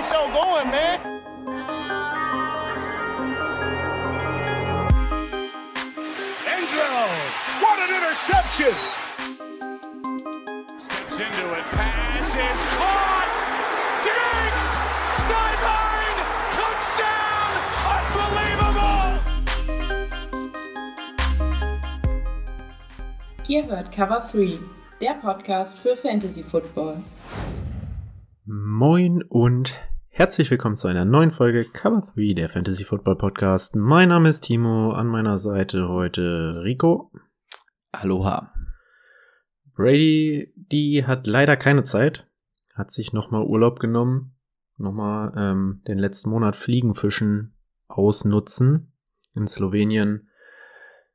the 0.00 0.06
show 0.06 0.26
going, 0.32 0.70
man. 0.70 1.00
Angelo, 6.48 7.06
what 7.60 7.78
an 7.84 7.90
interception! 7.96 8.74
Steps 10.80 11.20
into 11.20 11.50
it, 11.50 11.64
pass 11.72 12.34
is 12.34 12.62
caught! 12.76 13.36
Diggs! 14.06 14.68
Sideline! 15.28 16.18
Touchdown! 16.58 17.50
Unbelievable! 17.96 19.08
Ihr 23.48 23.66
hört 23.66 23.92
Cover 23.92 24.26
3, 24.32 24.58
der 25.00 25.14
Podcast 25.14 25.78
für 25.78 25.96
Fantasy 25.96 26.42
Football. 26.42 27.02
Moin 28.46 29.22
und 29.28 29.78
herzlich 30.20 30.50
willkommen 30.50 30.76
zu 30.76 30.86
einer 30.86 31.06
neuen 31.06 31.30
Folge 31.30 31.64
Cover 31.64 32.06
3 32.14 32.34
der 32.34 32.50
Fantasy 32.50 32.84
Football 32.84 33.16
Podcast. 33.16 33.74
Mein 33.74 34.10
Name 34.10 34.28
ist 34.28 34.42
Timo, 34.42 34.92
an 34.92 35.06
meiner 35.06 35.38
Seite 35.38 35.88
heute 35.88 36.60
Rico. 36.62 37.10
Aloha. 37.90 38.52
Brady, 39.74 40.52
die 40.56 41.06
hat 41.06 41.26
leider 41.26 41.56
keine 41.56 41.84
Zeit, 41.84 42.28
hat 42.74 42.90
sich 42.90 43.14
nochmal 43.14 43.44
Urlaub 43.44 43.80
genommen, 43.80 44.36
nochmal 44.76 45.32
ähm, 45.38 45.80
den 45.88 45.96
letzten 45.98 46.28
Monat 46.28 46.54
Fliegenfischen 46.54 47.54
ausnutzen. 47.88 48.92
In 49.34 49.48
Slowenien 49.48 50.28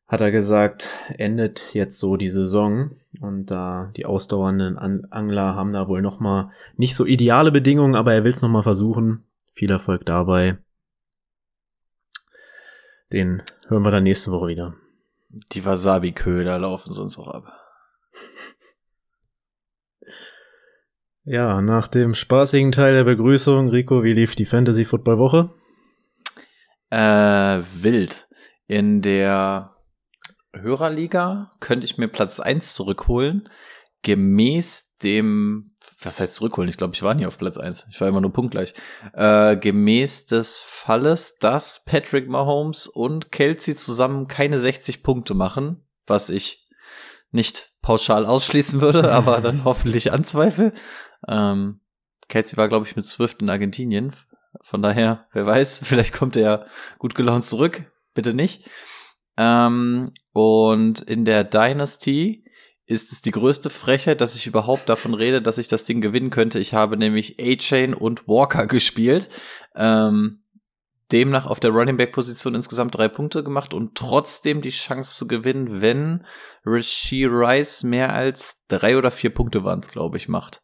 hat 0.08 0.22
er 0.22 0.32
gesagt, 0.32 0.94
endet 1.18 1.74
jetzt 1.74 2.00
so 2.00 2.16
die 2.16 2.30
Saison 2.30 2.92
und 3.22 3.48
da 3.48 3.92
die 3.96 4.06
ausdauernden 4.06 4.78
An 4.78 5.08
Angler 5.10 5.56
haben 5.56 5.74
da 5.74 5.88
wohl 5.88 6.02
nochmal 6.02 6.52
nicht 6.78 6.96
so 6.96 7.06
ideale 7.06 7.52
Bedingungen, 7.52 7.96
aber 7.96 8.14
er 8.14 8.24
will 8.24 8.32
es 8.32 8.42
nochmal 8.42 8.64
versuchen. 8.64 9.26
Viel 9.54 9.72
Erfolg 9.72 10.06
dabei. 10.06 10.58
Den 13.12 13.42
hören 13.68 13.84
wir 13.84 13.92
dann 13.92 14.04
nächste 14.04 14.32
Woche 14.32 14.48
wieder. 14.48 14.76
Die 15.30 15.66
Wasabi-Köder 15.66 16.60
laufen 16.60 16.94
sonst 16.94 17.18
auch 17.18 17.30
ab. 17.30 17.52
Ja, 21.28 21.60
nach 21.60 21.88
dem 21.88 22.14
spaßigen 22.14 22.72
Teil 22.72 22.94
der 22.94 23.04
Begrüßung, 23.04 23.70
Rico, 23.70 24.04
wie 24.04 24.14
lief 24.14 24.36
die 24.36 24.46
Fantasy 24.46 24.86
Football 24.86 25.18
Woche? 25.18 25.50
Äh, 26.92 27.64
wild. 27.82 28.28
In 28.68 29.02
der 29.02 29.75
Hörerliga 30.62 31.52
könnte 31.60 31.86
ich 31.86 31.98
mir 31.98 32.08
Platz 32.08 32.40
eins 32.40 32.74
zurückholen, 32.74 33.50
gemäß 34.02 34.98
dem, 34.98 35.66
was 36.00 36.20
heißt 36.20 36.36
zurückholen? 36.36 36.70
Ich 36.70 36.78
glaube, 36.78 36.94
ich 36.94 37.02
war 37.02 37.14
nie 37.14 37.26
auf 37.26 37.38
Platz 37.38 37.58
eins. 37.58 37.88
Ich 37.90 38.00
war 38.00 38.08
immer 38.08 38.22
nur 38.22 38.34
punktgleich. 38.34 38.74
Äh, 39.14 39.58
gemäß 39.58 40.28
des 40.28 40.58
Falles, 40.58 41.38
dass 41.40 41.84
Patrick 41.86 42.30
Mahomes 42.30 42.88
und 42.88 43.32
Kelsey 43.32 43.76
zusammen 43.76 44.28
keine 44.28 44.60
60 44.60 45.02
Punkte 45.04 45.34
machen, 45.34 45.88
was 46.06 46.30
ich 46.30 46.68
nicht 47.32 47.72
pauschal 47.82 48.26
ausschließen 48.26 48.82
würde, 48.82 49.12
aber 49.14 49.42
dann 49.42 49.64
hoffentlich 49.64 50.12
anzweifle. 50.12 50.74
Ähm, 51.28 51.82
Kelsey 52.30 52.58
war, 52.58 52.68
glaube 52.68 52.86
ich, 52.86 52.96
mit 52.96 53.06
Swift 53.06 53.42
in 53.42 53.50
Argentinien. 53.50 54.12
Von 54.62 54.82
daher, 54.82 55.28
wer 55.34 55.46
weiß, 55.46 55.82
vielleicht 55.84 56.14
kommt 56.14 56.36
er 56.36 56.42
ja 56.44 56.66
gut 57.00 57.16
gelaunt 57.16 57.46
zurück. 57.46 57.92
Bitte 58.14 58.34
nicht. 58.34 58.70
Ähm, 59.38 60.14
und 60.34 61.02
in 61.02 61.26
der 61.26 61.44
Dynasty 61.44 62.46
ist 62.86 63.12
es 63.12 63.22
die 63.22 63.32
größte 63.32 63.70
Frechheit, 63.70 64.22
dass 64.22 64.36
ich 64.36 64.46
überhaupt 64.48 64.90
davon 64.90 65.14
rede, 65.14 65.42
dass 65.42 65.58
ich 65.58 65.68
das 65.68 65.86
Ding 65.86 66.02
gewinnen 66.02 66.30
könnte. 66.30 66.60
Ich 66.60 66.74
habe 66.74 66.98
nämlich 66.98 67.38
A-Chain 67.40 67.94
und 67.94 68.28
Walker 68.28 68.68
gespielt. 68.68 69.30
Ähm, 69.76 70.44
demnach 71.12 71.46
auf 71.46 71.60
der 71.60 71.72
Running 71.72 71.98
Back 71.98 72.14
Position 72.14 72.56
insgesamt 72.56 72.96
drei 72.96 73.08
Punkte 73.08 73.44
gemacht 73.44 73.74
und 73.74 73.96
trotzdem 73.96 74.62
die 74.62 74.70
Chance 74.70 75.18
zu 75.18 75.28
gewinnen, 75.28 75.82
wenn 75.82 76.26
Rasheed 76.66 77.30
Rice 77.30 77.84
mehr 77.84 78.14
als 78.14 78.58
drei 78.68 78.98
oder 78.98 79.12
vier 79.12 79.32
Punkte 79.32 79.64
waren 79.64 79.82
glaube 79.82 80.18
ich, 80.18 80.28
macht. 80.28 80.64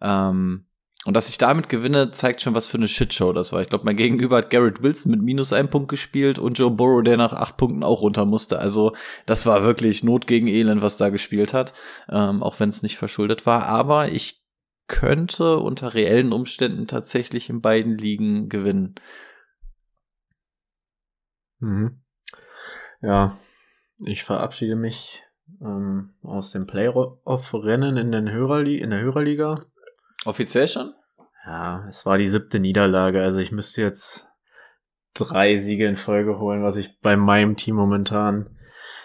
Ähm, 0.00 0.65
und 1.06 1.14
dass 1.14 1.28
ich 1.28 1.38
damit 1.38 1.68
gewinne, 1.68 2.10
zeigt 2.10 2.42
schon, 2.42 2.54
was 2.54 2.66
für 2.66 2.78
eine 2.78 2.88
Shitshow 2.88 3.32
das 3.32 3.52
war. 3.52 3.62
Ich 3.62 3.68
glaube, 3.68 3.84
mein 3.84 3.96
Gegenüber 3.96 4.38
hat 4.38 4.50
Garrett 4.50 4.82
Wilson 4.82 5.12
mit 5.12 5.22
minus 5.22 5.52
einem 5.52 5.70
Punkt 5.70 5.88
gespielt 5.88 6.38
und 6.40 6.58
Joe 6.58 6.70
Burrow, 6.70 7.02
der 7.02 7.16
nach 7.16 7.32
acht 7.32 7.56
Punkten 7.56 7.84
auch 7.84 8.02
runter 8.02 8.24
musste. 8.24 8.58
Also 8.58 8.92
das 9.24 9.46
war 9.46 9.62
wirklich 9.62 10.02
Not 10.02 10.26
gegen 10.26 10.48
Elend, 10.48 10.82
was 10.82 10.96
da 10.96 11.10
gespielt 11.10 11.54
hat, 11.54 11.74
ähm, 12.08 12.42
auch 12.42 12.58
wenn 12.58 12.70
es 12.70 12.82
nicht 12.82 12.96
verschuldet 12.96 13.46
war. 13.46 13.66
Aber 13.66 14.08
ich 14.08 14.42
könnte 14.88 15.58
unter 15.58 15.94
reellen 15.94 16.32
Umständen 16.32 16.88
tatsächlich 16.88 17.50
in 17.50 17.60
beiden 17.60 17.96
Ligen 17.96 18.48
gewinnen. 18.48 18.96
Mhm. 21.60 22.02
Ja, 23.00 23.38
ich 24.04 24.24
verabschiede 24.24 24.74
mich 24.74 25.22
ähm, 25.60 26.14
aus 26.22 26.50
dem 26.50 26.66
Playoff-Rennen 26.66 27.96
in, 27.96 28.12
in 28.12 28.24
der 28.24 28.32
Hörerliga. 28.32 29.54
Offiziell 30.26 30.68
schon? 30.68 30.92
Ja, 31.46 31.86
es 31.88 32.04
war 32.04 32.18
die 32.18 32.28
siebte 32.28 32.58
Niederlage. 32.58 33.22
Also 33.22 33.38
ich 33.38 33.52
müsste 33.52 33.80
jetzt 33.80 34.26
drei 35.14 35.58
Siege 35.58 35.86
in 35.86 35.96
Folge 35.96 36.38
holen, 36.38 36.62
was 36.62 36.76
ich 36.76 37.00
bei 37.00 37.16
meinem 37.16 37.56
Team 37.56 37.76
momentan 37.76 38.50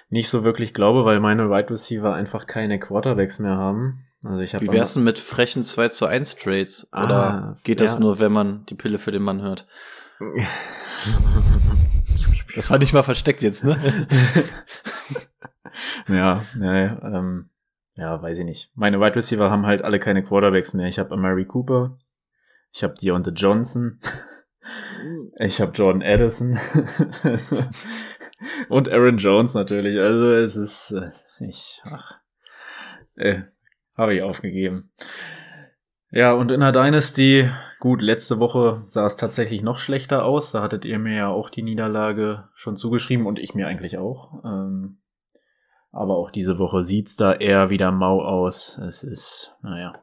nicht 0.09 0.29
so 0.29 0.43
wirklich 0.43 0.73
glaube, 0.73 1.05
weil 1.05 1.19
meine 1.19 1.45
Wide 1.45 1.53
right 1.53 1.71
Receiver 1.71 2.13
einfach 2.13 2.47
keine 2.47 2.79
Quarterbacks 2.79 3.39
mehr 3.39 3.55
haben. 3.55 4.05
Also 4.23 4.41
ich 4.41 4.59
Wie 4.59 4.71
wär's 4.71 4.93
denn 4.93 5.03
mit 5.03 5.17
frechen 5.19 5.63
2 5.63 5.89
zu 5.89 6.05
1 6.05 6.35
Trades? 6.35 6.89
Oder 6.91 7.15
ah, 7.15 7.57
geht 7.63 7.81
das 7.81 7.95
ja. 7.95 8.01
nur, 8.01 8.19
wenn 8.19 8.31
man 8.31 8.65
die 8.65 8.75
Pille 8.75 8.99
für 8.99 9.11
den 9.11 9.23
Mann 9.23 9.41
hört? 9.41 9.67
das 12.55 12.69
war 12.69 12.77
nicht 12.77 12.93
mal 12.93 13.03
versteckt 13.03 13.41
jetzt, 13.41 13.63
ne? 13.63 13.77
ja, 16.07 16.45
nee, 16.55 16.85
ähm, 16.85 17.50
ja, 18.01 18.19
weiß 18.19 18.39
ich 18.39 18.45
nicht. 18.45 18.72
Meine 18.73 19.00
Wide 19.00 19.16
Receiver 19.16 19.51
haben 19.51 19.67
halt 19.67 19.84
alle 19.84 20.00
keine 20.00 20.23
Quarterbacks 20.23 20.73
mehr. 20.73 20.88
Ich 20.88 20.97
habe 20.97 21.13
Amari 21.13 21.45
Cooper, 21.45 22.00
ich 22.73 22.84
habe 22.84 22.95
Deontay 22.95 23.29
Johnson, 23.29 24.00
ich 25.39 25.62
habe 25.62 25.73
Jordan 25.73 26.01
Addison 26.01 26.57
und 28.69 28.89
Aaron 28.89 29.17
Jones 29.17 29.53
natürlich. 29.53 30.00
Also 30.00 30.31
es 30.31 30.56
ist, 30.56 30.95
ich, 31.41 31.79
ach, 31.85 32.19
äh, 33.17 33.44
habe 33.95 34.16
ich 34.16 34.23
aufgegeben. 34.23 34.91
Ja, 36.09 36.33
und 36.33 36.51
in 36.51 36.62
der 36.62 36.72
Dynasty, 36.72 37.51
gut, 37.79 38.01
letzte 38.01 38.39
Woche 38.39 38.81
sah 38.88 39.06
es 39.06 39.16
tatsächlich 39.16 39.62
noch 39.62 39.78
schlechter 39.78 40.25
aus. 40.25 40.51
Da 40.51 40.63
hattet 40.63 40.85
ihr 40.85 40.97
mir 40.97 41.16
ja 41.16 41.28
auch 41.28 41.51
die 41.51 41.62
Niederlage 41.62 42.50
schon 42.56 42.78
zugeschrieben 42.78 43.28
und 43.28 43.38
ich 43.38 43.53
mir 43.53 43.68
eigentlich 43.68 44.00
auch. 44.00 44.44
Ähm, 44.44 45.00
aber 45.91 46.18
auch 46.18 46.31
diese 46.31 46.57
Woche 46.57 46.84
sieht's 46.84 47.16
da 47.16 47.34
eher 47.34 47.69
wieder 47.69 47.91
mau 47.91 48.22
aus. 48.22 48.78
Es 48.78 49.03
ist, 49.03 49.53
naja. 49.62 49.94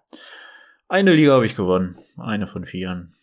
Eine 0.88 1.14
Liga 1.14 1.32
habe 1.32 1.46
ich 1.46 1.56
gewonnen. 1.56 1.96
Eine 2.16 2.46
von 2.46 2.64
vieren. 2.64 3.14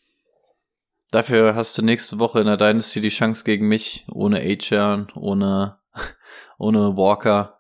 Dafür 1.12 1.56
hast 1.56 1.78
du 1.78 1.82
nächste 1.82 2.20
Woche 2.20 2.40
in 2.40 2.46
der 2.46 2.58
Dynasty 2.58 3.02
die 3.02 3.10
Chance 3.10 3.44
gegen 3.44 3.68
mich. 3.68 4.06
Ohne 4.12 4.42
Achan, 4.42 5.08
ohne, 5.16 5.78
ohne 6.58 6.98
Walker. 6.98 7.58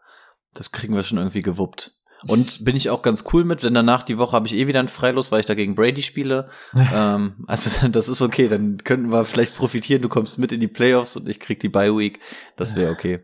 Das 0.53 0.71
kriegen 0.71 0.95
wir 0.95 1.03
schon 1.03 1.17
irgendwie 1.19 1.41
gewuppt. 1.41 1.91
Und 2.27 2.65
bin 2.65 2.75
ich 2.75 2.89
auch 2.89 3.03
ganz 3.03 3.23
cool 3.33 3.45
mit, 3.45 3.61
denn 3.61 3.75
danach 3.75 4.01
die 4.01 4.17
Woche 4.17 4.35
habe 4.35 4.47
ich 4.47 4.55
eh 4.55 4.65
wieder 4.65 4.79
ein 4.79 4.87
Freilos, 4.87 5.31
weil 5.31 5.41
ich 5.41 5.45
da 5.45 5.53
gegen 5.53 5.75
Brady 5.75 6.01
spiele. 6.01 6.49
ähm, 6.75 7.45
also 7.45 7.87
das 7.89 8.09
ist 8.09 8.21
okay, 8.21 8.47
dann 8.47 8.77
könnten 8.77 9.11
wir 9.11 9.25
vielleicht 9.25 9.55
profitieren. 9.55 10.01
Du 10.01 10.09
kommst 10.09 10.39
mit 10.39 10.51
in 10.51 10.59
die 10.59 10.67
Playoffs 10.67 11.15
und 11.15 11.29
ich 11.29 11.39
krieg 11.39 11.59
die 11.59 11.69
Bye 11.69 11.95
Week. 11.95 12.19
Das 12.55 12.75
wäre 12.75 12.91
okay. 12.91 13.19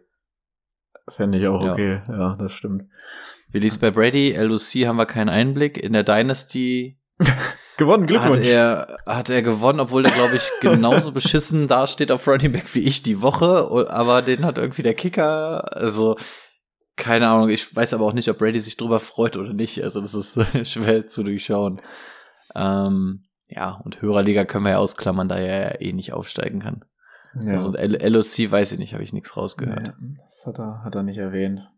Fände 1.10 1.38
ich 1.38 1.48
auch 1.48 1.64
ja. 1.64 1.74
okay, 1.74 2.02
ja, 2.08 2.36
das 2.40 2.54
stimmt. 2.54 2.84
Wie 3.52 3.60
lief's 3.60 3.78
bei 3.78 3.92
Brady? 3.92 4.34
LOC 4.34 4.88
haben 4.88 4.98
wir 4.98 5.06
keinen 5.06 5.30
Einblick. 5.30 5.78
In 5.78 5.94
der 5.94 6.04
Dynasty 6.04 7.00
gewonnen, 7.78 8.08
Glückwunsch. 8.08 8.40
Hat 8.40 8.48
er, 8.48 8.98
hat 9.06 9.30
er 9.30 9.42
gewonnen, 9.42 9.80
obwohl 9.80 10.06
er, 10.06 10.12
glaube 10.12 10.36
ich, 10.36 10.50
genauso 10.62 11.12
beschissen 11.12 11.68
dasteht 11.68 12.12
auf 12.12 12.28
Running 12.28 12.52
Back 12.52 12.74
wie 12.76 12.82
ich 12.82 13.04
die 13.04 13.22
Woche, 13.22 13.90
aber 13.90 14.22
den 14.22 14.46
hat 14.46 14.58
irgendwie 14.58 14.84
der 14.84 14.94
Kicker, 14.94 15.76
also 15.76 16.18
keine 16.96 17.28
Ahnung, 17.28 17.50
ich 17.50 17.76
weiß 17.76 17.94
aber 17.94 18.06
auch 18.06 18.14
nicht, 18.14 18.30
ob 18.30 18.38
Brady 18.38 18.60
sich 18.60 18.78
drüber 18.78 19.00
freut 19.00 19.36
oder 19.36 19.54
nicht, 19.54 19.84
also 19.84 20.02
das 20.02 20.14
ist 20.14 20.40
schwer 20.72 21.08
zu 21.08 21.24
durchschauen. 21.24 21.82
Ähm, 22.56 23.24
ja, 23.48 23.82
und 23.84 24.02
Hörerliga 24.02 24.46
können 24.46 24.66
wir 24.66 24.72
ja 24.72 24.78
ausklammern, 24.78 25.28
da 25.28 25.36
er 25.36 25.74
ja 25.74 25.82
eh 25.82 25.94
nicht 25.94 26.14
aufsteigen 26.14 26.60
kann. 26.60 26.86
Ja. 27.34 27.54
Also 27.54 27.72
LOC 27.72 28.52
weiß 28.52 28.74
ich 28.74 28.80
nicht, 28.80 28.94
habe 28.94 29.04
ich 29.04 29.14
nichts 29.14 29.38
rausgehört. 29.38 29.96
Nee, 30.00 30.18
das 30.18 30.46
hat 30.46 30.60
er, 30.60 30.84
hat 30.84 30.96
er 30.96 31.04
nicht 31.04 31.18
erwähnt. 31.18 31.70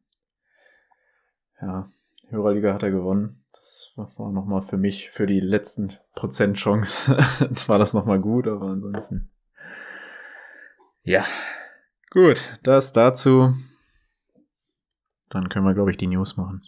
Ja, 1.61 1.89
Hörerliga 2.29 2.73
hat 2.73 2.83
er 2.83 2.91
gewonnen. 2.91 3.43
Das 3.53 3.93
war 3.95 4.31
nochmal 4.31 4.63
für 4.63 4.77
mich, 4.77 5.11
für 5.11 5.27
die 5.27 5.39
letzten 5.39 5.93
Prozent 6.15 6.57
Chance, 6.57 7.15
war 7.67 7.77
das 7.77 7.93
nochmal 7.93 8.19
gut, 8.19 8.47
aber 8.47 8.67
ansonsten. 8.67 9.29
Ja, 11.03 11.25
gut, 12.09 12.41
das 12.63 12.93
dazu. 12.93 13.53
Dann 15.29 15.49
können 15.49 15.65
wir, 15.65 15.73
glaube 15.73 15.91
ich, 15.91 15.97
die 15.97 16.07
News 16.07 16.37
machen. 16.37 16.63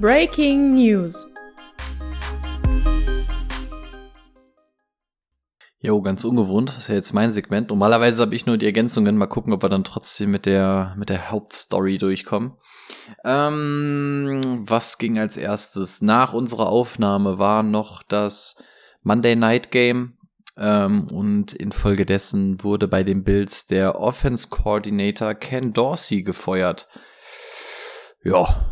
Breaking 0.00 0.70
News. 0.70 1.33
Jo, 5.84 6.00
ganz 6.00 6.24
ungewohnt. 6.24 6.70
Das 6.70 6.78
ist 6.78 6.88
ja 6.88 6.94
jetzt 6.94 7.12
mein 7.12 7.30
Segment. 7.30 7.68
Normalerweise 7.68 8.22
habe 8.22 8.34
ich 8.34 8.46
nur 8.46 8.56
die 8.56 8.64
Ergänzungen. 8.64 9.18
Mal 9.18 9.26
gucken, 9.26 9.52
ob 9.52 9.62
wir 9.62 9.68
dann 9.68 9.84
trotzdem 9.84 10.30
mit 10.30 10.46
der, 10.46 10.94
mit 10.96 11.10
der 11.10 11.30
Hauptstory 11.30 11.98
durchkommen. 11.98 12.54
Ähm, 13.22 14.62
was 14.66 14.96
ging 14.96 15.18
als 15.18 15.36
erstes? 15.36 16.00
Nach 16.00 16.32
unserer 16.32 16.70
Aufnahme 16.70 17.38
war 17.38 17.62
noch 17.62 18.02
das 18.02 18.56
Monday 19.02 19.36
Night 19.36 19.70
Game. 19.72 20.16
Ähm, 20.56 21.06
und 21.12 21.52
infolgedessen 21.52 22.64
wurde 22.64 22.88
bei 22.88 23.02
den 23.02 23.22
Bills 23.22 23.66
der 23.66 24.00
Offense 24.00 24.48
Coordinator 24.48 25.34
Ken 25.34 25.74
Dorsey 25.74 26.22
gefeuert. 26.22 26.88
Ja. 28.22 28.64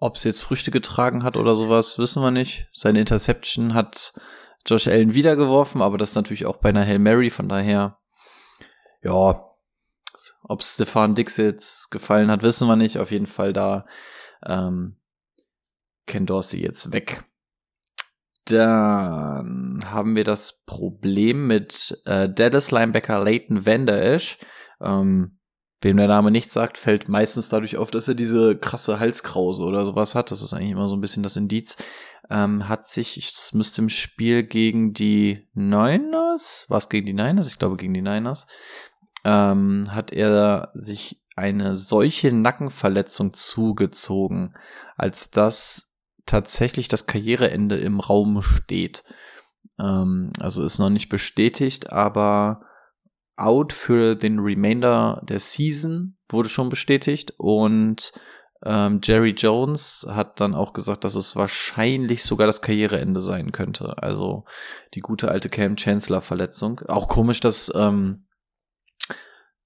Ob 0.00 0.16
es 0.16 0.24
jetzt 0.24 0.42
Früchte 0.42 0.72
getragen 0.72 1.22
hat 1.22 1.36
oder 1.36 1.54
sowas, 1.54 1.96
wissen 2.00 2.24
wir 2.24 2.32
nicht. 2.32 2.66
Seine 2.72 2.98
Interception 2.98 3.72
hat 3.72 4.14
Josh 4.66 4.88
Allen 4.88 5.14
wiedergeworfen, 5.14 5.82
aber 5.82 5.98
das 5.98 6.10
ist 6.10 6.16
natürlich 6.16 6.46
auch 6.46 6.56
bei 6.56 6.70
einer 6.70 6.84
Hail 6.84 6.98
Mary, 6.98 7.30
von 7.30 7.48
daher, 7.48 7.98
ja, 9.02 9.50
ob 10.44 10.62
Stefan 10.62 11.14
Dix 11.14 11.36
jetzt 11.36 11.90
gefallen 11.90 12.30
hat, 12.30 12.42
wissen 12.42 12.68
wir 12.68 12.76
nicht. 12.76 12.98
Auf 12.98 13.10
jeden 13.10 13.26
Fall 13.26 13.52
da 13.52 13.86
ähm, 14.44 14.96
Ken 16.06 16.26
Dorsey 16.26 16.62
jetzt 16.62 16.92
weg. 16.92 17.24
Dann 18.46 19.80
haben 19.86 20.16
wir 20.16 20.24
das 20.24 20.64
Problem 20.64 21.46
mit 21.46 22.02
äh, 22.04 22.28
Dallas 22.28 22.70
Linebacker 22.70 23.24
Leighton 23.24 23.64
Vander 23.64 24.02
Esch. 24.02 24.38
Ähm, 24.80 25.38
wem 25.84 25.96
der 25.96 26.08
Name 26.08 26.30
nichts 26.30 26.54
sagt, 26.54 26.78
fällt 26.78 27.08
meistens 27.08 27.48
dadurch 27.48 27.76
auf, 27.76 27.90
dass 27.90 28.08
er 28.08 28.14
diese 28.14 28.56
krasse 28.56 28.98
Halskrause 28.98 29.62
oder 29.62 29.84
sowas 29.84 30.14
hat. 30.14 30.30
Das 30.30 30.42
ist 30.42 30.54
eigentlich 30.54 30.72
immer 30.72 30.88
so 30.88 30.96
ein 30.96 31.00
bisschen 31.00 31.22
das 31.22 31.36
Indiz 31.36 31.76
ähm, 32.30 32.68
hat 32.68 32.86
sich, 32.86 33.16
es 33.34 33.52
müsste 33.52 33.82
im 33.82 33.88
Spiel 33.88 34.42
gegen 34.42 34.92
die 34.92 35.46
Niners, 35.54 36.64
was 36.68 36.88
gegen 36.88 37.06
die 37.06 37.12
Niners? 37.12 37.48
Ich 37.48 37.58
glaube 37.58 37.76
gegen 37.76 37.94
die 37.94 38.02
Niners, 38.02 38.46
ähm, 39.24 39.88
hat 39.94 40.12
er 40.12 40.70
sich 40.74 41.22
eine 41.36 41.76
solche 41.76 42.32
Nackenverletzung 42.32 43.34
zugezogen, 43.34 44.54
als 44.96 45.30
dass 45.30 45.96
tatsächlich 46.26 46.88
das 46.88 47.06
Karriereende 47.06 47.76
im 47.76 48.00
Raum 48.00 48.42
steht. 48.42 49.04
Ähm, 49.78 50.32
also 50.38 50.62
ist 50.62 50.78
noch 50.78 50.90
nicht 50.90 51.08
bestätigt, 51.08 51.92
aber 51.92 52.62
out 53.36 53.72
für 53.72 54.14
den 54.14 54.38
Remainder 54.38 55.20
der 55.24 55.40
Season 55.40 56.16
wurde 56.28 56.48
schon 56.48 56.68
bestätigt 56.68 57.34
und 57.36 58.12
ähm, 58.64 59.00
Jerry 59.02 59.30
Jones 59.30 60.06
hat 60.08 60.40
dann 60.40 60.54
auch 60.54 60.72
gesagt, 60.72 61.04
dass 61.04 61.16
es 61.16 61.36
wahrscheinlich 61.36 62.22
sogar 62.24 62.46
das 62.46 62.62
Karriereende 62.62 63.20
sein 63.20 63.52
könnte. 63.52 64.02
Also 64.02 64.44
die 64.94 65.00
gute 65.00 65.30
alte 65.30 65.50
Cam 65.50 65.76
Chancellor 65.76 66.22
Verletzung. 66.22 66.80
Auch 66.88 67.08
komisch, 67.08 67.40
dass 67.40 67.70
ähm, 67.74 68.26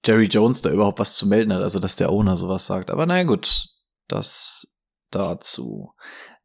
Jerry 0.05 0.25
Jones 0.25 0.61
da 0.61 0.69
überhaupt 0.69 0.99
was 0.99 1.15
zu 1.15 1.27
melden 1.27 1.53
hat, 1.53 1.61
also 1.61 1.79
dass 1.79 1.95
der 1.95 2.11
Owner 2.11 2.35
sowas 2.35 2.65
sagt. 2.65 2.91
Aber 2.91 3.05
naja 3.05 3.23
gut, 3.23 3.67
das 4.09 4.67
dazu. 5.11 5.93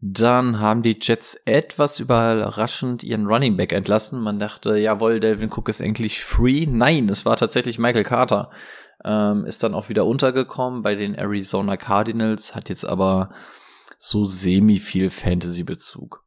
Dann 0.00 0.60
haben 0.60 0.82
die 0.82 0.98
Jets 1.00 1.34
etwas 1.46 1.98
überraschend 1.98 3.02
ihren 3.02 3.26
Running 3.26 3.56
Back 3.56 3.72
entlassen. 3.72 4.20
Man 4.20 4.38
dachte, 4.38 4.76
jawohl, 4.76 5.20
Delvin 5.20 5.50
Cook 5.50 5.68
ist 5.68 5.80
endlich 5.80 6.22
free. 6.22 6.66
Nein, 6.66 7.08
es 7.08 7.24
war 7.24 7.36
tatsächlich 7.36 7.78
Michael 7.78 8.04
Carter 8.04 8.50
ähm, 9.04 9.44
ist 9.44 9.62
dann 9.62 9.74
auch 9.74 9.88
wieder 9.88 10.06
untergekommen 10.06 10.82
bei 10.82 10.94
den 10.94 11.14
Arizona 11.14 11.76
Cardinals, 11.76 12.54
hat 12.54 12.68
jetzt 12.68 12.84
aber 12.84 13.30
so 13.98 14.26
semi 14.26 14.78
viel 14.78 15.10
Fantasy-Bezug. 15.10 16.24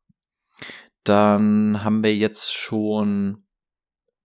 Dann 1.04 1.84
haben 1.84 2.04
wir 2.04 2.16
jetzt 2.16 2.54
schon 2.54 3.46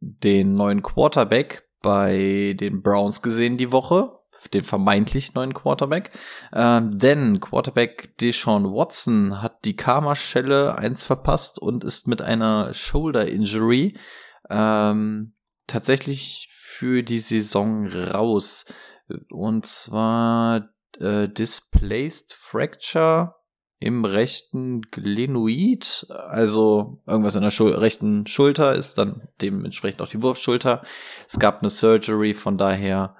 den 0.01 0.55
neuen 0.55 0.83
Quarterback 0.83 1.69
bei 1.81 2.57
den 2.59 2.83
Browns 2.83 3.23
gesehen 3.23 3.57
die 3.57 3.73
Woche, 3.73 4.19
den 4.49 4.65
vermeintlich 4.65 5.35
neuen 5.35 5.55
Quarterback. 5.55 6.11
Ähm, 6.53 6.97
denn 6.97 7.41
Quarterback 7.41 8.17
Deshaun 8.19 8.65
Watson 8.65 9.43
hat 9.43 9.65
die 9.65 9.77
Karma-Schelle 9.77 10.77
eins 10.79 11.05
verpasst 11.05 11.59
und 11.59 11.85
ist 11.85 12.09
mit 12.09 12.23
einer 12.23 12.75
Shoulder 12.75 13.29
Injury 13.29 13.97
ähm, 14.51 15.35
tatsächlich 15.67 16.49
für 16.51 17.03
die 17.03 17.19
Saison 17.19 17.87
raus. 17.87 18.67
Und 19.31 19.67
zwar 19.67 20.69
äh, 20.99 21.29
Displaced 21.29 22.35
Fracture 22.35 23.35
im 23.83 24.05
rechten 24.05 24.83
Glenoid, 24.93 26.07
also 26.09 27.03
irgendwas 27.05 27.35
in 27.35 27.43
der 27.43 27.51
Schul 27.51 27.75
rechten 27.75 28.29
Schulter 28.29 28.75
ist 28.75 28.97
dann 28.97 29.29
dementsprechend 29.41 30.01
auch 30.03 30.09
die 30.09 30.23
Wurfschulter. 30.23 30.83
Es 31.27 31.41
gab 31.41 31.61
eine 31.61 31.71
Surgery, 31.71 32.33
von 32.33 32.59
daher, 32.59 33.17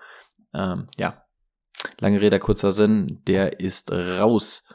ähm, 0.55 0.87
ja, 0.97 1.25
lange 2.01 2.21
Rede, 2.21 2.39
kurzer 2.39 2.73
Sinn, 2.73 3.23
der 3.27 3.61
ist 3.61 3.93
raus. 3.93 4.69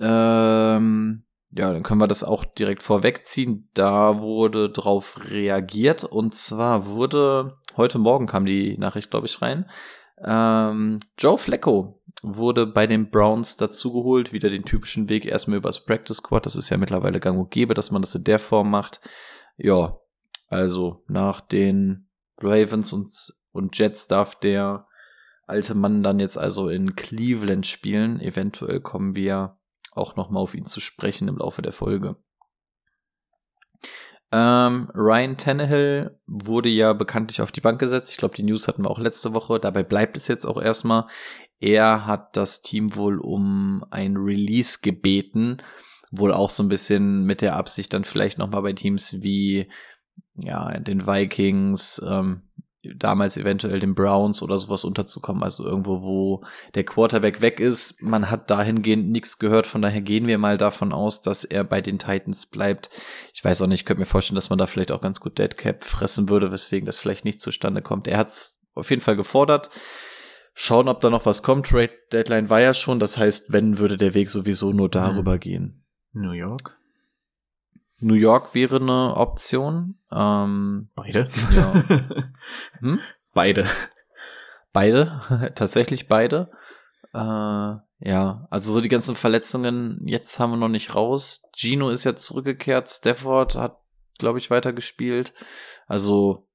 Ähm, 0.00 1.24
ja, 1.52 1.72
dann 1.72 1.82
können 1.82 2.00
wir 2.00 2.06
das 2.06 2.24
auch 2.24 2.44
direkt 2.44 2.82
vorwegziehen. 2.82 3.70
Da 3.74 4.20
wurde 4.20 4.70
drauf 4.70 5.18
reagiert 5.30 6.04
und 6.04 6.34
zwar 6.34 6.86
wurde, 6.86 7.58
heute 7.76 7.98
Morgen 7.98 8.26
kam 8.26 8.44
die 8.44 8.76
Nachricht, 8.78 9.10
glaube 9.10 9.26
ich, 9.26 9.40
rein. 9.40 9.70
Ähm, 10.24 11.00
Joe 11.18 11.38
Flacco 11.38 12.02
wurde 12.22 12.66
bei 12.66 12.86
den 12.86 13.10
Browns 13.10 13.56
dazugeholt, 13.56 14.32
wieder 14.32 14.50
den 14.50 14.64
typischen 14.64 15.08
Weg 15.08 15.26
erstmal 15.26 15.58
übers 15.58 15.84
Practice 15.84 16.18
Squad. 16.18 16.46
Das 16.46 16.56
ist 16.56 16.70
ja 16.70 16.76
mittlerweile 16.76 17.20
gang 17.20 17.38
und 17.38 17.50
gäbe, 17.50 17.74
dass 17.74 17.90
man 17.90 18.02
das 18.02 18.14
in 18.14 18.24
der 18.24 18.38
Form 18.38 18.70
macht. 18.70 19.00
Ja, 19.56 19.98
also 20.48 21.04
nach 21.08 21.40
den 21.40 22.08
Ravens 22.38 22.92
und, 22.92 23.08
und 23.56 23.76
Jets 23.76 24.06
darf 24.06 24.36
der 24.36 24.86
alte 25.46 25.74
Mann 25.74 26.02
dann 26.02 26.18
jetzt 26.18 26.38
also 26.38 26.68
in 26.68 26.96
Cleveland 26.96 27.66
spielen. 27.66 28.20
Eventuell 28.20 28.80
kommen 28.80 29.14
wir 29.14 29.58
auch 29.92 30.16
nochmal 30.16 30.42
auf 30.42 30.54
ihn 30.54 30.66
zu 30.66 30.80
sprechen 30.80 31.28
im 31.28 31.38
Laufe 31.38 31.62
der 31.62 31.72
Folge. 31.72 32.16
Ähm, 34.32 34.90
Ryan 34.92 35.36
Tannehill 35.36 36.18
wurde 36.26 36.68
ja 36.68 36.92
bekanntlich 36.92 37.40
auf 37.40 37.52
die 37.52 37.60
Bank 37.60 37.78
gesetzt. 37.78 38.10
Ich 38.10 38.16
glaube, 38.18 38.34
die 38.34 38.42
News 38.42 38.66
hatten 38.66 38.84
wir 38.84 38.90
auch 38.90 38.98
letzte 38.98 39.34
Woche. 39.34 39.60
Dabei 39.60 39.82
bleibt 39.82 40.16
es 40.16 40.28
jetzt 40.28 40.44
auch 40.44 40.60
erstmal. 40.60 41.06
Er 41.60 42.06
hat 42.06 42.36
das 42.36 42.60
Team 42.62 42.96
wohl 42.96 43.18
um 43.20 43.84
ein 43.90 44.16
Release 44.16 44.78
gebeten. 44.82 45.58
Wohl 46.10 46.32
auch 46.32 46.50
so 46.50 46.62
ein 46.62 46.68
bisschen 46.68 47.24
mit 47.24 47.40
der 47.40 47.56
Absicht, 47.56 47.92
dann 47.92 48.04
vielleicht 48.04 48.38
nochmal 48.38 48.62
bei 48.62 48.72
Teams 48.72 49.22
wie 49.22 49.68
ja, 50.34 50.78
den 50.78 51.06
Vikings, 51.06 52.02
ähm, 52.06 52.42
damals 52.96 53.36
eventuell 53.36 53.80
den 53.80 53.94
Browns 53.94 54.42
oder 54.42 54.58
sowas 54.58 54.84
unterzukommen, 54.84 55.42
also 55.42 55.64
irgendwo, 55.64 56.02
wo 56.02 56.44
der 56.74 56.84
Quarterback 56.84 57.40
weg 57.40 57.60
ist. 57.60 58.02
Man 58.02 58.30
hat 58.30 58.50
dahingehend 58.50 59.10
nichts 59.10 59.38
gehört, 59.38 59.66
von 59.66 59.82
daher 59.82 60.00
gehen 60.00 60.26
wir 60.26 60.38
mal 60.38 60.58
davon 60.58 60.92
aus, 60.92 61.22
dass 61.22 61.44
er 61.44 61.64
bei 61.64 61.80
den 61.80 61.98
Titans 61.98 62.46
bleibt. 62.46 62.90
Ich 63.34 63.44
weiß 63.44 63.62
auch 63.62 63.66
nicht, 63.66 63.80
ich 63.80 63.86
könnte 63.86 64.00
mir 64.00 64.06
vorstellen, 64.06 64.36
dass 64.36 64.50
man 64.50 64.58
da 64.58 64.66
vielleicht 64.66 64.92
auch 64.92 65.00
ganz 65.00 65.20
gut 65.20 65.38
Deadcap 65.38 65.82
fressen 65.82 66.28
würde, 66.28 66.52
weswegen 66.52 66.86
das 66.86 66.98
vielleicht 66.98 67.24
nicht 67.24 67.40
zustande 67.40 67.82
kommt. 67.82 68.06
Er 68.06 68.18
hat 68.18 68.28
es 68.28 68.66
auf 68.74 68.90
jeden 68.90 69.02
Fall 69.02 69.16
gefordert. 69.16 69.70
Schauen, 70.54 70.88
ob 70.88 71.00
da 71.00 71.10
noch 71.10 71.26
was 71.26 71.42
kommt. 71.42 71.66
Trade 71.66 71.92
Deadline 72.12 72.48
war 72.48 72.60
ja 72.60 72.72
schon, 72.72 72.98
das 72.98 73.18
heißt, 73.18 73.52
wenn 73.52 73.78
würde 73.78 73.96
der 73.98 74.14
Weg 74.14 74.30
sowieso 74.30 74.72
nur 74.72 74.88
darüber 74.88 75.34
mhm. 75.34 75.40
gehen. 75.40 75.84
New 76.12 76.32
York? 76.32 76.78
New 77.98 78.14
York 78.14 78.54
wäre 78.54 78.76
eine 78.76 79.16
Option. 79.16 79.98
Ähm, 80.10 80.90
beide? 80.94 81.28
Ja. 81.52 81.72
hm? 82.80 83.00
Beide. 83.32 83.66
Beide, 84.72 85.52
tatsächlich 85.54 86.08
beide. 86.08 86.50
Äh, 87.14 87.76
ja, 88.00 88.46
also 88.50 88.72
so 88.72 88.80
die 88.80 88.90
ganzen 88.90 89.14
Verletzungen, 89.14 90.02
jetzt 90.04 90.38
haben 90.38 90.50
wir 90.50 90.56
noch 90.58 90.68
nicht 90.68 90.94
raus. 90.94 91.48
Gino 91.56 91.88
ist 91.88 92.04
jetzt 92.04 92.26
zurückgekehrt, 92.26 92.90
Stafford 92.90 93.56
hat, 93.56 93.78
glaube 94.18 94.38
ich, 94.38 94.50
weitergespielt. 94.50 95.32
Also, 95.86 96.46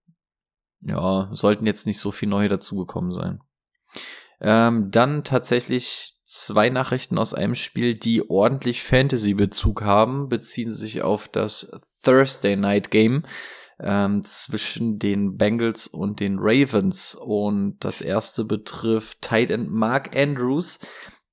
ja, 0.82 1.30
sollten 1.32 1.66
jetzt 1.66 1.88
nicht 1.88 2.00
so 2.00 2.12
viel 2.12 2.30
neue 2.30 2.50
dazugekommen 2.50 3.12
sein. 3.12 3.42
Ähm, 4.40 4.92
dann 4.92 5.24
tatsächlich 5.24 6.21
zwei 6.32 6.70
Nachrichten 6.70 7.18
aus 7.18 7.34
einem 7.34 7.56
Spiel, 7.56 7.96
die 7.96 8.30
ordentlich 8.30 8.84
Fantasy-Bezug 8.84 9.84
haben, 9.84 10.30
beziehen 10.30 10.72
sich 10.72 11.02
auf 11.02 11.28
das 11.28 11.72
Thursday 12.04 12.56
Night 12.56 12.90
Game 12.90 13.24
ähm, 13.80 14.24
zwischen 14.24 14.98
den 14.98 15.36
Bengals 15.36 15.88
und 15.88 16.20
den 16.20 16.38
Ravens. 16.40 17.16
Und 17.16 17.78
das 17.82 18.02
erste 18.02 18.46
betrifft 18.46 19.22
Tight 19.22 19.50
End 19.50 19.70
Mark 19.72 20.16
Andrews. 20.16 20.80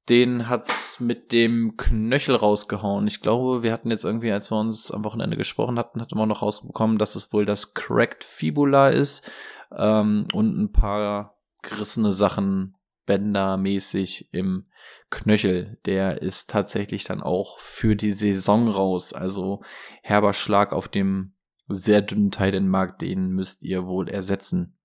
Den 0.08 0.48
hat's 0.48 1.00
mit 1.00 1.32
dem 1.32 1.76
Knöchel 1.76 2.34
rausgehauen. 2.34 3.06
Ich 3.06 3.20
glaube, 3.20 3.62
wir 3.62 3.72
hatten 3.72 3.90
jetzt 3.90 4.04
irgendwie, 4.04 4.32
als 4.32 4.50
wir 4.50 4.58
uns 4.58 4.90
am 4.90 5.04
Wochenende 5.04 5.36
gesprochen 5.36 5.78
hatten, 5.78 6.00
hatten 6.00 6.16
wir 6.16 6.26
noch 6.26 6.42
rausbekommen, 6.42 6.98
dass 6.98 7.14
es 7.14 7.32
wohl 7.32 7.44
das 7.44 7.74
Cracked 7.74 8.24
Fibula 8.24 8.88
ist 8.88 9.30
ähm, 9.76 10.26
und 10.32 10.58
ein 10.58 10.72
paar 10.72 11.36
gerissene 11.62 12.10
Sachen 12.10 12.72
Bänder-mäßig 13.08 14.28
im 14.32 14.66
Knöchel. 15.10 15.78
Der 15.86 16.20
ist 16.20 16.50
tatsächlich 16.50 17.04
dann 17.04 17.22
auch 17.22 17.58
für 17.58 17.96
die 17.96 18.12
Saison 18.12 18.68
raus. 18.68 19.14
Also 19.14 19.62
herber 20.02 20.34
Schlag 20.34 20.72
auf 20.72 20.88
dem 20.88 21.32
sehr 21.68 22.02
dünnen 22.02 22.30
Teil 22.30 22.54
in 22.54 22.68
Markt, 22.68 23.00
den 23.02 23.30
müsst 23.30 23.62
ihr 23.62 23.86
wohl 23.86 24.08
ersetzen. 24.08 24.78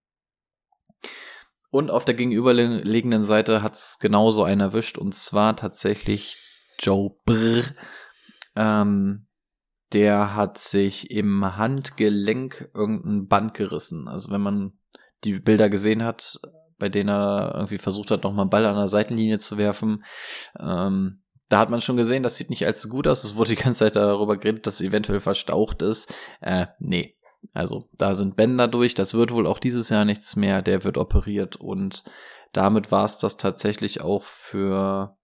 Und 1.70 1.92
auf 1.92 2.06
der 2.06 2.14
gegenüberliegenden 2.14 3.24
Seite 3.24 3.64
hat's 3.64 4.00
genauso 4.00 4.44
einen 4.44 4.62
erwischt, 4.62 4.98
und 4.98 5.16
zwar 5.16 5.56
tatsächlich 5.56 6.38
Joe 6.80 7.12
Brr. 7.26 7.64
Ähm, 8.56 9.28
der 9.92 10.36
hat 10.36 10.58
sich 10.58 11.12
im 11.12 11.58
Handgelenk 11.58 12.70
irgendein 12.74 13.28
Band 13.28 13.54
gerissen. 13.54 14.08
Also 14.08 14.32
wenn 14.32 14.42
man 14.42 14.74
die 15.24 15.40
Bilder 15.40 15.70
gesehen 15.70 16.04
hat, 16.04 16.40
bei 16.78 16.90
denen 16.90 17.10
er 17.10 17.54
irgendwie 17.56 17.78
versucht 17.78 18.12
hat, 18.12 18.24
nochmal 18.24 18.44
einen 18.44 18.50
Ball 18.50 18.66
an 18.66 18.76
der 18.76 18.88
Seitenlinie 18.88 19.40
zu 19.40 19.58
werfen, 19.58 20.04
ähm, 20.60 21.24
da 21.50 21.60
hat 21.60 21.70
man 21.70 21.82
schon 21.82 21.98
gesehen, 21.98 22.24
das 22.24 22.36
sieht 22.36 22.50
nicht 22.50 22.66
allzu 22.66 22.90
gut 22.90 23.08
aus. 23.08 23.24
Es 23.24 23.36
wurde 23.36 23.56
die 23.56 23.62
ganze 23.62 23.80
Zeit 23.80 23.96
darüber 23.96 24.38
geredet, 24.38 24.66
dass 24.66 24.76
es 24.76 24.82
eventuell 24.82 25.20
verstaucht 25.20 25.82
ist. 25.82 26.12
Äh, 26.42 26.68
nee. 26.80 27.16
Also 27.54 27.90
da 27.98 28.16
sind 28.16 28.36
Bänder 28.36 28.68
durch. 28.68 28.96
Das 28.96 29.14
wird 29.14 29.32
wohl 29.32 29.46
auch 29.46 29.60
dieses 29.60 29.90
Jahr 29.90 30.06
nichts 30.06 30.36
mehr. 30.36 30.62
Der 30.62 30.84
wird 30.84 30.98
operiert 30.98 31.58
und 31.58 32.04
damit 32.54 32.92
war 32.92 33.06
es 33.06 33.18
das 33.18 33.38
tatsächlich 33.38 34.02
auch 34.02 34.24
für 34.24 35.18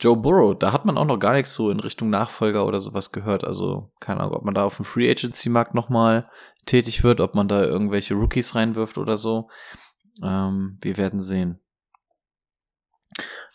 Joe 0.00 0.16
Burrow, 0.16 0.56
da 0.56 0.72
hat 0.72 0.84
man 0.84 0.96
auch 0.96 1.04
noch 1.04 1.18
gar 1.18 1.32
nichts 1.32 1.54
so 1.54 1.70
in 1.70 1.80
Richtung 1.80 2.08
Nachfolger 2.08 2.66
oder 2.66 2.80
sowas 2.80 3.10
gehört. 3.10 3.44
Also 3.44 3.90
keine 3.98 4.20
Ahnung, 4.20 4.34
ob 4.34 4.44
man 4.44 4.54
da 4.54 4.64
auf 4.64 4.76
dem 4.76 4.84
Free 4.84 5.10
Agency 5.10 5.48
Markt 5.48 5.74
nochmal 5.74 6.28
tätig 6.66 7.02
wird, 7.02 7.20
ob 7.20 7.34
man 7.34 7.48
da 7.48 7.62
irgendwelche 7.62 8.14
Rookies 8.14 8.54
reinwirft 8.54 8.96
oder 8.96 9.16
so. 9.16 9.48
Ähm, 10.22 10.78
wir 10.80 10.96
werden 10.96 11.22
sehen. 11.22 11.60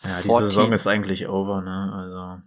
Ja, 0.02 0.20
die 0.22 0.28
Saison 0.28 0.72
ist 0.72 0.86
eigentlich 0.86 1.28
over, 1.28 1.62
ne? 1.62 1.92
Also. 1.92 2.42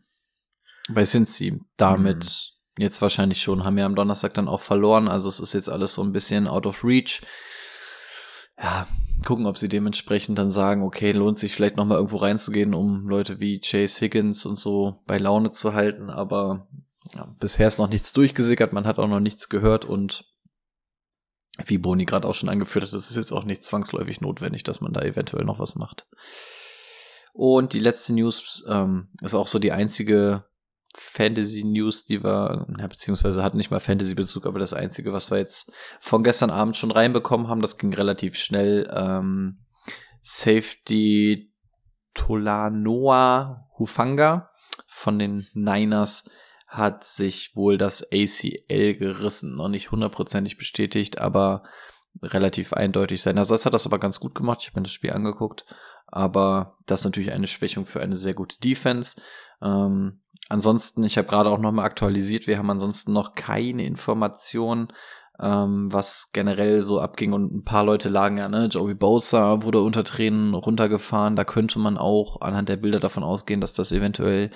Bei 0.93 1.03
Cincy 1.03 1.61
damit 1.75 2.25
hm. 2.25 2.83
jetzt 2.83 3.01
wahrscheinlich 3.01 3.41
schon, 3.41 3.63
haben 3.63 3.75
wir 3.75 3.85
am 3.85 3.95
Donnerstag 3.95 4.33
dann 4.35 4.47
auch 4.47 4.61
verloren. 4.61 5.07
Also 5.07 5.27
es 5.27 5.39
ist 5.39 5.53
jetzt 5.53 5.69
alles 5.69 5.93
so 5.93 6.03
ein 6.03 6.13
bisschen 6.13 6.47
out 6.47 6.65
of 6.65 6.83
reach. 6.83 7.21
Ja, 8.61 8.87
gucken, 9.25 9.45
ob 9.45 9.57
sie 9.57 9.69
dementsprechend 9.69 10.37
dann 10.37 10.51
sagen, 10.51 10.83
okay, 10.83 11.11
lohnt 11.11 11.39
sich 11.39 11.53
vielleicht 11.53 11.77
nochmal 11.77 11.97
irgendwo 11.97 12.17
reinzugehen, 12.17 12.73
um 12.73 13.07
Leute 13.07 13.39
wie 13.39 13.59
Chase 13.59 14.01
Higgins 14.01 14.45
und 14.45 14.57
so 14.57 15.03
bei 15.05 15.17
Laune 15.17 15.51
zu 15.51 15.73
halten. 15.73 16.09
Aber 16.09 16.67
ja, 17.15 17.27
bisher 17.39 17.67
ist 17.67 17.79
noch 17.79 17.89
nichts 17.89 18.13
durchgesickert, 18.13 18.73
man 18.73 18.85
hat 18.85 18.99
auch 18.99 19.07
noch 19.07 19.19
nichts 19.19 19.49
gehört 19.49 19.85
und 19.85 20.25
wie 21.65 21.77
Boni 21.77 22.05
gerade 22.05 22.27
auch 22.27 22.35
schon 22.35 22.49
angeführt 22.49 22.85
hat, 22.85 22.93
ist 22.93 23.09
es 23.09 23.15
jetzt 23.15 23.31
auch 23.31 23.43
nicht 23.43 23.63
zwangsläufig 23.63 24.21
notwendig, 24.21 24.63
dass 24.63 24.81
man 24.81 24.93
da 24.93 25.01
eventuell 25.01 25.45
noch 25.45 25.59
was 25.59 25.75
macht. 25.75 26.07
Und 27.33 27.73
die 27.73 27.79
letzte 27.79 28.13
News 28.13 28.63
ähm, 28.67 29.09
ist 29.21 29.35
auch 29.35 29.47
so 29.47 29.59
die 29.59 29.71
einzige 29.71 30.45
Fantasy 30.95 31.63
News, 31.63 32.05
die 32.05 32.23
wir, 32.23 32.65
ja, 32.79 32.87
beziehungsweise 32.87 33.43
hat 33.43 33.53
nicht 33.53 33.69
mal 33.69 33.79
Fantasy 33.79 34.15
Bezug, 34.15 34.47
aber 34.47 34.57
das 34.57 34.73
einzige, 34.73 35.13
was 35.13 35.29
wir 35.29 35.37
jetzt 35.37 35.71
von 35.99 36.23
gestern 36.23 36.49
Abend 36.49 36.75
schon 36.75 36.89
reinbekommen 36.89 37.47
haben, 37.47 37.61
das 37.61 37.77
ging 37.77 37.93
relativ 37.93 38.35
schnell. 38.35 38.89
Ähm, 38.91 39.59
Safety 40.21 41.53
Tolanoa 42.15 43.67
Hufanga 43.77 44.49
von 44.87 45.19
den 45.19 45.45
Niners 45.53 46.29
hat 46.67 47.05
sich 47.05 47.55
wohl 47.55 47.77
das 47.77 48.03
ACL 48.11 48.95
gerissen. 48.95 49.55
Noch 49.55 49.69
nicht 49.69 49.91
hundertprozentig 49.91 50.57
bestätigt, 50.57 51.19
aber 51.19 51.63
relativ 52.21 52.73
eindeutig. 52.73 53.21
Sein 53.21 53.37
Ersatz 53.37 53.65
hat 53.65 53.73
das 53.73 53.85
aber 53.85 53.99
ganz 53.99 54.19
gut 54.19 54.35
gemacht. 54.35 54.59
Ich 54.61 54.67
habe 54.67 54.79
mir 54.79 54.83
das 54.83 54.91
Spiel 54.91 55.13
angeguckt. 55.13 55.65
Aber 56.07 56.77
das 56.85 57.01
ist 57.01 57.05
natürlich 57.05 57.31
eine 57.31 57.47
Schwächung 57.47 57.85
für 57.85 58.01
eine 58.01 58.15
sehr 58.15 58.33
gute 58.33 58.59
Defense. 58.59 59.21
Ähm, 59.61 60.21
ansonsten, 60.49 61.03
ich 61.03 61.17
habe 61.17 61.27
gerade 61.27 61.49
auch 61.49 61.59
nochmal 61.59 61.85
aktualisiert, 61.85 62.47
wir 62.47 62.57
haben 62.57 62.69
ansonsten 62.69 63.11
noch 63.11 63.35
keine 63.35 63.85
Information, 63.85 64.93
ähm, 65.41 65.91
was 65.91 66.31
generell 66.33 66.81
so 66.81 66.99
abging 66.99 67.33
und 67.33 67.53
ein 67.53 67.63
paar 67.63 67.83
Leute 67.83 68.09
lagen 68.09 68.37
ja, 68.37 68.49
ne, 68.49 68.65
Joey 68.65 68.95
Bosa 68.95 69.61
wurde 69.63 69.81
unter 69.81 70.03
Tränen 70.03 70.53
runtergefahren, 70.53 71.35
da 71.35 71.43
könnte 71.43 71.79
man 71.79 71.97
auch 71.97 72.41
anhand 72.41 72.69
der 72.69 72.77
Bilder 72.77 72.99
davon 72.99 73.23
ausgehen, 73.23 73.61
dass 73.61 73.73
das 73.73 73.91
eventuell 73.91 74.49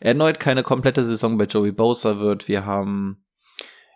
erneut 0.00 0.40
keine 0.40 0.62
komplette 0.62 1.02
Saison 1.02 1.36
bei 1.36 1.44
Joey 1.44 1.72
Bosa 1.72 2.18
wird. 2.20 2.48
Wir 2.48 2.64
haben 2.64 3.22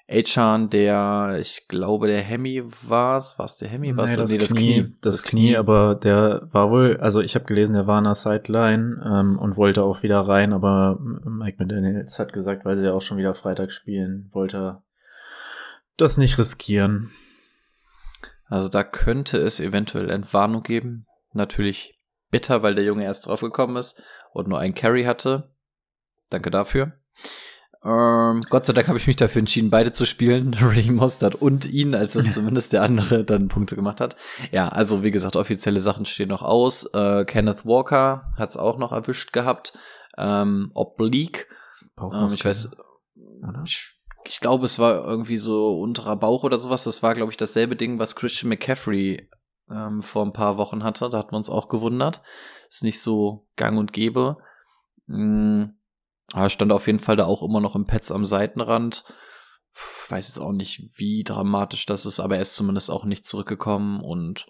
Achan, 0.08 0.70
der, 0.70 1.36
ich 1.40 1.66
glaube, 1.66 2.06
der 2.06 2.20
Hemi 2.20 2.62
war's. 2.86 3.38
War's 3.38 3.56
der 3.56 3.68
Hemi? 3.68 3.96
War's 3.96 4.12
nee, 4.12 4.16
das, 4.16 4.32
nee, 4.32 4.38
das 4.38 4.54
Knie, 4.54 4.72
Knie. 4.72 4.94
Das, 5.02 5.14
das 5.14 5.22
Knie, 5.24 5.48
Knie, 5.48 5.56
aber 5.56 5.96
der 5.96 6.48
war 6.52 6.70
wohl, 6.70 6.98
also 6.98 7.20
ich 7.20 7.34
habe 7.34 7.44
gelesen, 7.46 7.74
der 7.74 7.88
war 7.88 7.98
an 7.98 8.04
der 8.04 8.14
Sideline 8.14 9.02
ähm, 9.04 9.38
und 9.38 9.56
wollte 9.56 9.82
auch 9.82 10.04
wieder 10.04 10.20
rein, 10.20 10.52
aber 10.52 11.00
Mike 11.00 11.56
McDaniels 11.58 12.18
hat 12.20 12.32
gesagt, 12.32 12.64
weil 12.64 12.76
sie 12.76 12.84
ja 12.84 12.92
auch 12.92 13.02
schon 13.02 13.18
wieder 13.18 13.34
Freitag 13.34 13.72
spielen, 13.72 14.28
wollte 14.32 14.82
das 15.96 16.18
nicht 16.18 16.38
riskieren. 16.38 17.10
Also 18.48 18.68
da 18.68 18.84
könnte 18.84 19.38
es 19.38 19.60
eventuell 19.60 20.10
Entwarnung 20.10 20.62
geben. 20.62 21.06
Natürlich 21.32 21.98
bitter, 22.30 22.62
weil 22.62 22.74
der 22.74 22.84
Junge 22.84 23.04
erst 23.04 23.26
draufgekommen 23.26 23.76
ist 23.76 24.02
und 24.32 24.48
nur 24.48 24.58
ein 24.58 24.74
Carry 24.74 25.04
hatte. 25.04 25.52
Danke 26.30 26.50
dafür. 26.50 26.92
Ähm, 27.84 28.40
Gott 28.50 28.66
sei 28.66 28.72
Dank 28.72 28.88
habe 28.88 28.98
ich 28.98 29.06
mich 29.06 29.16
dafür 29.16 29.40
entschieden, 29.40 29.70
beide 29.70 29.92
zu 29.92 30.06
spielen, 30.06 30.54
Ray 30.60 30.90
Mostert 30.90 31.36
und 31.36 31.66
ihn, 31.66 31.94
als 31.94 32.14
das 32.14 32.32
zumindest 32.34 32.72
der 32.72 32.82
andere 32.82 33.24
dann 33.24 33.48
Punkte 33.48 33.76
gemacht 33.76 34.00
hat. 34.00 34.16
Ja, 34.50 34.68
also 34.68 35.04
wie 35.04 35.10
gesagt, 35.10 35.36
offizielle 35.36 35.80
Sachen 35.80 36.04
stehen 36.04 36.28
noch 36.28 36.42
aus. 36.42 36.84
Äh, 36.94 37.24
Kenneth 37.24 37.64
Walker 37.64 38.32
hat 38.36 38.50
es 38.50 38.56
auch 38.56 38.78
noch 38.78 38.92
erwischt 38.92 39.32
gehabt. 39.32 39.78
Ähm, 40.18 40.70
Oblique. 40.74 41.46
Ähm, 42.00 42.28
ich 42.34 42.44
weiß, 42.44 42.76
ich, 43.64 43.95
ich 44.26 44.40
glaube, 44.40 44.66
es 44.66 44.78
war 44.78 45.04
irgendwie 45.04 45.38
so 45.38 45.80
unterer 45.80 46.16
Bauch 46.16 46.44
oder 46.44 46.58
sowas. 46.58 46.84
Das 46.84 47.02
war, 47.02 47.14
glaube 47.14 47.32
ich, 47.32 47.36
dasselbe 47.36 47.76
Ding, 47.76 47.98
was 47.98 48.16
Christian 48.16 48.48
McCaffrey 48.48 49.28
ähm, 49.70 50.02
vor 50.02 50.24
ein 50.24 50.32
paar 50.32 50.58
Wochen 50.58 50.84
hatte. 50.84 51.10
Da 51.10 51.18
hat 51.18 51.32
man 51.32 51.38
uns 51.38 51.50
auch 51.50 51.68
gewundert. 51.68 52.22
Ist 52.68 52.84
nicht 52.84 53.00
so 53.00 53.46
gang 53.56 53.78
und 53.78 53.92
gäbe. 53.92 54.38
Mhm 55.06 55.76
er 56.34 56.50
stand 56.50 56.72
auf 56.72 56.86
jeden 56.86 56.98
Fall 56.98 57.16
da 57.16 57.24
auch 57.24 57.42
immer 57.42 57.60
noch 57.60 57.74
im 57.74 57.86
Pets 57.86 58.10
am 58.10 58.26
Seitenrand. 58.26 59.04
Weiß 60.08 60.28
jetzt 60.28 60.38
auch 60.38 60.52
nicht, 60.52 60.90
wie 60.96 61.22
dramatisch 61.22 61.86
das 61.86 62.06
ist, 62.06 62.20
aber 62.20 62.36
er 62.36 62.42
ist 62.42 62.54
zumindest 62.54 62.90
auch 62.90 63.04
nicht 63.04 63.28
zurückgekommen 63.28 64.00
und 64.00 64.46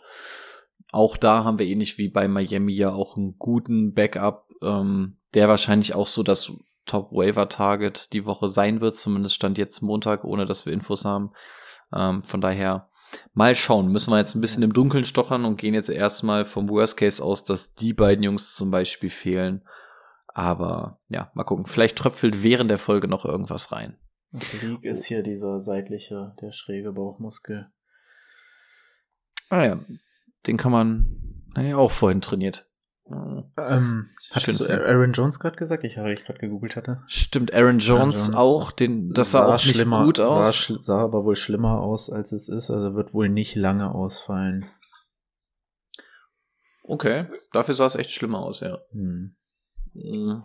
auch 0.93 1.17
da 1.17 1.45
haben 1.45 1.59
wir 1.59 1.67
ähnlich 1.67 1.99
wie 1.99 2.09
bei 2.09 2.29
Miami 2.29 2.73
ja 2.73 2.93
auch 2.93 3.17
einen 3.17 3.37
guten 3.39 3.93
Backup, 3.93 4.49
ähm, 4.63 5.19
der 5.35 5.49
wahrscheinlich 5.49 5.95
auch 5.95 6.07
so 6.07 6.23
das 6.23 6.53
Top 6.87 7.13
Waiver 7.13 7.49
Target 7.49 8.13
die 8.13 8.25
Woche 8.25 8.49
sein 8.49 8.81
wird, 8.81 8.97
zumindest 8.97 9.35
stand 9.35 9.59
jetzt 9.59 9.83
Montag, 9.83 10.25
ohne 10.25 10.47
dass 10.47 10.65
wir 10.65 10.73
Infos 10.73 11.05
haben. 11.05 11.33
Ähm, 11.95 12.23
von 12.23 12.41
daher 12.41 12.89
mal 13.35 13.55
schauen, 13.55 13.89
müssen 13.89 14.11
wir 14.11 14.19
jetzt 14.19 14.35
ein 14.35 14.41
bisschen 14.41 14.63
im 14.63 14.73
Dunkeln 14.73 15.05
stochern 15.05 15.45
und 15.45 15.57
gehen 15.57 15.75
jetzt 15.75 15.91
erstmal 15.91 16.45
vom 16.45 16.69
Worst 16.69 16.97
Case 16.97 17.23
aus, 17.23 17.45
dass 17.45 17.75
die 17.75 17.93
beiden 17.93 18.23
Jungs 18.23 18.55
zum 18.55 18.71
Beispiel 18.71 19.11
fehlen. 19.11 19.65
Aber 20.29 21.01
ja, 21.09 21.31
mal 21.35 21.45
gucken. 21.45 21.67
Vielleicht 21.67 21.97
tröpfelt 21.97 22.43
während 22.43 22.71
der 22.71 22.79
Folge 22.79 23.09
noch 23.09 23.25
irgendwas 23.25 23.73
rein. 23.73 23.99
League 24.63 24.85
ist 24.85 25.07
hier 25.07 25.23
dieser 25.23 25.61
seitliche, 25.61 26.35
der 26.41 26.53
schräge 26.53 26.93
Bauchmuskel. 26.93 27.71
Ah 29.49 29.65
ja, 29.65 29.81
den 30.47 30.57
kann 30.57 30.73
man, 30.73 31.45
naja, 31.55 31.77
auch 31.77 31.93
vorhin 31.93 32.21
trainiert. 32.21 32.69
Ähm, 33.09 34.09
hattest 34.33 34.69
du 34.69 34.73
Aaron 34.73 35.13
Jones 35.13 35.39
gerade 35.39 35.57
gesagt? 35.57 35.85
Ich 35.85 35.97
habe 35.97 36.13
gerade 36.15 36.39
gegoogelt 36.41 36.75
hatte. 36.75 37.03
Stimmt, 37.07 37.55
Aaron 37.55 37.79
Jones, 37.79 37.89
Aaron 37.91 38.11
Jones 38.11 38.35
auch, 38.35 38.73
den, 38.73 39.13
das 39.13 39.31
sah, 39.31 39.47
sah 39.47 39.55
auch 39.55 39.65
nicht 39.65 39.85
gut 39.85 40.21
aus. 40.21 40.67
Sah, 40.67 40.79
sah 40.83 40.99
aber 41.03 41.25
wohl 41.25 41.37
schlimmer 41.37 41.81
aus, 41.81 42.11
als 42.11 42.33
es 42.33 42.49
ist. 42.49 42.71
Also 42.71 42.95
wird 42.97 43.15
wohl 43.15 43.29
nicht 43.29 43.55
lange 43.55 43.95
ausfallen. 43.95 44.67
Okay, 46.83 47.27
dafür 47.53 47.75
sah 47.75 47.87
es 47.87 47.95
echt 47.95 48.11
schlimmer 48.11 48.41
aus, 48.41 48.61
ja. 48.61 48.79
Hm. 48.91 49.37
Mhm. 49.95 50.45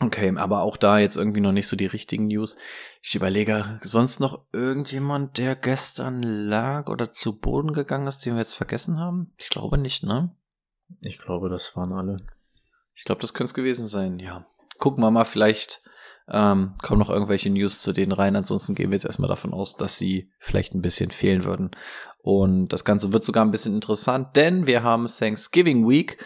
Okay, 0.00 0.34
aber 0.36 0.62
auch 0.62 0.76
da 0.76 0.98
jetzt 0.98 1.16
irgendwie 1.16 1.40
noch 1.40 1.52
nicht 1.52 1.68
so 1.68 1.76
die 1.76 1.86
richtigen 1.86 2.26
News. 2.26 2.56
Ich 3.02 3.14
überlege, 3.14 3.78
sonst 3.82 4.20
noch 4.20 4.46
irgendjemand, 4.52 5.38
der 5.38 5.54
gestern 5.54 6.22
lag 6.22 6.88
oder 6.88 7.12
zu 7.12 7.38
Boden 7.38 7.72
gegangen 7.72 8.06
ist, 8.06 8.24
den 8.24 8.34
wir 8.34 8.40
jetzt 8.40 8.54
vergessen 8.54 8.98
haben? 8.98 9.32
Ich 9.38 9.50
glaube 9.50 9.78
nicht, 9.78 10.02
ne? 10.02 10.34
Ich 11.00 11.18
glaube, 11.18 11.48
das 11.48 11.74
waren 11.76 11.92
alle. 11.92 12.18
Ich 12.94 13.04
glaube, 13.04 13.20
das 13.20 13.34
könnte 13.34 13.48
es 13.48 13.54
gewesen 13.54 13.86
sein, 13.86 14.18
ja. 14.18 14.46
Gucken 14.78 15.02
wir 15.02 15.10
mal, 15.10 15.24
vielleicht 15.24 15.82
ähm, 16.28 16.74
kommen 16.82 17.00
noch 17.00 17.10
irgendwelche 17.10 17.50
News 17.50 17.80
zu 17.80 17.92
denen 17.92 18.12
rein. 18.12 18.36
Ansonsten 18.36 18.74
gehen 18.74 18.90
wir 18.90 18.96
jetzt 18.96 19.04
erstmal 19.04 19.28
davon 19.28 19.52
aus, 19.52 19.76
dass 19.76 19.98
sie 19.98 20.32
vielleicht 20.38 20.74
ein 20.74 20.82
bisschen 20.82 21.10
fehlen 21.10 21.44
würden. 21.44 21.70
Und 22.18 22.68
das 22.68 22.84
Ganze 22.84 23.12
wird 23.12 23.24
sogar 23.24 23.44
ein 23.44 23.50
bisschen 23.50 23.74
interessant, 23.74 24.36
denn 24.36 24.66
wir 24.66 24.82
haben 24.82 25.06
Thanksgiving 25.06 25.88
Week 25.88 26.18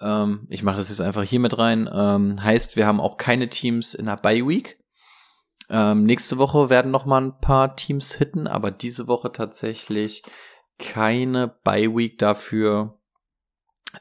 ähm, 0.00 0.46
ich 0.48 0.62
mache 0.62 0.76
das 0.76 0.88
jetzt 0.88 1.00
einfach 1.00 1.22
hier 1.22 1.40
mit 1.40 1.58
rein. 1.58 1.88
Ähm, 1.92 2.42
heißt, 2.42 2.76
wir 2.76 2.86
haben 2.86 3.00
auch 3.00 3.16
keine 3.16 3.48
Teams 3.48 3.94
in 3.94 4.06
der 4.06 4.16
Bye 4.16 4.46
Week. 4.46 4.82
Ähm, 5.70 6.04
nächste 6.04 6.38
Woche 6.38 6.70
werden 6.70 6.90
noch 6.90 7.04
mal 7.04 7.22
ein 7.22 7.40
paar 7.40 7.76
Teams 7.76 8.14
hitten, 8.14 8.46
aber 8.46 8.70
diese 8.70 9.06
Woche 9.06 9.32
tatsächlich 9.32 10.22
keine 10.78 11.48
Bye 11.64 11.94
Week 11.94 12.18
dafür. 12.18 12.97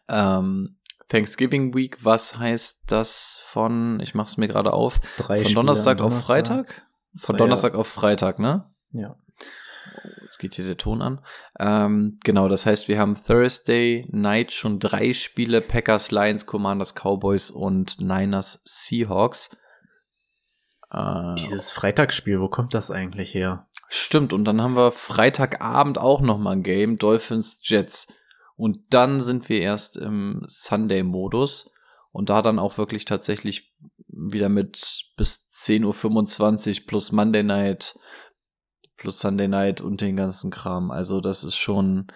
Ähm, 0.07 0.77
Thanksgiving 1.09 1.73
Week, 1.73 2.03
was 2.03 2.37
heißt 2.37 2.91
das 2.91 3.41
von, 3.45 3.99
ich 4.01 4.13
mache 4.13 4.27
es 4.27 4.37
mir 4.37 4.47
gerade 4.47 4.73
auf, 4.73 4.99
Drei 5.17 5.43
von 5.43 5.53
Donnerstag, 5.53 5.97
Donnerstag, 5.97 6.01
auf 6.01 6.25
Freitag? 6.25 6.87
Von 7.17 7.35
Ja. 7.35 7.37
Donnerstag 7.37 7.75
auf 7.75 7.87
Freitag, 7.87 8.39
ne? 8.39 8.65
Ja. 8.91 9.15
Jetzt 10.23 10.39
geht 10.39 10.55
hier 10.55 10.65
der 10.65 10.77
Ton 10.77 11.01
an. 11.01 11.21
Ähm, 11.57 12.19
genau, 12.23 12.49
das 12.49 12.65
heißt, 12.65 12.89
wir 12.89 12.99
haben 12.99 13.15
Thursday 13.15 14.05
Night 14.11 14.51
schon 14.51 14.79
drei 14.79 15.13
Spiele: 15.13 15.61
Packers, 15.61 16.11
Lions, 16.11 16.45
Commanders, 16.45 16.93
Cowboys 16.93 17.49
und 17.49 18.01
Niners, 18.01 18.61
Seahawks. 18.65 19.55
Äh, 20.91 21.35
Dieses 21.35 21.71
Freitagsspiel, 21.71 22.41
wo 22.41 22.49
kommt 22.49 22.73
das 22.73 22.91
eigentlich 22.91 23.33
her? 23.33 23.67
Stimmt, 23.89 24.33
und 24.33 24.43
dann 24.43 24.61
haben 24.61 24.75
wir 24.75 24.91
Freitagabend 24.91 25.97
auch 25.97 26.19
noch 26.19 26.37
mal 26.37 26.51
ein 26.51 26.63
Game, 26.63 26.97
Dolphins, 26.97 27.59
Jets. 27.63 28.13
Und 28.57 28.79
dann 28.89 29.21
sind 29.21 29.47
wir 29.49 29.61
erst 29.61 29.97
im 29.97 30.43
Sunday-Modus 30.47 31.73
und 32.11 32.29
da 32.29 32.41
dann 32.41 32.59
auch 32.59 32.77
wirklich 32.77 33.05
tatsächlich 33.05 33.73
wieder 34.07 34.49
mit 34.49 35.05
bis 35.15 35.51
10.25 35.53 36.81
Uhr 36.81 36.87
plus 36.87 37.11
Monday 37.11 37.43
Night 37.43 37.95
plus 38.97 39.19
Sunday 39.19 39.47
Night 39.47 39.79
und 39.79 40.01
den 40.01 40.17
ganzen 40.17 40.51
Kram. 40.51 40.91
Also 40.91 41.21
das 41.21 41.43
ist 41.43 41.55
schon, 41.55 42.07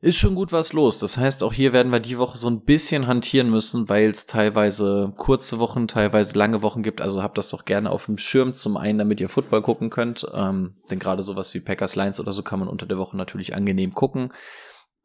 ist 0.00 0.18
schon 0.18 0.34
gut 0.34 0.52
was 0.52 0.72
los. 0.72 0.98
Das 0.98 1.16
heißt, 1.16 1.42
auch 1.42 1.52
hier 1.52 1.72
werden 1.72 1.92
wir 1.92 2.00
die 2.00 2.18
Woche 2.18 2.36
so 2.36 2.48
ein 2.48 2.64
bisschen 2.64 3.06
hantieren 3.06 3.48
müssen, 3.48 3.88
weil 3.88 4.10
es 4.10 4.26
teilweise 4.26 5.12
kurze 5.16 5.58
Wochen, 5.60 5.88
teilweise 5.88 6.36
lange 6.36 6.62
Wochen 6.62 6.82
gibt. 6.82 7.00
Also 7.00 7.22
habt 7.22 7.38
das 7.38 7.48
doch 7.48 7.64
gerne 7.64 7.90
auf 7.90 8.06
dem 8.06 8.18
Schirm 8.18 8.52
zum 8.52 8.76
einen, 8.76 8.98
damit 8.98 9.20
ihr 9.20 9.28
Football 9.28 9.62
gucken 9.62 9.88
könnt. 9.88 10.26
Ähm, 10.34 10.74
denn 10.90 10.98
gerade 10.98 11.22
sowas 11.22 11.54
wie 11.54 11.60
Packers 11.60 11.96
Lions 11.96 12.20
oder 12.20 12.32
so 12.32 12.42
kann 12.42 12.58
man 12.58 12.68
unter 12.68 12.86
der 12.86 12.98
Woche 12.98 13.16
natürlich 13.16 13.54
angenehm 13.54 13.94
gucken. 13.94 14.32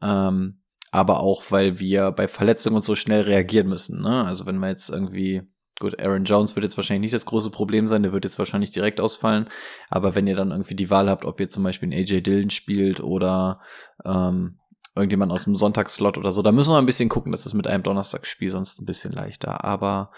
Ähm, 0.01 0.61
aber 0.91 1.19
auch, 1.19 1.43
weil 1.49 1.79
wir 1.79 2.11
bei 2.11 2.27
Verletzungen 2.27 2.81
so 2.81 2.95
schnell 2.95 3.21
reagieren 3.21 3.67
müssen. 3.67 4.01
Ne? 4.01 4.25
Also 4.25 4.45
wenn 4.45 4.57
man 4.57 4.69
jetzt 4.69 4.89
irgendwie 4.89 5.43
Gut, 5.79 6.01
Aaron 6.01 6.25
Jones 6.25 6.55
wird 6.55 6.65
jetzt 6.65 6.75
wahrscheinlich 6.75 7.03
nicht 7.03 7.13
das 7.13 7.25
große 7.25 7.51
Problem 7.51 7.87
sein, 7.87 8.03
der 8.03 8.11
wird 8.11 8.25
jetzt 8.25 8.37
wahrscheinlich 8.37 8.71
direkt 8.71 8.99
ausfallen. 8.99 9.49
Aber 9.89 10.13
wenn 10.13 10.27
ihr 10.27 10.35
dann 10.35 10.51
irgendwie 10.51 10.75
die 10.75 10.89
Wahl 10.89 11.09
habt, 11.09 11.23
ob 11.23 11.39
ihr 11.39 11.49
zum 11.49 11.63
Beispiel 11.63 11.87
einen 11.87 12.01
AJ 12.01 12.21
Dillon 12.21 12.49
spielt 12.49 12.99
oder 12.99 13.61
ähm, 14.03 14.59
irgendjemand 14.93 15.31
aus 15.31 15.45
dem 15.45 15.55
Sonntagsslot 15.55 16.17
oder 16.17 16.33
so, 16.33 16.41
da 16.41 16.51
müssen 16.51 16.71
wir 16.71 16.77
ein 16.77 16.85
bisschen 16.85 17.07
gucken, 17.07 17.31
dass 17.31 17.45
es 17.45 17.53
mit 17.53 17.65
einem 17.65 17.83
Donnerstagsspiel 17.83 18.51
sonst 18.51 18.81
ein 18.81 18.85
bisschen 18.85 19.13
leichter. 19.13 19.63
Aber 19.63 20.11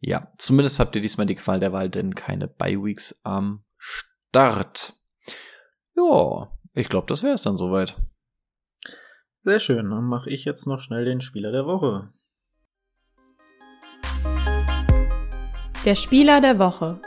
ja, 0.00 0.32
zumindest 0.38 0.80
habt 0.80 0.96
ihr 0.96 1.02
diesmal 1.02 1.26
die 1.26 1.36
Qual 1.36 1.60
der 1.60 1.72
Wahl, 1.72 1.88
denn 1.88 2.16
keine 2.16 2.48
Bye-Weeks 2.48 3.20
am 3.22 3.62
Start. 3.78 4.94
Ja, 5.94 6.50
ich 6.74 6.88
glaube, 6.88 7.06
das 7.06 7.22
wäre 7.22 7.34
es 7.34 7.42
dann 7.42 7.56
soweit. 7.56 7.96
Sehr 9.48 9.60
schön, 9.60 9.90
dann 9.90 10.02
mache 10.02 10.28
ich 10.28 10.44
jetzt 10.44 10.66
noch 10.66 10.80
schnell 10.80 11.04
den 11.04 11.20
Spieler 11.20 11.52
der 11.52 11.66
Woche. 11.66 12.08
Der 15.84 15.94
Spieler 15.94 16.40
der 16.40 16.58
Woche. 16.58 16.98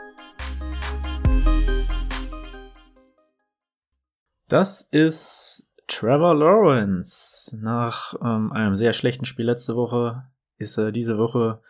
Das 4.47 4.83
ist 4.83 5.69
Trevor 5.87 6.33
Lawrence. 6.33 7.59
Nach 7.61 8.13
ähm, 8.23 8.53
einem 8.53 8.77
sehr 8.77 8.93
schlechten 8.93 9.25
Spiel 9.25 9.47
letzte 9.47 9.75
Woche 9.75 10.23
ist 10.57 10.77
er 10.77 10.93
diese 10.93 11.17
Woche 11.17 11.61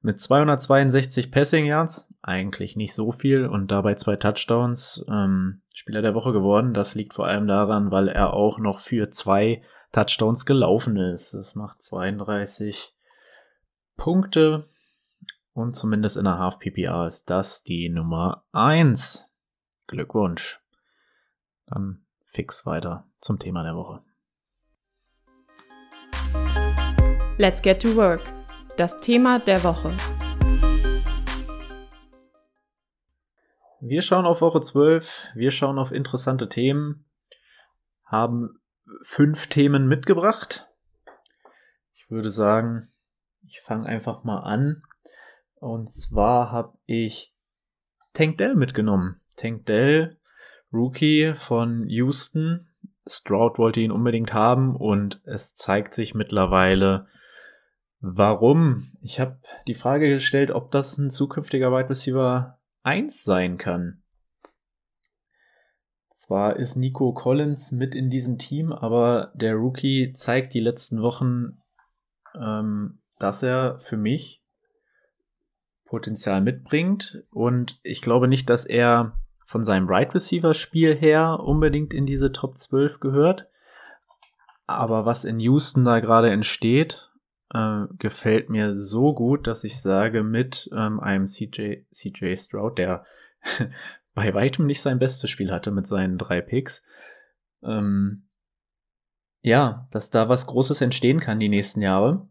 mit 0.00 0.18
262 0.18 1.30
Passing 1.30 1.66
Yards, 1.66 2.10
eigentlich 2.22 2.76
nicht 2.76 2.94
so 2.94 3.12
viel, 3.12 3.44
und 3.44 3.70
dabei 3.70 3.94
zwei 3.96 4.16
Touchdowns 4.16 5.04
ähm, 5.06 5.60
Spieler 5.74 6.00
der 6.00 6.14
Woche 6.14 6.32
geworden. 6.32 6.72
Das 6.72 6.94
liegt 6.94 7.12
vor 7.12 7.26
allem 7.26 7.46
daran, 7.46 7.90
weil 7.90 8.08
er 8.08 8.32
auch 8.32 8.58
noch 8.58 8.80
für 8.80 9.10
zwei 9.10 9.62
Touchdowns 9.92 10.46
gelaufen 10.46 10.96
ist. 10.96 11.34
Das 11.34 11.54
macht 11.54 11.82
32 11.82 12.94
Punkte. 13.96 14.64
Und 15.52 15.76
zumindest 15.76 16.16
in 16.16 16.24
der 16.24 16.38
Half 16.38 16.58
PPA 16.58 17.06
ist 17.06 17.28
das 17.28 17.62
die 17.62 17.90
Nummer 17.90 18.44
eins. 18.52 19.28
Glückwunsch. 19.86 20.60
Dann 21.66 22.06
fix 22.24 22.64
weiter 22.64 23.06
zum 23.20 23.38
Thema 23.38 23.62
der 23.62 23.76
Woche. 23.76 24.02
Let's 27.36 27.60
get 27.60 27.82
to 27.82 27.94
work. 27.94 28.22
Das 28.78 28.98
Thema 28.98 29.38
der 29.40 29.62
Woche. 29.62 29.92
Wir 33.80 34.00
schauen 34.00 34.26
auf 34.26 34.40
Woche 34.40 34.60
12, 34.60 35.32
wir 35.34 35.50
schauen 35.50 35.78
auf 35.78 35.90
interessante 35.90 36.48
Themen, 36.48 37.04
haben 38.04 38.61
fünf 39.02 39.46
Themen 39.46 39.86
mitgebracht. 39.88 40.68
Ich 41.94 42.10
würde 42.10 42.30
sagen, 42.30 42.92
ich 43.46 43.60
fange 43.60 43.86
einfach 43.86 44.24
mal 44.24 44.40
an. 44.40 44.82
Und 45.54 45.90
zwar 45.90 46.50
habe 46.50 46.76
ich 46.86 47.34
Tank 48.12 48.38
Dell 48.38 48.54
mitgenommen. 48.54 49.20
Tank 49.36 49.66
Dell, 49.66 50.18
Rookie 50.72 51.34
von 51.34 51.88
Houston. 51.88 52.68
Stroud 53.06 53.58
wollte 53.58 53.80
ihn 53.80 53.90
unbedingt 53.90 54.32
haben 54.32 54.76
und 54.76 55.20
es 55.24 55.54
zeigt 55.54 55.94
sich 55.94 56.14
mittlerweile, 56.14 57.08
warum. 58.00 58.92
Ich 59.00 59.18
habe 59.18 59.40
die 59.66 59.74
Frage 59.74 60.08
gestellt, 60.08 60.50
ob 60.50 60.70
das 60.70 60.98
ein 60.98 61.10
zukünftiger 61.10 61.72
Wide 61.72 61.90
Receiver 61.90 62.58
1 62.82 63.24
sein 63.24 63.58
kann. 63.58 64.01
Zwar 66.12 66.56
ist 66.56 66.76
Nico 66.76 67.12
Collins 67.14 67.72
mit 67.72 67.94
in 67.94 68.10
diesem 68.10 68.36
Team, 68.38 68.70
aber 68.70 69.32
der 69.34 69.54
Rookie 69.54 70.12
zeigt 70.12 70.52
die 70.52 70.60
letzten 70.60 71.00
Wochen, 71.00 71.58
ähm, 72.38 72.98
dass 73.18 73.42
er 73.42 73.78
für 73.78 73.96
mich 73.96 74.42
Potenzial 75.86 76.42
mitbringt. 76.42 77.24
Und 77.30 77.80
ich 77.82 78.02
glaube 78.02 78.28
nicht, 78.28 78.50
dass 78.50 78.66
er 78.66 79.18
von 79.46 79.64
seinem 79.64 79.88
Right 79.88 80.14
Receiver 80.14 80.52
Spiel 80.52 80.94
her 80.94 81.40
unbedingt 81.40 81.94
in 81.94 82.04
diese 82.04 82.30
Top 82.30 82.58
12 82.58 83.00
gehört. 83.00 83.46
Aber 84.66 85.06
was 85.06 85.24
in 85.24 85.40
Houston 85.40 85.84
da 85.84 86.00
gerade 86.00 86.30
entsteht, 86.30 87.10
äh, 87.54 87.84
gefällt 87.98 88.50
mir 88.50 88.76
so 88.76 89.14
gut, 89.14 89.46
dass 89.46 89.64
ich 89.64 89.80
sage, 89.80 90.22
mit 90.22 90.70
ähm, 90.76 91.00
einem 91.00 91.26
CJ, 91.26 91.84
CJ 91.90 92.36
Stroud, 92.36 92.76
der 92.76 93.04
bei 94.14 94.32
weitem 94.34 94.66
nicht 94.66 94.82
sein 94.82 94.98
bestes 94.98 95.30
Spiel 95.30 95.50
hatte 95.50 95.70
mit 95.70 95.86
seinen 95.86 96.18
drei 96.18 96.40
Picks, 96.40 96.84
ähm, 97.62 98.28
ja, 99.42 99.86
dass 99.90 100.10
da 100.10 100.28
was 100.28 100.46
Großes 100.46 100.80
entstehen 100.80 101.20
kann 101.20 101.40
die 101.40 101.48
nächsten 101.48 101.82
Jahre. 101.82 102.28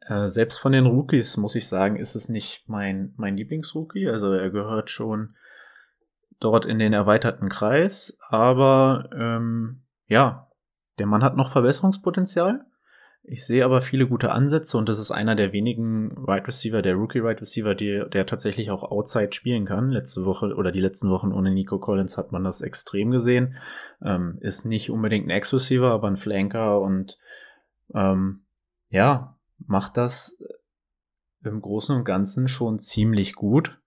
Äh, 0.00 0.28
selbst 0.28 0.58
von 0.58 0.72
den 0.72 0.86
Rookies 0.86 1.36
muss 1.36 1.54
ich 1.54 1.66
sagen, 1.66 1.96
ist 1.96 2.14
es 2.14 2.28
nicht 2.28 2.68
mein, 2.68 3.14
mein 3.16 3.36
Lieblingsrookie. 3.36 4.08
Also 4.08 4.32
er 4.32 4.50
gehört 4.50 4.90
schon 4.90 5.34
dort 6.40 6.66
in 6.66 6.78
den 6.78 6.92
erweiterten 6.92 7.48
Kreis. 7.48 8.18
Aber 8.28 9.08
ähm, 9.14 9.82
ja, 10.06 10.50
der 10.98 11.06
Mann 11.06 11.22
hat 11.22 11.36
noch 11.36 11.50
Verbesserungspotenzial. 11.50 12.66
Ich 13.26 13.46
sehe 13.46 13.64
aber 13.64 13.80
viele 13.80 14.06
gute 14.06 14.32
Ansätze 14.32 14.76
und 14.76 14.86
das 14.86 14.98
ist 14.98 15.10
einer 15.10 15.34
der 15.34 15.54
wenigen 15.54 16.10
Wide 16.26 16.46
Receiver, 16.46 16.82
der 16.82 16.94
Rookie 16.94 17.24
Wide 17.24 17.40
Receiver, 17.40 17.74
der, 17.74 18.04
der 18.04 18.26
tatsächlich 18.26 18.70
auch 18.70 18.82
Outside 18.84 19.32
spielen 19.32 19.64
kann. 19.64 19.88
Letzte 19.88 20.26
Woche 20.26 20.54
oder 20.54 20.70
die 20.70 20.80
letzten 20.80 21.08
Wochen 21.08 21.32
ohne 21.32 21.50
Nico 21.50 21.78
Collins 21.78 22.18
hat 22.18 22.32
man 22.32 22.44
das 22.44 22.60
extrem 22.60 23.10
gesehen. 23.10 23.56
Ähm, 24.02 24.36
ist 24.40 24.66
nicht 24.66 24.90
unbedingt 24.90 25.26
ein 25.26 25.30
Ex-Receiver, 25.30 25.90
aber 25.90 26.08
ein 26.08 26.18
Flanker 26.18 26.82
und 26.82 27.18
ähm, 27.94 28.44
ja, 28.90 29.38
macht 29.58 29.96
das 29.96 30.38
im 31.42 31.62
Großen 31.62 31.96
und 31.96 32.04
Ganzen 32.04 32.46
schon 32.46 32.78
ziemlich 32.78 33.34
gut. 33.34 33.78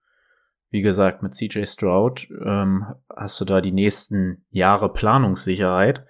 Wie 0.70 0.82
gesagt, 0.82 1.22
mit 1.22 1.34
CJ 1.34 1.64
Stroud 1.64 2.28
ähm, 2.44 2.86
hast 3.14 3.40
du 3.40 3.44
da 3.44 3.60
die 3.60 3.72
nächsten 3.72 4.44
Jahre 4.50 4.92
Planungssicherheit. 4.92 6.04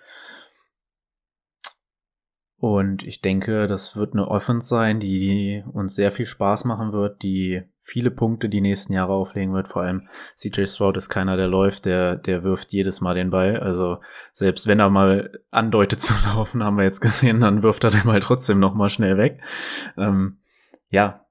Und 2.61 3.05
ich 3.05 3.21
denke, 3.21 3.69
das 3.69 3.97
wird 3.97 4.15
eine 4.15 4.27
Offense 4.27 4.67
sein, 4.67 4.99
die 4.99 5.63
uns 5.73 5.95
sehr 5.95 6.11
viel 6.11 6.27
Spaß 6.27 6.65
machen 6.65 6.93
wird, 6.93 7.23
die 7.23 7.63
viele 7.89 8.11
Punkte 8.11 8.49
die 8.49 8.61
nächsten 8.61 8.93
Jahre 8.93 9.13
auflegen 9.13 9.55
wird. 9.55 9.69
Vor 9.69 9.83
allem 9.83 10.09
CJ 10.35 10.65
Stroud 10.67 10.97
ist 10.97 11.09
keiner, 11.09 11.37
der 11.37 11.47
läuft, 11.47 11.87
der, 11.87 12.17
der 12.17 12.43
wirft 12.43 12.73
jedes 12.73 13.01
Mal 13.01 13.15
den 13.15 13.31
Ball. 13.31 13.61
Also 13.61 14.01
selbst 14.33 14.67
wenn 14.67 14.81
er 14.81 14.91
mal 14.91 15.41
andeutet 15.53 16.01
zu 16.03 16.15
laufen, 16.27 16.65
haben 16.65 16.77
wir 16.77 16.85
jetzt 16.85 17.01
gesehen, 17.01 17.41
dann 17.41 17.63
wirft 17.63 17.85
er 17.85 17.91
den 17.91 18.05
Ball 18.05 18.21
trotzdem 18.21 18.59
noch 18.59 18.75
mal 18.75 18.91
schnell 18.91 19.17
weg. 19.17 19.41
Ähm, 19.97 20.39
ja. 20.91 21.25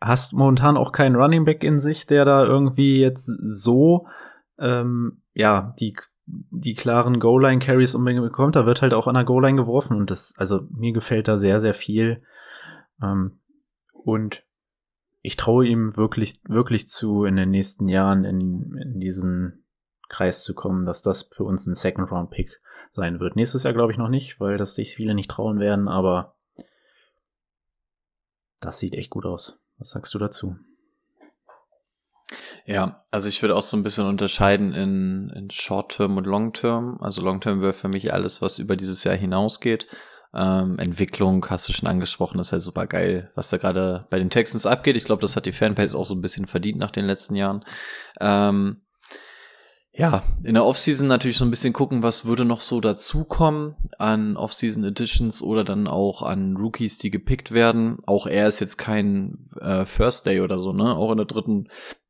Hast 0.00 0.32
momentan 0.32 0.78
auch 0.78 0.90
keinen 0.90 1.16
Running 1.16 1.44
Back 1.44 1.62
in 1.62 1.80
sich, 1.80 2.06
der 2.06 2.24
da 2.24 2.44
irgendwie 2.44 2.98
jetzt 2.98 3.26
so 3.26 4.06
ähm, 4.58 5.22
ja 5.34 5.74
die 5.78 5.94
die 6.26 6.74
klaren 6.74 7.20
Goal-Line-Carries 7.20 7.94
unbedingt 7.94 8.22
bekommt, 8.22 8.56
da 8.56 8.66
wird 8.66 8.82
halt 8.82 8.94
auch 8.94 9.06
an 9.06 9.14
der 9.14 9.24
Goal-Line 9.24 9.56
geworfen 9.56 9.96
und 9.96 10.10
das, 10.10 10.34
also 10.38 10.66
mir 10.70 10.92
gefällt 10.92 11.28
da 11.28 11.36
sehr, 11.36 11.60
sehr 11.60 11.74
viel. 11.74 12.22
Ähm, 13.02 13.40
und 13.92 14.42
ich 15.20 15.36
traue 15.36 15.66
ihm 15.66 15.96
wirklich, 15.96 16.34
wirklich 16.48 16.88
zu, 16.88 17.24
in 17.24 17.36
den 17.36 17.50
nächsten 17.50 17.88
Jahren 17.88 18.24
in, 18.24 18.76
in 18.76 19.00
diesen 19.00 19.64
Kreis 20.08 20.42
zu 20.42 20.54
kommen, 20.54 20.86
dass 20.86 21.02
das 21.02 21.30
für 21.34 21.44
uns 21.44 21.66
ein 21.66 21.74
Second-Round-Pick 21.74 22.60
sein 22.92 23.20
wird. 23.20 23.36
Nächstes 23.36 23.62
Jahr 23.64 23.74
glaube 23.74 23.92
ich 23.92 23.98
noch 23.98 24.08
nicht, 24.08 24.38
weil 24.40 24.56
das 24.56 24.74
sich 24.74 24.94
viele 24.94 25.14
nicht 25.14 25.30
trauen 25.30 25.58
werden, 25.58 25.88
aber 25.88 26.36
das 28.60 28.78
sieht 28.78 28.94
echt 28.94 29.10
gut 29.10 29.26
aus. 29.26 29.58
Was 29.78 29.90
sagst 29.90 30.14
du 30.14 30.18
dazu? 30.18 30.56
Ja, 32.66 33.02
also 33.10 33.28
ich 33.28 33.42
würde 33.42 33.56
auch 33.56 33.62
so 33.62 33.76
ein 33.76 33.82
bisschen 33.82 34.06
unterscheiden 34.06 34.72
in, 34.72 35.30
in 35.30 35.50
Short-Term 35.50 36.16
und 36.16 36.26
Long-Term. 36.26 36.98
Also 37.00 37.20
Long-Term 37.20 37.60
wäre 37.60 37.74
für 37.74 37.88
mich 37.88 38.12
alles, 38.12 38.40
was 38.40 38.58
über 38.58 38.74
dieses 38.76 39.04
Jahr 39.04 39.16
hinausgeht. 39.16 39.86
Ähm, 40.34 40.78
Entwicklung 40.78 41.46
hast 41.48 41.68
du 41.68 41.72
schon 41.72 41.88
angesprochen, 41.88 42.40
ist 42.40 42.52
halt 42.52 42.62
super 42.62 42.86
geil, 42.86 43.30
was 43.34 43.50
da 43.50 43.58
gerade 43.58 44.06
bei 44.10 44.18
den 44.18 44.30
Texans 44.30 44.66
abgeht. 44.66 44.96
Ich 44.96 45.04
glaube, 45.04 45.20
das 45.20 45.36
hat 45.36 45.46
die 45.46 45.52
Fanbase 45.52 45.96
auch 45.96 46.06
so 46.06 46.14
ein 46.14 46.22
bisschen 46.22 46.46
verdient 46.46 46.78
nach 46.78 46.90
den 46.90 47.04
letzten 47.04 47.36
Jahren. 47.36 47.64
Ähm, 48.20 48.80
ja, 49.92 50.24
in 50.42 50.54
der 50.54 50.64
Offseason 50.64 51.06
natürlich 51.06 51.38
so 51.38 51.44
ein 51.44 51.52
bisschen 51.52 51.72
gucken, 51.72 52.02
was 52.02 52.24
würde 52.24 52.44
noch 52.44 52.60
so 52.62 52.80
dazukommen 52.80 53.76
an 53.98 54.36
Offseason 54.36 54.82
Editions 54.82 55.40
oder 55.40 55.62
dann 55.62 55.86
auch 55.86 56.22
an 56.22 56.56
Rookies, 56.56 56.98
die 56.98 57.10
gepickt 57.10 57.52
werden. 57.52 57.98
Auch 58.06 58.26
er 58.26 58.48
ist 58.48 58.58
jetzt 58.58 58.76
kein 58.76 59.38
äh, 59.60 59.84
First 59.84 60.26
Day 60.26 60.40
oder 60.40 60.58
so, 60.58 60.72
ne? 60.72 60.96
Auch 60.96 61.12
in 61.12 61.18
der 61.18 61.26
dritten 61.26 61.68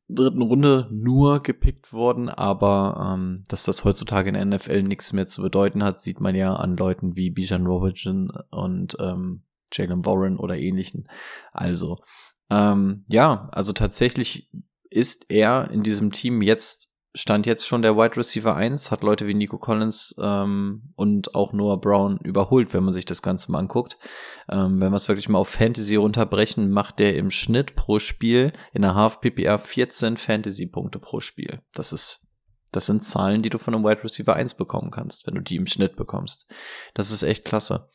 dritten 0.09 0.43
Runde 0.43 0.89
nur 0.91 1.43
gepickt 1.43 1.93
worden, 1.93 2.29
aber 2.29 3.15
ähm, 3.15 3.45
dass 3.49 3.65
das 3.65 3.85
heutzutage 3.85 4.29
in 4.29 4.35
der 4.35 4.45
NFL 4.45 4.83
nichts 4.83 5.13
mehr 5.13 5.27
zu 5.27 5.43
bedeuten 5.43 5.83
hat, 5.83 6.01
sieht 6.01 6.21
man 6.21 6.35
ja 6.35 6.55
an 6.55 6.77
Leuten 6.77 7.17
wie 7.17 7.31
Bijan 7.31 7.67
Robinson 7.67 8.31
und 8.51 8.97
ähm, 9.01 9.45
Jalen 9.73 10.05
Warren 10.05 10.37
oder 10.37 10.57
ähnlichen. 10.57 11.09
Also 11.53 11.99
ähm, 12.51 13.05
ja, 13.09 13.49
also 13.53 13.73
tatsächlich 13.73 14.51
ist 14.91 15.31
er 15.31 15.71
in 15.71 15.83
diesem 15.83 16.13
Team 16.13 16.43
jetzt 16.43 16.94
stand 17.15 17.47
jetzt 17.47 17.67
schon 17.67 17.83
der 17.83 17.97
Wide 17.97 18.17
Receiver 18.17 18.55
1, 18.57 18.91
hat 18.91 19.03
Leute 19.03 19.27
wie 19.27 19.35
Nico 19.35 19.59
Collins 19.59 20.17
ähm, 20.21 20.93
und 20.97 21.35
auch 21.35 21.53
Noah 21.53 21.81
Brown 21.81 22.19
überholt, 22.19 22.75
wenn 22.75 22.85
man 22.85 22.93
sich 22.93 23.05
das 23.05 23.23
Ganze 23.23 23.53
mal 23.53 23.61
anguckt. 23.61 23.99
Ähm, 24.49 24.81
wenn 24.81 24.91
wir 24.91 24.97
es 24.97 25.09
wirklich 25.09 25.29
mal 25.29 25.39
auf 25.39 25.49
Fantasy 25.49 25.97
runterbrechen, 25.97 26.71
macht 26.71 26.99
der 26.99 27.17
im 27.17 27.31
Schnitt 27.31 27.77
pro 27.77 28.01
Spiel 28.01 28.53
in 28.73 28.83
der 28.83 28.95
Half 28.95 29.21
PPR 29.21 29.59
14 29.59 30.17
Fantasy-Punkte 30.17 30.99
pro 30.99 31.21
Spiel. 31.21 31.61
Das 31.73 31.93
ist 31.93 32.25
das 32.73 32.87
sind 32.87 33.05
Zahlen, 33.05 33.43
die 33.43 33.51
du 33.51 33.59
von 33.59 33.73
einem 33.73 33.85
Wide 33.85 34.03
Receiver 34.03 34.35
1 34.35 34.55
bekommen 34.55 34.91
kannst, 34.91 35.29
wenn 35.29 35.37
du 35.37 35.41
die 35.41 35.55
im 35.55 35.69
Schnitt 35.69 35.95
bekommst. 35.95 36.51
Das 36.93 37.13
ist 37.13 37.23
echt 37.23 37.45
klasse. 37.45 37.89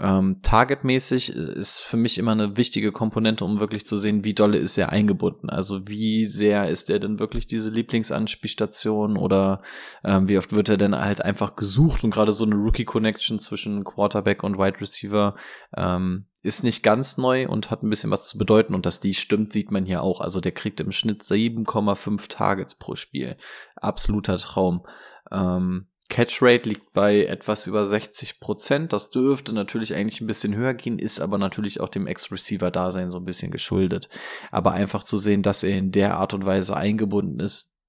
Ähm, 0.00 0.38
Targetmäßig 0.42 1.30
ist 1.30 1.80
für 1.80 1.98
mich 1.98 2.16
immer 2.16 2.32
eine 2.32 2.56
wichtige 2.56 2.90
Komponente, 2.90 3.44
um 3.44 3.60
wirklich 3.60 3.86
zu 3.86 3.98
sehen, 3.98 4.24
wie 4.24 4.32
dolle 4.32 4.56
ist 4.56 4.78
er 4.78 4.88
eingebunden. 4.88 5.50
Also 5.50 5.86
wie 5.88 6.24
sehr 6.24 6.68
ist 6.68 6.88
er 6.88 7.00
denn 7.00 7.18
wirklich 7.18 7.46
diese 7.46 7.68
Lieblingsanspielstation 7.68 9.18
oder 9.18 9.60
ähm, 10.02 10.26
wie 10.26 10.38
oft 10.38 10.54
wird 10.54 10.70
er 10.70 10.78
denn 10.78 10.98
halt 10.98 11.22
einfach 11.22 11.54
gesucht 11.54 12.02
und 12.02 12.12
gerade 12.12 12.32
so 12.32 12.44
eine 12.44 12.54
Rookie-Connection 12.54 13.40
zwischen 13.40 13.84
Quarterback 13.84 14.42
und 14.42 14.56
Wide 14.56 14.80
Receiver 14.80 15.34
ähm, 15.76 16.26
ist 16.42 16.64
nicht 16.64 16.82
ganz 16.82 17.18
neu 17.18 17.46
und 17.46 17.70
hat 17.70 17.82
ein 17.82 17.90
bisschen 17.90 18.10
was 18.10 18.26
zu 18.26 18.38
bedeuten 18.38 18.74
und 18.74 18.86
dass 18.86 19.00
die 19.00 19.12
stimmt, 19.12 19.52
sieht 19.52 19.70
man 19.70 19.84
hier 19.84 20.02
auch. 20.02 20.22
Also 20.22 20.40
der 20.40 20.52
kriegt 20.52 20.80
im 20.80 20.92
Schnitt 20.92 21.22
7,5 21.22 22.28
Targets 22.28 22.78
pro 22.78 22.94
Spiel. 22.94 23.36
Absoluter 23.76 24.38
Traum. 24.38 24.86
Ähm, 25.30 25.89
Catchrate 26.10 26.68
liegt 26.68 26.92
bei 26.92 27.24
etwas 27.24 27.66
über 27.66 27.86
60 27.86 28.40
Prozent. 28.40 28.92
Das 28.92 29.10
dürfte 29.10 29.54
natürlich 29.54 29.94
eigentlich 29.94 30.20
ein 30.20 30.26
bisschen 30.26 30.54
höher 30.54 30.74
gehen, 30.74 30.98
ist 30.98 31.20
aber 31.20 31.38
natürlich 31.38 31.80
auch 31.80 31.88
dem 31.88 32.06
Ex-Receiver-Dasein 32.06 33.08
so 33.10 33.18
ein 33.18 33.24
bisschen 33.24 33.50
geschuldet. 33.50 34.10
Aber 34.50 34.72
einfach 34.72 35.04
zu 35.04 35.16
sehen, 35.16 35.42
dass 35.42 35.62
er 35.62 35.78
in 35.78 35.92
der 35.92 36.16
Art 36.18 36.34
und 36.34 36.44
Weise 36.44 36.76
eingebunden 36.76 37.40
ist, 37.40 37.80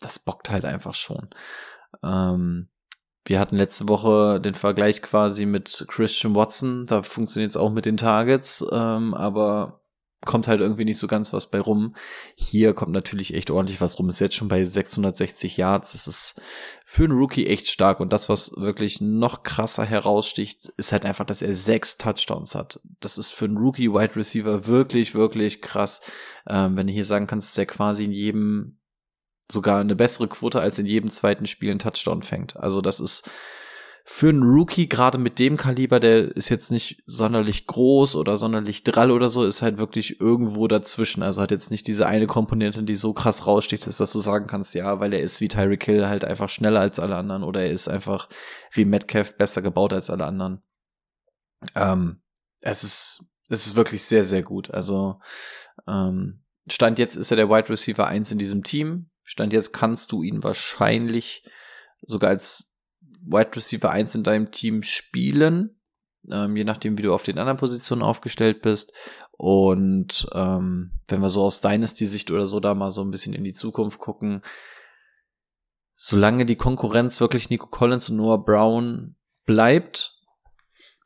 das 0.00 0.18
bockt 0.18 0.50
halt 0.50 0.64
einfach 0.64 0.94
schon. 0.94 1.28
Ähm, 2.02 2.68
wir 3.24 3.40
hatten 3.40 3.56
letzte 3.56 3.88
Woche 3.88 4.40
den 4.40 4.54
Vergleich 4.54 5.02
quasi 5.02 5.46
mit 5.46 5.86
Christian 5.88 6.34
Watson. 6.34 6.86
Da 6.86 7.02
funktioniert 7.02 7.50
es 7.50 7.56
auch 7.56 7.70
mit 7.70 7.84
den 7.84 7.96
Targets, 7.96 8.64
ähm, 8.72 9.14
aber 9.14 9.85
kommt 10.26 10.48
halt 10.48 10.60
irgendwie 10.60 10.84
nicht 10.84 10.98
so 10.98 11.06
ganz 11.06 11.32
was 11.32 11.50
bei 11.50 11.58
rum. 11.58 11.94
Hier 12.34 12.74
kommt 12.74 12.92
natürlich 12.92 13.32
echt 13.32 13.50
ordentlich 13.50 13.80
was 13.80 13.98
rum. 13.98 14.10
Ist 14.10 14.20
jetzt 14.20 14.34
schon 14.34 14.48
bei 14.48 14.62
660 14.62 15.56
Yards. 15.56 15.92
Das 15.92 16.06
ist 16.06 16.42
für 16.84 17.04
einen 17.04 17.16
Rookie 17.16 17.46
echt 17.46 17.68
stark. 17.68 18.00
Und 18.00 18.12
das, 18.12 18.28
was 18.28 18.52
wirklich 18.56 19.00
noch 19.00 19.42
krasser 19.42 19.84
heraussticht, 19.84 20.66
ist 20.76 20.92
halt 20.92 21.06
einfach, 21.06 21.24
dass 21.24 21.40
er 21.40 21.54
sechs 21.54 21.96
Touchdowns 21.96 22.54
hat. 22.54 22.80
Das 23.00 23.16
ist 23.16 23.30
für 23.30 23.46
einen 23.46 23.56
Rookie 23.56 23.90
Wide 23.90 24.16
Receiver 24.16 24.66
wirklich, 24.66 25.14
wirklich 25.14 25.62
krass. 25.62 26.02
Ähm, 26.46 26.76
wenn 26.76 26.86
du 26.86 26.92
hier 26.92 27.06
sagen 27.06 27.26
kannst, 27.26 27.48
dass 27.48 27.58
er 27.58 27.66
quasi 27.66 28.04
in 28.04 28.12
jedem 28.12 28.78
sogar 29.50 29.80
eine 29.80 29.94
bessere 29.94 30.28
Quote 30.28 30.60
als 30.60 30.78
in 30.78 30.86
jedem 30.86 31.10
zweiten 31.10 31.46
Spiel 31.46 31.70
einen 31.70 31.78
Touchdown 31.78 32.22
fängt. 32.22 32.56
Also 32.56 32.80
das 32.80 33.00
ist 33.00 33.30
für 34.08 34.28
einen 34.28 34.44
Rookie, 34.44 34.88
gerade 34.88 35.18
mit 35.18 35.40
dem 35.40 35.56
Kaliber, 35.56 35.98
der 35.98 36.36
ist 36.36 36.48
jetzt 36.48 36.70
nicht 36.70 37.02
sonderlich 37.06 37.66
groß 37.66 38.14
oder 38.14 38.38
sonderlich 38.38 38.84
drall 38.84 39.10
oder 39.10 39.28
so, 39.28 39.44
ist 39.44 39.62
halt 39.62 39.78
wirklich 39.78 40.20
irgendwo 40.20 40.68
dazwischen. 40.68 41.24
Also 41.24 41.42
hat 41.42 41.50
jetzt 41.50 41.72
nicht 41.72 41.88
diese 41.88 42.06
eine 42.06 42.28
Komponente, 42.28 42.84
die 42.84 42.94
so 42.94 43.12
krass 43.12 43.48
raussticht, 43.48 43.84
dass 43.84 43.98
du 43.98 44.20
sagen 44.20 44.46
kannst, 44.46 44.74
ja, 44.74 45.00
weil 45.00 45.12
er 45.12 45.22
ist 45.22 45.40
wie 45.40 45.48
Tyreek 45.48 45.84
Hill 45.84 46.06
halt 46.06 46.24
einfach 46.24 46.48
schneller 46.48 46.80
als 46.80 47.00
alle 47.00 47.16
anderen 47.16 47.42
oder 47.42 47.62
er 47.62 47.72
ist 47.72 47.88
einfach 47.88 48.28
wie 48.70 48.84
Metcalf 48.84 49.36
besser 49.36 49.60
gebaut 49.60 49.92
als 49.92 50.08
alle 50.08 50.24
anderen. 50.24 50.62
Ähm, 51.74 52.22
es 52.60 52.84
ist, 52.84 53.24
es 53.48 53.66
ist 53.66 53.74
wirklich 53.74 54.04
sehr, 54.04 54.24
sehr 54.24 54.44
gut. 54.44 54.70
Also, 54.70 55.18
ähm, 55.88 56.44
Stand 56.68 57.00
jetzt 57.00 57.16
ist 57.16 57.32
er 57.32 57.36
der 57.36 57.50
Wide 57.50 57.70
Receiver 57.70 58.06
1 58.06 58.30
in 58.30 58.38
diesem 58.38 58.62
Team. 58.62 59.10
Stand 59.24 59.52
jetzt 59.52 59.72
kannst 59.72 60.12
du 60.12 60.22
ihn 60.22 60.44
wahrscheinlich 60.44 61.44
sogar 62.02 62.30
als 62.30 62.75
Wide 63.26 63.54
Receiver 63.54 63.90
1 63.90 64.14
in 64.14 64.22
deinem 64.22 64.50
Team 64.50 64.82
spielen, 64.82 65.80
ähm, 66.30 66.56
je 66.56 66.64
nachdem, 66.64 66.96
wie 66.96 67.02
du 67.02 67.12
auf 67.12 67.24
den 67.24 67.38
anderen 67.38 67.58
Positionen 67.58 68.02
aufgestellt 68.02 68.62
bist. 68.62 68.92
Und 69.32 70.26
ähm, 70.32 70.92
wenn 71.06 71.20
wir 71.20 71.30
so 71.30 71.42
aus 71.42 71.60
Dynasty-Sicht 71.60 72.30
oder 72.30 72.46
so 72.46 72.60
da 72.60 72.74
mal 72.74 72.90
so 72.90 73.02
ein 73.02 73.10
bisschen 73.10 73.34
in 73.34 73.44
die 73.44 73.52
Zukunft 73.52 73.98
gucken, 73.98 74.42
solange 75.94 76.46
die 76.46 76.56
Konkurrenz 76.56 77.20
wirklich 77.20 77.50
Nico 77.50 77.66
Collins 77.66 78.10
und 78.10 78.16
Noah 78.16 78.44
Brown 78.44 79.16
bleibt, 79.44 80.12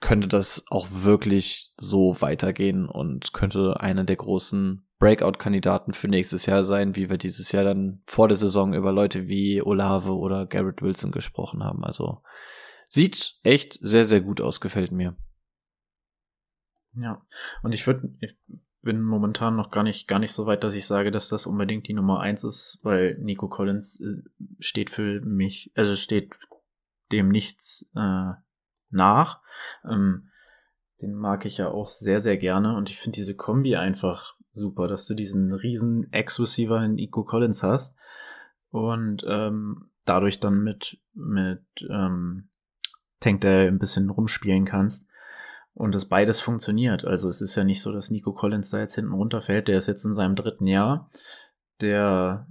könnte 0.00 0.28
das 0.28 0.64
auch 0.70 0.86
wirklich 0.90 1.74
so 1.76 2.20
weitergehen 2.20 2.88
und 2.88 3.32
könnte 3.32 3.80
eine 3.80 4.04
der 4.04 4.16
großen 4.16 4.86
Breakout-Kandidaten 5.00 5.94
für 5.94 6.08
nächstes 6.08 6.46
Jahr 6.46 6.62
sein, 6.62 6.94
wie 6.94 7.08
wir 7.10 7.16
dieses 7.16 7.50
Jahr 7.52 7.64
dann 7.64 8.02
vor 8.06 8.28
der 8.28 8.36
Saison 8.36 8.74
über 8.74 8.92
Leute 8.92 9.26
wie 9.26 9.62
Olave 9.62 10.16
oder 10.16 10.46
Garrett 10.46 10.82
Wilson 10.82 11.10
gesprochen 11.10 11.64
haben. 11.64 11.82
Also 11.84 12.22
sieht 12.88 13.40
echt 13.42 13.78
sehr, 13.80 14.04
sehr 14.04 14.20
gut 14.20 14.40
aus, 14.40 14.60
gefällt 14.60 14.92
mir. 14.92 15.16
Ja, 16.94 17.24
und 17.62 17.72
ich 17.72 17.86
würde, 17.86 18.14
ich 18.20 18.36
bin 18.82 19.00
momentan 19.00 19.56
noch 19.56 19.70
gar 19.70 19.84
nicht, 19.84 20.06
gar 20.06 20.18
nicht 20.18 20.32
so 20.32 20.44
weit, 20.44 20.64
dass 20.64 20.74
ich 20.74 20.86
sage, 20.86 21.10
dass 21.10 21.28
das 21.28 21.46
unbedingt 21.46 21.88
die 21.88 21.94
Nummer 21.94 22.20
eins 22.20 22.44
ist, 22.44 22.80
weil 22.82 23.16
Nico 23.20 23.48
Collins 23.48 24.00
äh, 24.00 24.22
steht 24.58 24.90
für 24.90 25.20
mich, 25.22 25.72
also 25.74 25.96
steht 25.96 26.34
dem 27.10 27.30
nichts 27.30 27.88
äh, 27.94 28.32
nach. 28.90 29.40
Ähm, 29.84 30.30
den 31.00 31.14
mag 31.14 31.46
ich 31.46 31.56
ja 31.56 31.68
auch 31.68 31.88
sehr, 31.88 32.20
sehr 32.20 32.36
gerne 32.36 32.76
und 32.76 32.90
ich 32.90 32.98
finde 32.98 33.16
diese 33.16 33.34
Kombi 33.34 33.76
einfach 33.76 34.34
super, 34.52 34.88
dass 34.88 35.06
du 35.06 35.14
diesen 35.14 35.52
riesen 35.52 36.12
Ex-Receiver 36.12 36.82
in 36.84 36.98
Ico 36.98 37.24
Collins 37.24 37.62
hast 37.62 37.96
und 38.70 39.24
ähm, 39.26 39.90
dadurch 40.04 40.40
dann 40.40 40.62
mit, 40.62 40.98
mit 41.14 41.64
ähm, 41.88 42.48
Tank 43.20 43.40
Dell 43.42 43.68
ein 43.68 43.78
bisschen 43.78 44.10
rumspielen 44.10 44.64
kannst 44.64 45.08
und 45.74 45.94
das 45.94 46.06
beides 46.06 46.40
funktioniert. 46.40 47.04
Also 47.04 47.28
es 47.28 47.40
ist 47.40 47.54
ja 47.54 47.64
nicht 47.64 47.82
so, 47.82 47.92
dass 47.92 48.10
Nico 48.10 48.32
Collins 48.32 48.70
da 48.70 48.78
jetzt 48.78 48.94
hinten 48.94 49.12
runterfällt. 49.12 49.68
Der 49.68 49.78
ist 49.78 49.86
jetzt 49.86 50.04
in 50.04 50.12
seinem 50.12 50.36
dritten 50.36 50.66
Jahr. 50.66 51.10
Der 51.80 52.46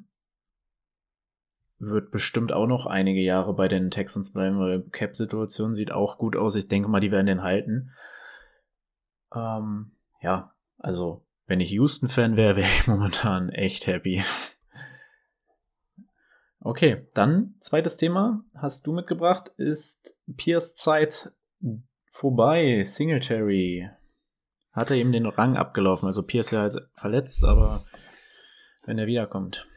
wird 1.79 2.12
bestimmt 2.12 2.51
auch 2.51 2.67
noch 2.67 2.85
einige 2.85 3.21
Jahre 3.21 3.53
bei 3.53 3.67
den 3.67 3.89
Texans 3.89 4.33
bleiben, 4.33 4.59
weil 4.59 4.81
Cap-Situation 4.81 5.73
sieht 5.73 5.91
auch 5.91 6.17
gut 6.17 6.35
aus. 6.35 6.55
Ich 6.55 6.67
denke 6.67 6.89
mal, 6.89 6.99
die 6.99 7.12
werden 7.12 7.27
den 7.27 7.41
halten. 7.41 7.91
Ähm, 9.33 9.91
ja, 10.21 10.53
also 10.77 11.23
wenn 11.49 11.59
ich 11.59 11.71
Houston-Fan 11.71 12.38
wäre, 12.38 12.55
wäre 12.55 12.67
ich 12.67 12.88
momentan 12.88 13.49
echt 13.49 13.88
happy. 13.88 14.23
Okay, 16.62 17.07
dann 17.13 17.55
zweites 17.59 17.97
Thema 17.97 18.43
hast 18.53 18.85
du 18.85 18.93
mitgebracht, 18.93 19.51
ist 19.57 20.17
Piers 20.38 20.75
Zeit 20.75 21.31
vorbei. 22.12 22.83
Singletary 22.83 23.89
hat 24.73 24.91
er 24.91 24.97
ihm 24.97 25.12
den 25.12 25.25
Rang 25.25 25.57
abgelaufen. 25.57 26.05
Also 26.05 26.21
Pierce 26.21 26.51
ja 26.51 26.62
halt 26.62 26.75
verletzt, 26.93 27.43
aber 27.43 27.83
wenn 28.85 28.99
er 28.99 29.07
wiederkommt. 29.07 29.67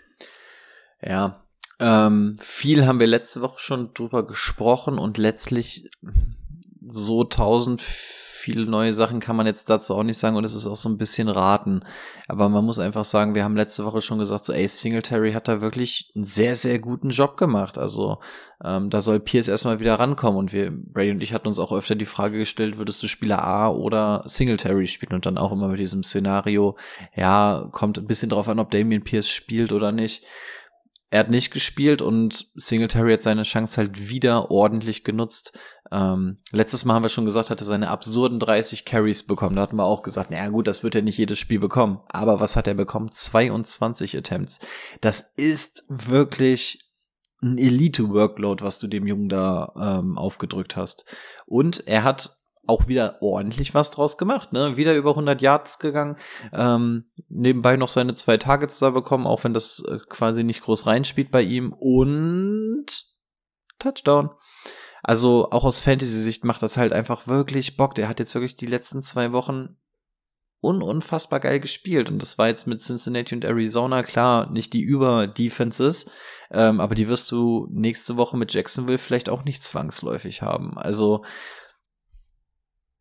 Ja, 1.01 1.47
ähm, 1.81 2.37
viel 2.41 2.85
haben 2.87 3.01
wir 3.01 3.07
letzte 3.07 3.41
Woche 3.41 3.59
schon 3.59 3.95
drüber 3.95 4.27
gesprochen 4.27 4.99
und 4.99 5.19
letztlich 5.19 5.91
so 6.87 7.23
1000 7.23 7.81
viele 8.43 8.67
neue 8.67 8.93
Sachen 8.93 9.21
kann 9.21 9.37
man 9.37 9.47
jetzt 9.47 9.71
dazu 9.71 9.95
auch 9.95 10.03
nicht 10.03 10.19
sagen 10.19 10.35
und 10.35 10.45
es 10.45 10.55
ist 10.55 10.67
auch 10.67 10.77
so 10.77 10.89
ein 10.89 10.99
bisschen 10.99 11.29
raten. 11.29 11.85
Aber 12.27 12.49
man 12.49 12.65
muss 12.65 12.81
einfach 12.81 13.05
sagen, 13.05 13.37
wir 13.37 13.45
haben 13.45 13.57
letzte 13.57 13.85
Woche 13.85 14.01
schon 14.01 14.19
gesagt, 14.19 14.45
so, 14.45 14.53
ey, 14.53 14.67
Singletary 14.67 15.33
hat 15.33 15.47
da 15.47 15.61
wirklich 15.61 16.11
einen 16.17 16.25
sehr, 16.25 16.57
sehr 16.57 16.81
guten 16.81 17.11
Job 17.11 17.37
gemacht. 17.37 17.79
Also 17.79 18.19
ähm, 18.65 18.91
da 18.91 19.01
soll 19.01 19.21
Pierce 19.21 19.47
erstmal 19.47 19.79
wieder 19.79 19.95
rankommen 19.95 20.39
und 20.39 20.53
wir, 20.53 20.73
Brady 20.73 21.13
und 21.13 21.23
ich 21.23 21.33
hatten 21.33 21.47
uns 21.47 21.61
auch 21.61 21.71
öfter 21.71 21.95
die 21.95 22.05
Frage 22.05 22.39
gestellt, 22.39 22.79
würdest 22.79 23.01
du 23.05 23.07
Spieler 23.07 23.45
A 23.45 23.69
oder 23.69 24.23
Singletary 24.27 24.89
spielen 24.89 25.15
und 25.15 25.25
dann 25.25 25.39
auch 25.39 25.53
immer 25.53 25.69
mit 25.69 25.79
diesem 25.79 26.03
Szenario, 26.03 26.77
ja, 27.15 27.69
kommt 27.71 27.99
ein 27.99 28.07
bisschen 28.07 28.31
drauf 28.31 28.49
an, 28.49 28.59
ob 28.59 28.73
Damian 28.73 29.05
Pierce 29.05 29.29
spielt 29.29 29.73
oder 29.73 29.93
nicht. 29.93 30.25
Er 31.13 31.21
hat 31.21 31.31
nicht 31.31 31.51
gespielt 31.51 32.01
und 32.01 32.47
Singletary 32.55 33.13
hat 33.13 33.21
seine 33.21 33.43
Chance 33.43 33.77
halt 33.77 34.09
wieder 34.09 34.51
ordentlich 34.51 35.05
genutzt. 35.05 35.53
Ähm, 35.91 36.39
letztes 36.53 36.87
Mal 36.87 36.95
haben 36.95 37.03
wir 37.03 37.11
schon 37.11 37.27
gesagt, 37.27 37.51
hat 37.51 37.61
er 37.61 37.67
seine 37.67 37.91
absurden 37.91 38.41
30 38.41 38.87
Carries 38.87 39.27
bekommen. 39.27 39.55
Da 39.57 39.61
hatten 39.61 39.77
wir 39.77 39.85
auch 39.85 40.01
gesagt, 40.01 40.31
naja 40.31 40.49
gut, 40.49 40.67
das 40.67 40.83
wird 40.83 40.95
er 40.95 41.03
nicht 41.03 41.19
jedes 41.19 41.39
Spiel 41.39 41.59
bekommen. 41.59 42.01
Aber 42.09 42.41
was 42.41 42.57
hat 42.57 42.67
er 42.67 42.73
bekommen? 42.73 43.11
22 43.13 44.17
Attempts. 44.17 44.61
Das 45.03 45.35
ist 45.37 45.85
wirklich 45.91 46.91
ein 47.43 47.59
Elite-Workload, 47.59 48.65
was 48.65 48.79
du 48.79 48.87
dem 48.87 49.07
Jungen 49.07 49.29
da 49.29 49.75
ähm, 49.79 50.17
aufgedrückt 50.17 50.79
hast. 50.79 51.05
Und 51.45 51.87
er 51.87 52.05
hat 52.05 52.42
auch 52.67 52.87
wieder 52.87 53.21
ordentlich 53.21 53.75
was 53.75 53.91
draus 53.91 54.17
gemacht, 54.17 54.53
ne? 54.53 54.77
Wieder 54.77 54.95
über 54.95 55.11
100 55.11 55.41
Yards 55.43 55.79
gegangen, 55.79 56.17
ähm, 56.53 57.11
nebenbei 57.29 57.77
noch 57.77 57.89
seine 57.89 58.15
zwei 58.15 58.37
Targets 58.37 58.79
da 58.79 58.91
bekommen, 58.91 59.27
auch 59.27 59.43
wenn 59.45 59.55
das 59.55 59.85
äh, 59.89 59.99
quasi 60.09 60.45
nicht 60.45 60.63
groß 60.63 60.87
reinspielt 60.87 61.31
bei 61.31 61.43
ihm 61.43 61.73
und 61.73 62.87
Touchdown. 63.79 64.31
Also 65.03 65.49
auch 65.51 65.65
aus 65.65 65.81
Fantasy-Sicht 65.81 66.45
macht 66.45 66.63
das 66.63 66.77
halt 66.77 66.93
einfach 66.93 67.27
wirklich 67.27 67.77
Bock. 67.77 67.97
Der 67.97 68.09
hat 68.09 68.21
jetzt 68.21 68.35
wirklich 68.35 68.55
die 68.55 68.67
letzten 68.67 69.03
zwei 69.03 69.33
Wochen 69.33 69.77
ununfassbar 70.61 71.41
geil 71.41 71.59
gespielt 71.59 72.09
und 72.09 72.23
das 72.23 72.39
war 72.39 72.47
jetzt 72.47 72.69
mit 72.69 72.81
Cincinnati 72.81 73.35
und 73.35 73.45
Arizona 73.45 74.05
klar 74.05 74.49
nicht 74.49 74.73
die 74.73 74.83
Über-Defenses, 74.83 76.09
ähm, 76.53 76.79
aber 76.81 76.95
die 76.95 77.09
wirst 77.09 77.33
du 77.33 77.67
nächste 77.73 78.17
Woche 78.17 78.37
mit 78.37 78.55
Jacksonville 78.55 78.99
vielleicht 78.99 79.29
auch 79.29 79.43
nicht 79.45 79.65
zwangsläufig 79.65 80.41
haben. 80.41 80.79
Also 80.79 81.25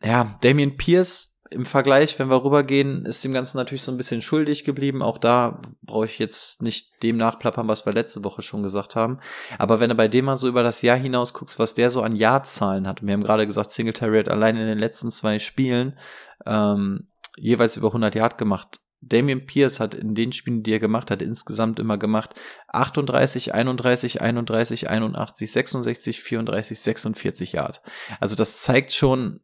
ja, 0.03 0.35
Damien 0.41 0.77
Pierce 0.77 1.31
im 1.51 1.65
Vergleich, 1.65 2.17
wenn 2.17 2.29
wir 2.29 2.45
rübergehen, 2.45 3.05
ist 3.05 3.25
dem 3.25 3.33
Ganzen 3.33 3.57
natürlich 3.57 3.83
so 3.83 3.91
ein 3.91 3.97
bisschen 3.97 4.21
schuldig 4.21 4.63
geblieben. 4.63 5.01
Auch 5.01 5.17
da 5.17 5.61
brauche 5.81 6.05
ich 6.05 6.17
jetzt 6.17 6.61
nicht 6.61 7.03
dem 7.03 7.17
nachplappern, 7.17 7.67
was 7.67 7.85
wir 7.85 7.91
letzte 7.91 8.23
Woche 8.23 8.41
schon 8.41 8.63
gesagt 8.63 8.95
haben. 8.95 9.19
Aber 9.57 9.81
wenn 9.81 9.89
du 9.89 9.95
bei 9.95 10.07
dem 10.07 10.25
mal 10.25 10.37
so 10.37 10.47
über 10.47 10.63
das 10.63 10.81
Jahr 10.81 10.97
hinaus 10.97 11.33
guckst, 11.33 11.59
was 11.59 11.73
der 11.73 11.91
so 11.91 12.03
an 12.03 12.15
Jahrzahlen 12.15 12.87
hat, 12.87 13.05
wir 13.05 13.13
haben 13.13 13.23
gerade 13.23 13.45
gesagt, 13.45 13.73
Singletary 13.73 14.19
hat 14.19 14.29
allein 14.29 14.55
in 14.55 14.65
den 14.65 14.79
letzten 14.79 15.11
zwei 15.11 15.39
Spielen 15.39 15.97
ähm, 16.45 17.09
jeweils 17.35 17.75
über 17.75 17.87
100 17.87 18.15
Yard 18.15 18.37
gemacht. 18.37 18.79
Damien 19.01 19.45
Pierce 19.45 19.81
hat 19.81 19.93
in 19.93 20.15
den 20.15 20.31
Spielen, 20.31 20.63
die 20.63 20.71
er 20.71 20.79
gemacht 20.79 21.11
hat, 21.11 21.21
insgesamt 21.21 21.79
immer 21.79 21.97
gemacht 21.97 22.33
38, 22.69 23.53
31, 23.53 24.21
31, 24.21 24.89
81, 24.89 25.51
66, 25.51 26.21
34, 26.21 26.79
46 26.79 27.51
Yard. 27.51 27.81
Also 28.21 28.35
das 28.37 28.61
zeigt 28.61 28.93
schon, 28.93 29.41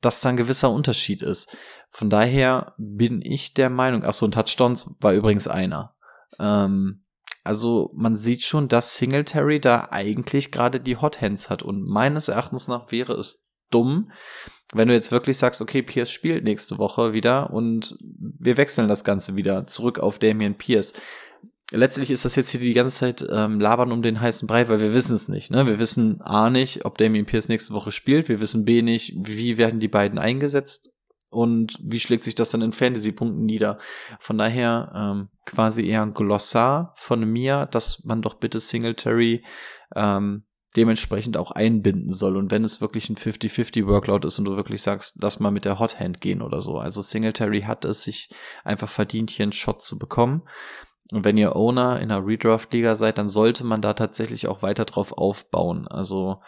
dass 0.00 0.20
da 0.20 0.30
ein 0.30 0.36
gewisser 0.36 0.70
Unterschied 0.70 1.22
ist. 1.22 1.56
Von 1.90 2.10
daher 2.10 2.74
bin 2.78 3.22
ich 3.22 3.54
der 3.54 3.70
Meinung, 3.70 4.04
ach 4.04 4.14
so, 4.14 4.26
ein 4.26 4.32
Touchdowns 4.32 4.90
war 5.00 5.12
übrigens 5.12 5.48
einer. 5.48 5.94
Ähm, 6.38 7.04
also 7.44 7.90
man 7.94 8.16
sieht 8.16 8.42
schon, 8.42 8.68
dass 8.68 8.96
Singletary 8.96 9.60
da 9.60 9.88
eigentlich 9.90 10.50
gerade 10.50 10.80
die 10.80 10.96
Hot 10.96 11.20
Hands 11.20 11.50
hat 11.50 11.62
und 11.62 11.86
meines 11.86 12.28
Erachtens 12.28 12.68
nach 12.68 12.90
wäre 12.90 13.12
es 13.14 13.50
dumm, 13.70 14.10
wenn 14.72 14.88
du 14.88 14.94
jetzt 14.94 15.12
wirklich 15.12 15.36
sagst, 15.36 15.60
okay, 15.60 15.82
Pierce 15.82 16.10
spielt 16.10 16.42
nächste 16.42 16.78
Woche 16.78 17.12
wieder 17.12 17.52
und 17.52 17.96
wir 18.38 18.56
wechseln 18.56 18.88
das 18.88 19.04
Ganze 19.04 19.36
wieder 19.36 19.66
zurück 19.66 19.98
auf 19.98 20.18
Damian 20.18 20.56
Pierce 20.56 20.94
letztlich 21.74 22.10
ist 22.10 22.24
das 22.24 22.36
jetzt 22.36 22.50
hier 22.50 22.60
die 22.60 22.74
ganze 22.74 22.96
Zeit 22.96 23.24
ähm, 23.30 23.60
labern 23.60 23.92
um 23.92 24.02
den 24.02 24.20
heißen 24.20 24.46
Brei, 24.46 24.68
weil 24.68 24.80
wir 24.80 24.94
wissen 24.94 25.14
es 25.14 25.28
nicht. 25.28 25.50
Ne? 25.50 25.66
Wir 25.66 25.78
wissen 25.78 26.20
A 26.22 26.50
nicht, 26.50 26.84
ob 26.84 26.98
Damien 26.98 27.26
Pierce 27.26 27.48
nächste 27.48 27.74
Woche 27.74 27.92
spielt. 27.92 28.28
Wir 28.28 28.40
wissen 28.40 28.64
B 28.64 28.82
nicht, 28.82 29.14
wie 29.16 29.58
werden 29.58 29.80
die 29.80 29.88
beiden 29.88 30.18
eingesetzt 30.18 30.90
und 31.30 31.78
wie 31.82 32.00
schlägt 32.00 32.24
sich 32.24 32.34
das 32.34 32.50
dann 32.50 32.62
in 32.62 32.72
Fantasy-Punkten 32.72 33.44
nieder. 33.44 33.78
Von 34.20 34.38
daher 34.38 34.92
ähm, 34.94 35.28
quasi 35.44 35.86
eher 35.86 36.02
ein 36.02 36.14
Glossar 36.14 36.94
von 36.96 37.24
mir, 37.24 37.66
dass 37.66 38.04
man 38.04 38.22
doch 38.22 38.34
bitte 38.34 38.58
Singletary 38.58 39.44
ähm, 39.94 40.44
dementsprechend 40.76 41.36
auch 41.36 41.50
einbinden 41.50 42.12
soll. 42.12 42.36
Und 42.36 42.50
wenn 42.50 42.64
es 42.64 42.80
wirklich 42.80 43.08
ein 43.08 43.16
50-50 43.16 43.86
Workload 43.86 44.26
ist 44.26 44.38
und 44.38 44.44
du 44.44 44.56
wirklich 44.56 44.82
sagst, 44.82 45.16
lass 45.20 45.40
mal 45.40 45.50
mit 45.50 45.64
der 45.64 45.78
Hot 45.78 46.00
Hand 46.00 46.20
gehen 46.20 46.42
oder 46.42 46.60
so. 46.60 46.78
Also 46.78 47.02
Singletary 47.02 47.62
hat 47.62 47.84
es 47.84 48.02
sich 48.02 48.28
einfach 48.64 48.88
verdient, 48.88 49.30
hier 49.30 49.44
einen 49.44 49.52
Shot 49.52 49.84
zu 49.84 49.98
bekommen. 49.98 50.42
Und 51.12 51.24
wenn 51.24 51.36
ihr 51.36 51.54
Owner 51.54 52.00
in 52.00 52.10
einer 52.10 52.26
Redraft-Liga 52.26 52.96
seid, 52.96 53.18
dann 53.18 53.28
sollte 53.28 53.64
man 53.64 53.82
da 53.82 53.92
tatsächlich 53.92 54.48
auch 54.48 54.62
weiter 54.62 54.84
drauf 54.84 55.12
aufbauen. 55.12 55.86
Also 55.86 56.40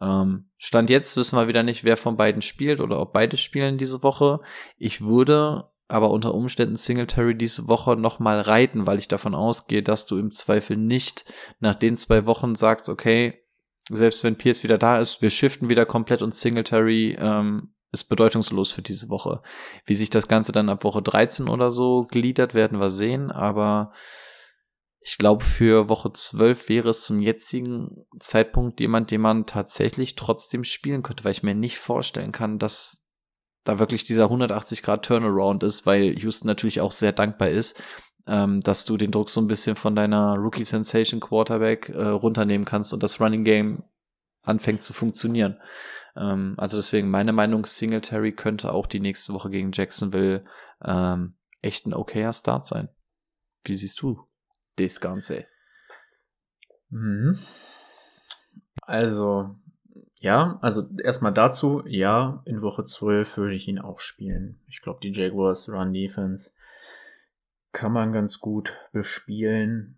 ähm, 0.00 0.48
Stand 0.56 0.90
jetzt 0.90 1.16
wissen 1.16 1.36
wir 1.36 1.48
wieder 1.48 1.62
nicht, 1.62 1.84
wer 1.84 1.96
von 1.96 2.16
beiden 2.16 2.42
spielt 2.42 2.80
oder 2.80 3.00
ob 3.00 3.12
beide 3.12 3.36
spielen 3.36 3.76
diese 3.76 4.02
Woche. 4.02 4.40
Ich 4.78 5.02
würde 5.02 5.70
aber 5.88 6.10
unter 6.10 6.34
Umständen 6.34 6.76
Singletary 6.76 7.36
diese 7.36 7.68
Woche 7.68 7.96
nochmal 7.96 8.40
reiten, 8.40 8.86
weil 8.86 8.98
ich 8.98 9.08
davon 9.08 9.34
ausgehe, 9.34 9.82
dass 9.82 10.06
du 10.06 10.18
im 10.18 10.30
Zweifel 10.30 10.76
nicht 10.76 11.24
nach 11.60 11.74
den 11.74 11.96
zwei 11.96 12.26
Wochen 12.26 12.54
sagst, 12.54 12.88
okay, 12.88 13.42
selbst 13.90 14.22
wenn 14.22 14.36
Pierce 14.36 14.62
wieder 14.62 14.76
da 14.76 14.98
ist, 14.98 15.22
wir 15.22 15.30
shiften 15.30 15.70
wieder 15.70 15.86
komplett 15.86 16.20
und 16.20 16.34
Singletary 16.34 17.16
ähm, 17.18 17.72
ist 17.92 18.04
bedeutungslos 18.04 18.70
für 18.70 18.82
diese 18.82 19.08
Woche. 19.08 19.42
Wie 19.86 19.94
sich 19.94 20.10
das 20.10 20.28
Ganze 20.28 20.52
dann 20.52 20.68
ab 20.68 20.84
Woche 20.84 21.02
13 21.02 21.48
oder 21.48 21.70
so 21.70 22.04
gliedert, 22.04 22.54
werden 22.54 22.80
wir 22.80 22.90
sehen, 22.90 23.30
aber 23.30 23.92
ich 25.00 25.16
glaube, 25.16 25.44
für 25.44 25.88
Woche 25.88 26.12
12 26.12 26.68
wäre 26.68 26.90
es 26.90 27.04
zum 27.04 27.20
jetzigen 27.20 28.04
Zeitpunkt 28.20 28.80
jemand, 28.80 29.10
den 29.10 29.22
man 29.22 29.46
tatsächlich 29.46 30.16
trotzdem 30.16 30.64
spielen 30.64 31.02
könnte, 31.02 31.24
weil 31.24 31.32
ich 31.32 31.42
mir 31.42 31.54
nicht 31.54 31.78
vorstellen 31.78 32.32
kann, 32.32 32.58
dass 32.58 33.06
da 33.64 33.78
wirklich 33.78 34.04
dieser 34.04 34.24
180 34.24 34.82
Grad 34.82 35.04
Turnaround 35.04 35.62
ist, 35.62 35.86
weil 35.86 36.18
Houston 36.18 36.46
natürlich 36.46 36.80
auch 36.80 36.92
sehr 36.92 37.12
dankbar 37.12 37.48
ist, 37.48 37.82
ähm, 38.26 38.60
dass 38.60 38.84
du 38.84 38.96
den 38.96 39.10
Druck 39.10 39.30
so 39.30 39.40
ein 39.40 39.48
bisschen 39.48 39.76
von 39.76 39.94
deiner 39.94 40.36
Rookie 40.36 40.64
Sensation 40.64 41.20
Quarterback 41.20 41.88
äh, 41.88 42.02
runternehmen 42.08 42.64
kannst 42.64 42.92
und 42.92 43.02
das 43.02 43.20
Running 43.20 43.44
Game 43.44 43.84
anfängt 44.42 44.82
zu 44.82 44.92
funktionieren. 44.92 45.58
Ähm, 46.18 46.54
also 46.56 46.76
deswegen 46.76 47.10
meine 47.10 47.32
Meinung, 47.32 47.64
Singletary 47.64 48.32
könnte 48.32 48.72
auch 48.72 48.86
die 48.86 49.00
nächste 49.00 49.32
Woche 49.32 49.50
gegen 49.50 49.72
Jacksonville 49.72 50.44
ähm, 50.84 51.34
echt 51.62 51.86
ein 51.86 51.94
okayer 51.94 52.32
Start 52.32 52.66
sein. 52.66 52.88
Wie 53.64 53.76
siehst 53.76 54.00
du 54.02 54.26
das 54.76 55.00
Ganze? 55.00 55.46
Mhm. 56.90 57.38
Also, 58.82 59.56
ja, 60.20 60.58
also 60.62 60.88
erstmal 61.02 61.34
dazu, 61.34 61.82
ja, 61.86 62.42
in 62.46 62.62
Woche 62.62 62.84
12 62.84 63.36
würde 63.36 63.54
ich 63.54 63.68
ihn 63.68 63.78
auch 63.78 64.00
spielen. 64.00 64.60
Ich 64.68 64.80
glaube, 64.80 65.00
die 65.02 65.12
Jaguars 65.12 65.68
Run 65.68 65.92
Defense 65.92 66.52
kann 67.72 67.92
man 67.92 68.12
ganz 68.12 68.40
gut 68.40 68.72
bespielen. 68.92 69.96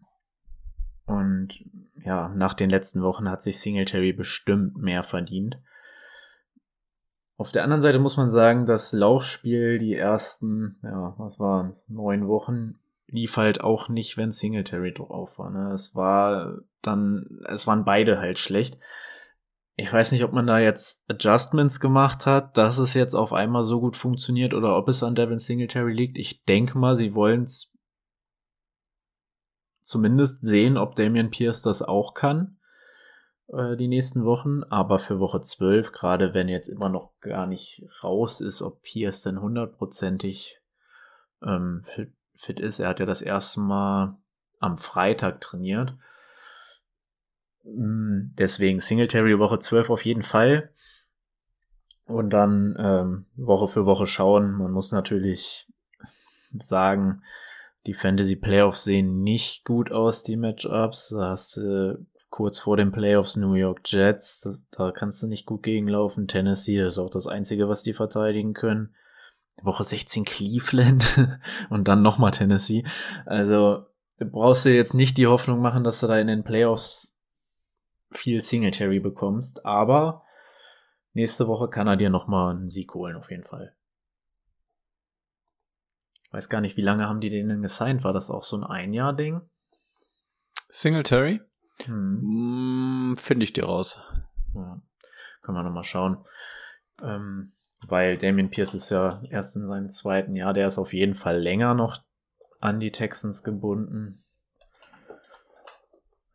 Und 1.06 1.64
ja, 2.04 2.28
nach 2.28 2.54
den 2.54 2.70
letzten 2.70 3.02
Wochen 3.02 3.28
hat 3.28 3.42
sich 3.42 3.60
Singletary 3.60 4.12
bestimmt 4.12 4.76
mehr 4.76 5.02
verdient. 5.02 5.58
Auf 7.40 7.52
der 7.52 7.64
anderen 7.64 7.80
Seite 7.80 7.98
muss 7.98 8.18
man 8.18 8.28
sagen, 8.28 8.66
das 8.66 8.92
Laufspiel 8.92 9.78
die 9.78 9.94
ersten, 9.94 10.76
ja, 10.82 11.14
was 11.16 11.38
waren 11.38 11.70
es, 11.70 11.88
neun 11.88 12.28
Wochen 12.28 12.78
lief 13.06 13.38
halt 13.38 13.62
auch 13.62 13.88
nicht, 13.88 14.18
wenn 14.18 14.30
Singletary 14.30 14.92
drauf 14.92 15.38
war. 15.38 15.48
Ne? 15.48 15.72
Es 15.72 15.94
war 15.94 16.58
dann, 16.82 17.40
es 17.48 17.66
waren 17.66 17.86
beide 17.86 18.18
halt 18.18 18.38
schlecht. 18.38 18.78
Ich 19.76 19.90
weiß 19.90 20.12
nicht, 20.12 20.22
ob 20.22 20.34
man 20.34 20.46
da 20.46 20.58
jetzt 20.58 21.08
Adjustments 21.08 21.80
gemacht 21.80 22.26
hat, 22.26 22.58
dass 22.58 22.76
es 22.76 22.92
jetzt 22.92 23.14
auf 23.14 23.32
einmal 23.32 23.64
so 23.64 23.80
gut 23.80 23.96
funktioniert 23.96 24.52
oder 24.52 24.76
ob 24.76 24.90
es 24.90 25.02
an 25.02 25.14
Devin 25.14 25.38
Singletary 25.38 25.94
liegt. 25.94 26.18
Ich 26.18 26.44
denke 26.44 26.76
mal, 26.76 26.94
sie 26.94 27.14
wollen 27.14 27.44
es 27.44 27.72
zumindest 29.80 30.42
sehen, 30.42 30.76
ob 30.76 30.94
Damian 30.94 31.30
Pierce 31.30 31.62
das 31.62 31.80
auch 31.80 32.12
kann 32.12 32.59
äh, 33.52 33.76
die 33.76 33.88
nächsten 33.88 34.24
Wochen, 34.24 34.62
aber 34.64 34.98
für 34.98 35.18
Woche 35.18 35.40
12, 35.40 35.92
gerade 35.92 36.34
wenn 36.34 36.48
jetzt 36.48 36.68
immer 36.68 36.88
noch 36.88 37.12
gar 37.20 37.46
nicht 37.46 37.84
raus 38.02 38.40
ist, 38.40 38.62
ob 38.62 38.82
Pierce 38.82 39.22
denn 39.22 39.40
hundertprozentig 39.40 40.58
ähm, 41.42 41.84
fit, 41.94 42.12
fit 42.36 42.60
ist. 42.60 42.80
Er 42.80 42.88
hat 42.88 43.00
ja 43.00 43.06
das 43.06 43.22
erste 43.22 43.60
Mal 43.60 44.16
am 44.58 44.78
Freitag 44.78 45.40
trainiert. 45.40 45.94
Mm, 47.64 48.34
deswegen 48.38 48.80
Singletary 48.80 49.38
Woche 49.38 49.58
12 49.58 49.90
auf 49.90 50.04
jeden 50.04 50.22
Fall. 50.22 50.70
Und 52.06 52.30
dann 52.30 52.76
ähm, 52.78 53.26
Woche 53.36 53.68
für 53.68 53.86
Woche 53.86 54.06
schauen. 54.06 54.52
Man 54.52 54.72
muss 54.72 54.90
natürlich 54.90 55.68
sagen, 56.52 57.22
die 57.86 57.94
Fantasy 57.94 58.36
Playoffs 58.36 58.84
sehen 58.84 59.22
nicht 59.22 59.64
gut 59.64 59.92
aus, 59.92 60.22
die 60.22 60.36
Matchups. 60.36 61.10
Da 61.10 61.30
hast 61.30 61.56
du 61.56 62.04
kurz 62.30 62.60
vor 62.60 62.76
den 62.76 62.92
Playoffs 62.92 63.36
New 63.36 63.54
York 63.54 63.80
Jets, 63.84 64.48
da, 64.70 64.92
kannst 64.92 65.22
du 65.22 65.26
nicht 65.26 65.46
gut 65.46 65.62
gegenlaufen. 65.62 66.28
Tennessee 66.28 66.80
ist 66.80 66.98
auch 66.98 67.10
das 67.10 67.26
Einzige, 67.26 67.68
was 67.68 67.82
die 67.82 67.92
verteidigen 67.92 68.54
können. 68.54 68.94
Woche 69.62 69.84
16 69.84 70.24
Cleveland 70.24 71.28
und 71.70 71.86
dann 71.88 72.02
nochmal 72.02 72.30
Tennessee. 72.30 72.84
Also 73.26 73.84
brauchst 74.18 74.64
du 74.64 74.74
jetzt 74.74 74.94
nicht 74.94 75.18
die 75.18 75.26
Hoffnung 75.26 75.60
machen, 75.60 75.84
dass 75.84 76.00
du 76.00 76.06
da 76.06 76.18
in 76.18 76.28
den 76.28 76.44
Playoffs 76.44 77.18
viel 78.10 78.40
Singletary 78.40 79.00
bekommst, 79.00 79.64
aber 79.66 80.24
nächste 81.12 81.46
Woche 81.46 81.68
kann 81.68 81.86
er 81.86 81.96
dir 81.96 82.10
nochmal 82.10 82.56
einen 82.56 82.70
Sieg 82.70 82.94
holen, 82.94 83.16
auf 83.16 83.30
jeden 83.30 83.44
Fall. 83.44 83.74
Weiß 86.32 86.48
gar 86.48 86.60
nicht, 86.60 86.76
wie 86.76 86.82
lange 86.82 87.08
haben 87.08 87.20
die 87.20 87.30
den 87.30 87.48
denn 87.48 87.62
gesigned? 87.62 88.04
War 88.04 88.12
das 88.12 88.30
auch 88.30 88.44
so 88.44 88.56
ein 88.56 88.64
Ein-Jahr-Ding? 88.64 89.40
Singletary? 90.68 91.40
Hm. 91.86 93.12
Mm, 93.12 93.16
Finde 93.16 93.44
ich 93.44 93.52
dir 93.52 93.64
raus. 93.64 94.00
Ja, 94.54 94.80
können 95.42 95.56
wir 95.56 95.62
nochmal 95.62 95.84
schauen. 95.84 96.24
Ähm, 97.02 97.52
weil 97.86 98.18
Damien 98.18 98.50
Pierce 98.50 98.74
ist 98.74 98.90
ja 98.90 99.22
erst 99.30 99.56
in 99.56 99.66
seinem 99.66 99.88
zweiten 99.88 100.36
Jahr, 100.36 100.52
der 100.52 100.66
ist 100.66 100.78
auf 100.78 100.92
jeden 100.92 101.14
Fall 101.14 101.38
länger 101.38 101.74
noch 101.74 102.02
an 102.60 102.78
die 102.80 102.92
Texans 102.92 103.42
gebunden. 103.42 104.24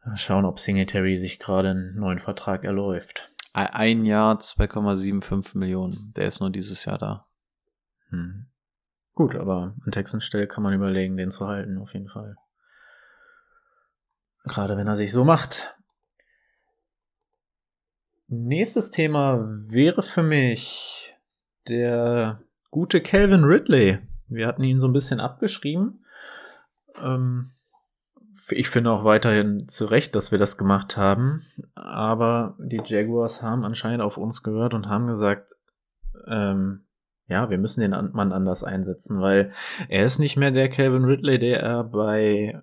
Mal 0.04 0.18
schauen, 0.18 0.46
ob 0.46 0.60
Singletary 0.60 1.18
sich 1.18 1.40
gerade 1.40 1.70
einen 1.70 1.96
neuen 1.96 2.20
Vertrag 2.20 2.64
erläuft. 2.64 3.32
Ein 3.54 4.06
Jahr 4.06 4.38
2,75 4.38 5.58
Millionen. 5.58 6.14
Der 6.16 6.28
ist 6.28 6.42
nur 6.42 6.50
dieses 6.50 6.86
Jahr 6.86 6.98
da. 6.98 7.28
Hm. 8.10 8.48
Gut, 9.14 9.36
aber 9.36 9.76
an 9.86 9.92
Texans 9.92 10.26
Stelle 10.26 10.48
kann 10.48 10.62
man 10.62 10.74
überlegen, 10.74 11.16
den 11.16 11.32
zu 11.32 11.48
halten, 11.48 11.78
auf 11.78 11.94
jeden 11.94 12.10
Fall. 12.10 12.36
Gerade 14.46 14.78
wenn 14.78 14.88
er 14.88 14.96
sich 14.96 15.12
so 15.12 15.24
macht. 15.24 15.76
Nächstes 18.28 18.92
Thema 18.92 19.46
wäre 19.68 20.02
für 20.02 20.24
mich 20.24 21.14
der 21.68 22.42
gute 22.72 23.02
Calvin 23.02 23.44
Ridley. 23.44 24.00
Wir 24.28 24.48
hatten 24.48 24.64
ihn 24.64 24.80
so 24.80 24.88
ein 24.88 24.94
bisschen 24.94 25.20
abgeschrieben. 25.20 26.06
Ähm, 27.02 27.52
ich 28.50 28.70
finde 28.70 28.92
auch 28.92 29.04
weiterhin 29.04 29.68
zu 29.68 29.86
Recht, 29.86 30.16
dass 30.16 30.32
wir 30.32 30.40
das 30.40 30.58
gemacht 30.58 30.98
haben. 30.98 31.46
Aber 31.74 32.56
die 32.60 32.82
Jaguars 32.84 33.42
haben 33.42 33.64
anscheinend 33.64 34.02
auf 34.02 34.18
uns 34.18 34.44
gehört 34.44 34.74
und 34.74 34.90
haben 34.90 35.08
gesagt, 35.08 35.56
ähm, 36.28 36.86
ja, 37.28 37.50
wir 37.50 37.58
müssen 37.58 37.82
den 37.82 37.92
Mann 37.92 38.32
anders 38.32 38.64
einsetzen, 38.64 39.22
weil 39.22 39.52
er 39.90 40.06
ist 40.06 40.20
nicht 40.20 40.38
mehr 40.38 40.52
der 40.52 40.70
Calvin 40.70 41.06
Ridley, 41.06 41.40
der 41.40 41.62
er 41.62 41.84
bei 41.84 42.62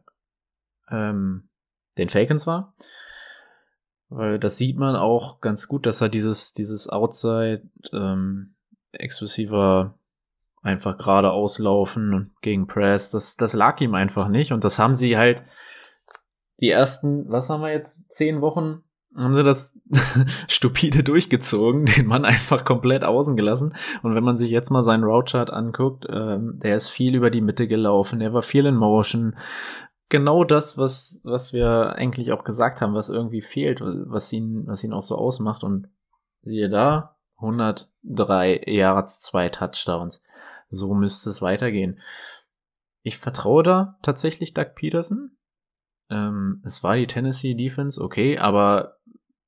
ähm, 0.91 1.49
den 1.99 2.09
Falcons 2.09 2.47
war. 2.47 2.75
Weil 4.09 4.39
das 4.39 4.59
sieht 4.59 4.77
man 4.77 4.95
auch 4.97 5.41
ganz 5.41 5.69
gut, 5.69 5.87
dass 5.87 6.01
er 6.01 6.09
dieses, 6.09 6.53
dieses 6.53 6.89
Outside 6.89 7.63
ähm, 7.93 8.55
exklusiver 8.93 9.95
einfach 10.63 10.97
gerade 10.97 11.31
auslaufen 11.33 12.15
und 12.15 12.31
gegen 12.41 12.67
Press, 12.67 13.11
das, 13.11 13.37
das 13.37 13.53
lag 13.53 13.81
ihm 13.81 13.95
einfach 13.95 14.29
nicht. 14.29 14.53
Und 14.53 14.65
das 14.65 14.79
haben 14.79 14.95
sie 14.95 15.17
halt 15.17 15.43
die 16.61 16.71
ersten, 16.71 17.29
was 17.29 17.51
haben 17.51 17.63
wir 17.63 17.73
jetzt, 17.73 18.03
zehn 18.09 18.41
Wochen, 18.41 18.83
haben 19.17 19.35
sie 19.35 19.43
das 19.43 19.81
stupide 20.49 21.03
durchgezogen, 21.03 21.87
den 21.87 22.07
Mann 22.07 22.25
einfach 22.25 22.65
komplett 22.65 23.03
außen 23.03 23.37
gelassen. 23.37 23.75
Und 24.03 24.15
wenn 24.15 24.25
man 24.25 24.37
sich 24.37 24.51
jetzt 24.51 24.71
mal 24.71 24.83
seinen 24.83 25.05
Route 25.05 25.33
Chart 25.33 25.51
anguckt, 25.51 26.07
ähm, 26.09 26.61
der 26.63 26.77
ist 26.77 26.89
viel 26.89 27.15
über 27.15 27.31
die 27.31 27.41
Mitte 27.41 27.67
gelaufen, 27.67 28.21
der 28.21 28.33
war 28.33 28.43
viel 28.43 28.67
in 28.67 28.77
Motion. 28.77 29.37
Genau 30.13 30.45
das, 30.45 30.77
was, 30.77 31.23
was 31.25 31.55
wir 31.55 31.95
eigentlich 31.97 32.33
auch 32.33 32.45
gesagt 32.45 32.83
haben, 32.83 32.93
was 32.93 33.09
irgendwie 33.09 33.41
fehlt, 33.41 33.81
was 33.81 34.31
ihn, 34.31 34.67
was 34.67 34.85
ihn 34.85 34.93
auch 34.93 35.01
so 35.01 35.17
ausmacht. 35.17 35.65
Und 35.65 35.89
siehe 36.43 36.69
da, 36.69 37.17
103 37.37 38.65
Yards, 38.67 39.23
zwei 39.23 39.49
Touchdowns. 39.49 40.23
So 40.69 40.93
müsste 40.93 41.31
es 41.31 41.41
weitergehen. 41.41 41.99
Ich 43.01 43.17
vertraue 43.17 43.63
da 43.63 43.99
tatsächlich 44.03 44.53
Doug 44.53 44.75
Peterson. 44.75 45.35
Ähm, 46.11 46.61
es 46.63 46.85
war 46.85 46.97
die 46.97 47.07
Tennessee 47.07 47.55
Defense, 47.55 47.99
okay, 47.99 48.37
aber 48.37 48.99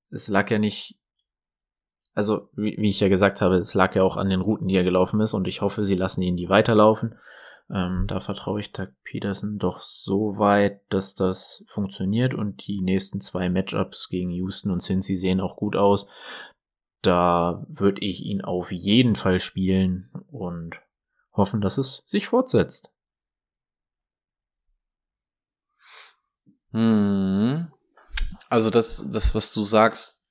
es 0.09 0.29
lag 0.29 0.51
ja 0.51 0.59
nicht, 0.59 0.99
also 2.15 2.49
wie, 2.55 2.79
wie, 2.79 2.89
ich 2.89 3.01
ja 3.01 3.09
gesagt 3.09 3.43
habe, 3.43 3.57
es 3.57 3.75
lag 3.75 3.95
ja 3.95 4.03
auch 4.03 4.17
an 4.17 4.31
den 4.31 4.41
Routen, 4.41 4.69
die 4.69 4.77
er 4.77 4.83
gelaufen 4.83 5.21
ist 5.21 5.35
und 5.35 5.47
ich 5.47 5.61
hoffe, 5.61 5.85
sie 5.85 5.97
lassen 5.97 6.23
ihn 6.23 6.39
die 6.39 6.49
weiterlaufen. 6.49 7.17
Ähm, 7.71 8.05
da 8.09 8.21
vertraue 8.21 8.61
ich 8.61 8.73
Doug 8.73 8.89
Peterson 9.05 9.59
doch 9.59 9.81
so 9.81 10.37
weit, 10.37 10.81
dass 10.91 11.15
das 11.15 11.65
funktioniert 11.67 12.35
und 12.35 12.67
die 12.67 12.83
nächsten 12.83 13.21
zwei 13.21 13.49
Matchups 13.49 14.09
gegen 14.09 14.31
Houston 14.31 14.71
und 14.71 14.81
Cincy 14.81 15.17
sehen 15.17 15.41
auch 15.41 15.57
gut 15.57 15.75
aus. 15.75 16.07
Da 17.01 17.65
würde 17.69 18.03
ich 18.03 18.25
ihn 18.25 18.43
auf 18.43 18.71
jeden 18.71 19.15
Fall 19.15 19.41
spielen 19.41 20.11
und 20.31 20.75
hoffen, 21.33 21.61
dass 21.61 21.79
es 21.79 22.05
sich 22.07 22.29
fortsetzt. 22.29 22.93
Hm. 26.71 27.69
Also 28.51 28.71
das, 28.71 29.11
das, 29.11 29.35
was 29.35 29.55
du 29.55 29.63
sagst, 29.63 30.29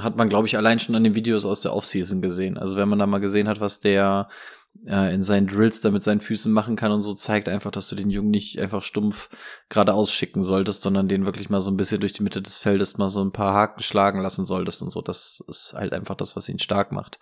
hat 0.00 0.16
man, 0.16 0.28
glaube 0.28 0.46
ich, 0.46 0.56
allein 0.56 0.78
schon 0.78 0.94
an 0.94 1.04
den 1.04 1.14
Videos 1.14 1.44
aus 1.44 1.60
der 1.60 1.74
Offseason 1.74 2.22
gesehen. 2.22 2.56
Also 2.56 2.76
wenn 2.76 2.88
man 2.88 2.98
da 2.98 3.06
mal 3.06 3.18
gesehen 3.18 3.48
hat, 3.48 3.60
was 3.60 3.80
der 3.80 4.28
äh, 4.86 5.12
in 5.14 5.22
seinen 5.22 5.46
Drills 5.46 5.80
da 5.80 5.90
mit 5.90 6.04
seinen 6.04 6.20
Füßen 6.20 6.52
machen 6.52 6.76
kann 6.76 6.92
und 6.92 7.02
so, 7.02 7.14
zeigt 7.14 7.48
einfach, 7.48 7.70
dass 7.70 7.88
du 7.88 7.94
den 7.94 8.10
Jungen 8.10 8.30
nicht 8.30 8.58
einfach 8.58 8.82
stumpf 8.82 9.28
geradeaus 9.68 10.12
schicken 10.12 10.42
solltest, 10.42 10.82
sondern 10.82 11.08
den 11.08 11.26
wirklich 11.26 11.50
mal 11.50 11.60
so 11.60 11.70
ein 11.70 11.76
bisschen 11.76 12.00
durch 12.00 12.12
die 12.12 12.22
Mitte 12.22 12.42
des 12.42 12.58
Feldes 12.58 12.98
mal 12.98 13.08
so 13.08 13.22
ein 13.22 13.32
paar 13.32 13.54
Haken 13.54 13.82
schlagen 13.82 14.20
lassen 14.20 14.46
solltest 14.46 14.82
und 14.82 14.90
so. 14.90 15.02
Das 15.02 15.42
ist 15.48 15.74
halt 15.74 15.92
einfach 15.92 16.14
das, 16.14 16.36
was 16.36 16.48
ihn 16.48 16.58
stark 16.58 16.92
macht. 16.92 17.18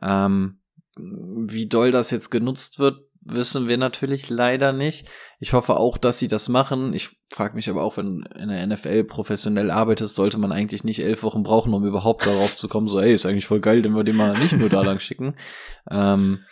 Ähm, 0.00 0.60
wie 0.96 1.66
doll 1.66 1.90
das 1.90 2.10
jetzt 2.10 2.30
genutzt 2.30 2.78
wird, 2.78 3.00
wissen 3.24 3.68
wir 3.68 3.78
natürlich 3.78 4.28
leider 4.30 4.72
nicht. 4.72 5.06
Ich 5.38 5.52
hoffe 5.52 5.76
auch, 5.76 5.96
dass 5.96 6.18
sie 6.18 6.28
das 6.28 6.48
machen. 6.48 6.92
Ich 6.92 7.10
frage 7.30 7.54
mich 7.54 7.70
aber 7.70 7.82
auch, 7.82 7.96
wenn 7.96 8.24
in 8.36 8.48
der 8.48 8.66
NFL 8.66 9.04
professionell 9.04 9.70
arbeitest, 9.70 10.16
sollte 10.16 10.38
man 10.38 10.52
eigentlich 10.52 10.84
nicht 10.84 11.02
elf 11.02 11.22
Wochen 11.22 11.42
brauchen, 11.42 11.72
um 11.72 11.86
überhaupt 11.86 12.26
darauf 12.26 12.56
zu 12.56 12.68
kommen, 12.68 12.88
so, 12.88 13.00
ey, 13.00 13.14
ist 13.14 13.26
eigentlich 13.26 13.46
voll 13.46 13.60
geil, 13.60 13.82
wenn 13.84 13.94
wir 13.94 14.04
den 14.04 14.16
mal 14.16 14.36
nicht 14.38 14.52
nur 14.52 14.68
da 14.68 14.82
lang 14.82 14.98
schicken. 14.98 15.36
Ähm, 15.90 16.44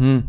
hm. 0.00 0.28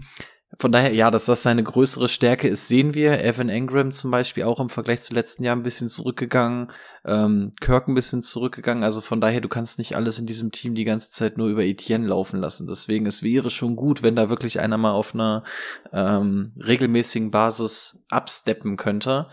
Von 0.60 0.74
daher, 0.74 0.94
ja, 0.94 1.10
dass 1.10 1.26
das 1.26 1.44
seine 1.44 1.64
größere 1.64 2.10
Stärke 2.10 2.50
ist, 2.50 2.68
sehen 2.68 2.94
wir. 2.94 3.24
Evan 3.24 3.48
Engram 3.48 3.94
zum 3.94 4.12
Beispiel 4.12 4.44
auch 4.44 4.60
im 4.60 4.70
Vergleich 4.70 5.02
zu 5.02 5.14
letzten 5.14 5.46
Jahr 5.46 5.56
ein 5.56 5.64
bisschen 5.64 5.88
zurückgegangen, 5.88 6.68
ähm, 7.06 7.54
Kirk 7.62 7.88
ein 7.88 7.96
bisschen 7.96 8.22
zurückgegangen. 8.22 8.84
Also 8.84 9.00
von 9.00 9.22
daher, 9.22 9.40
du 9.40 9.48
kannst 9.48 9.80
nicht 9.80 9.96
alles 9.96 10.20
in 10.20 10.26
diesem 10.26 10.52
Team 10.52 10.76
die 10.76 10.84
ganze 10.84 11.10
Zeit 11.12 11.38
nur 11.38 11.48
über 11.48 11.64
Etienne 11.64 12.06
laufen 12.06 12.42
lassen. 12.42 12.68
Deswegen, 12.68 13.06
es 13.06 13.24
wäre 13.24 13.50
schon 13.50 13.78
gut, 13.78 14.04
wenn 14.04 14.18
da 14.18 14.30
wirklich 14.30 14.60
einer 14.60 14.78
mal 14.78 14.92
auf 14.92 15.14
einer 15.14 15.46
ähm, 15.94 16.50
regelmäßigen 16.62 17.32
Basis 17.32 18.06
absteppen 18.10 18.76
könnte. 18.76 19.30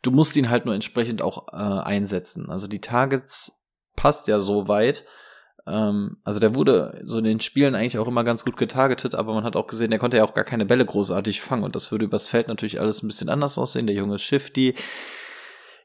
Du 0.00 0.10
musst 0.10 0.36
ihn 0.36 0.48
halt 0.48 0.64
nur 0.64 0.74
entsprechend 0.74 1.20
auch 1.20 1.48
äh, 1.52 1.56
einsetzen. 1.56 2.48
Also 2.48 2.66
die 2.66 2.80
Targets 2.80 3.62
passt 3.94 4.26
ja 4.26 4.40
so 4.40 4.68
weit 4.68 5.04
ähm, 5.66 6.16
also 6.24 6.40
der 6.40 6.54
wurde 6.54 7.00
so 7.04 7.18
in 7.18 7.24
den 7.24 7.40
Spielen 7.40 7.74
eigentlich 7.74 7.98
auch 7.98 8.08
immer 8.08 8.24
ganz 8.24 8.44
gut 8.44 8.56
getargetet, 8.56 9.14
aber 9.14 9.34
man 9.34 9.44
hat 9.44 9.56
auch 9.56 9.66
gesehen, 9.66 9.90
der 9.90 9.98
konnte 9.98 10.16
ja 10.16 10.24
auch 10.24 10.34
gar 10.34 10.44
keine 10.44 10.66
Bälle 10.66 10.84
großartig 10.84 11.40
fangen 11.40 11.62
und 11.62 11.76
das 11.76 11.90
würde 11.92 12.04
übers 12.04 12.26
Feld 12.26 12.48
natürlich 12.48 12.80
alles 12.80 13.02
ein 13.02 13.08
bisschen 13.08 13.28
anders 13.28 13.58
aussehen. 13.58 13.86
Der 13.86 13.96
Junge 13.96 14.18
shifty. 14.18 14.74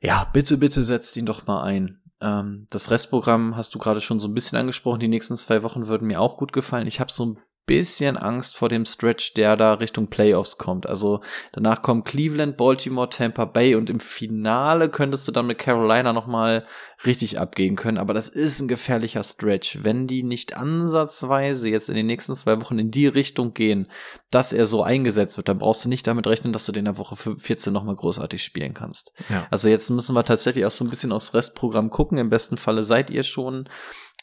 Ja, 0.02 0.30
bitte, 0.34 0.58
bitte 0.58 0.84
setzt 0.84 1.18
ihn 1.18 1.26
doch 1.26 1.48
mal 1.48 1.64
ein. 1.64 2.02
Ähm, 2.22 2.68
das 2.70 2.90
Restprogramm 2.92 3.56
hast 3.56 3.76
du 3.76 3.80
gerade 3.80 4.02
schon 4.02 4.20
so 4.20 4.28
ein 4.28 4.34
bisschen 4.34 4.58
angesprochen. 4.58 5.00
Die 5.00 5.08
nächsten 5.08 5.38
zwei 5.38 5.64
Wochen 5.64 5.88
würden 5.88 6.08
mir 6.08 6.22
auch 6.22 6.38
gut 6.38 6.54
gefallen. 6.54 6.88
Ich 6.88 7.00
habe 7.00 7.12
so 7.12 7.26
ein 7.26 7.40
bisschen 7.68 8.18
Angst 8.18 8.58
vor 8.58 8.70
dem 8.70 8.86
Stretch, 8.86 9.36
der 9.36 9.56
da 9.56 9.74
Richtung 9.74 10.08
Playoffs 10.08 10.58
kommt. 10.58 10.88
Also 10.88 11.22
danach 11.52 11.84
kommen 11.84 12.04
Cleveland, 12.04 12.58
Baltimore, 12.58 13.10
Tampa 13.10 13.46
Bay 13.46 13.76
und 13.76 13.92
im 13.92 14.00
Finale 14.00 14.90
könntest 14.90 15.28
du 15.28 15.32
dann 15.32 15.46
mit 15.46 15.60
Carolina 15.60 16.14
noch 16.14 16.26
mal 16.26 16.66
richtig 17.06 17.40
abgehen 17.40 17.76
können. 17.76 18.00
Aber 18.00 18.16
das 18.16 18.30
ist 18.30 18.62
ein 18.62 18.68
gefährlicher 18.68 19.24
Stretch. 19.24 19.80
Wenn 19.84 20.08
die 20.08 20.24
nicht 20.24 20.58
ansatzweise 20.58 21.70
jetzt 21.70 21.90
in 21.90 21.96
den 21.96 22.08
nächsten 22.08 22.36
zwei 22.36 22.60
Wochen 22.60 22.80
in 22.80 22.90
die 22.90 23.08
Richtung 23.08 23.54
gehen, 23.54 23.88
dass 24.32 24.54
er 24.54 24.66
so 24.66 24.82
eingesetzt 24.82 25.38
wird, 25.38 25.50
dann 25.50 25.60
brauchst 25.60 25.86
du 25.86 25.90
nicht 25.90 26.08
damit 26.08 26.26
rechnen, 26.26 26.54
dass 26.54 26.66
du 26.66 26.72
den 26.72 26.80
in 26.80 26.86
der 26.86 26.98
Woche 26.98 27.16
14 27.38 27.74
noch 27.74 27.84
mal 27.84 27.96
großartig 27.96 28.42
spielen 28.42 28.74
kannst. 28.74 29.12
Ja. 29.30 29.46
Also 29.52 29.68
jetzt 29.68 29.90
müssen 29.90 30.16
wir 30.16 30.24
tatsächlich 30.24 30.66
auch 30.66 30.72
so 30.72 30.86
ein 30.86 30.90
bisschen 30.90 31.12
aufs 31.12 31.34
Restprogramm 31.34 31.90
gucken. 31.90 32.18
Im 32.18 32.30
besten 32.30 32.56
Falle 32.56 32.86
seid 32.86 33.10
ihr 33.10 33.24
schon 33.24 33.68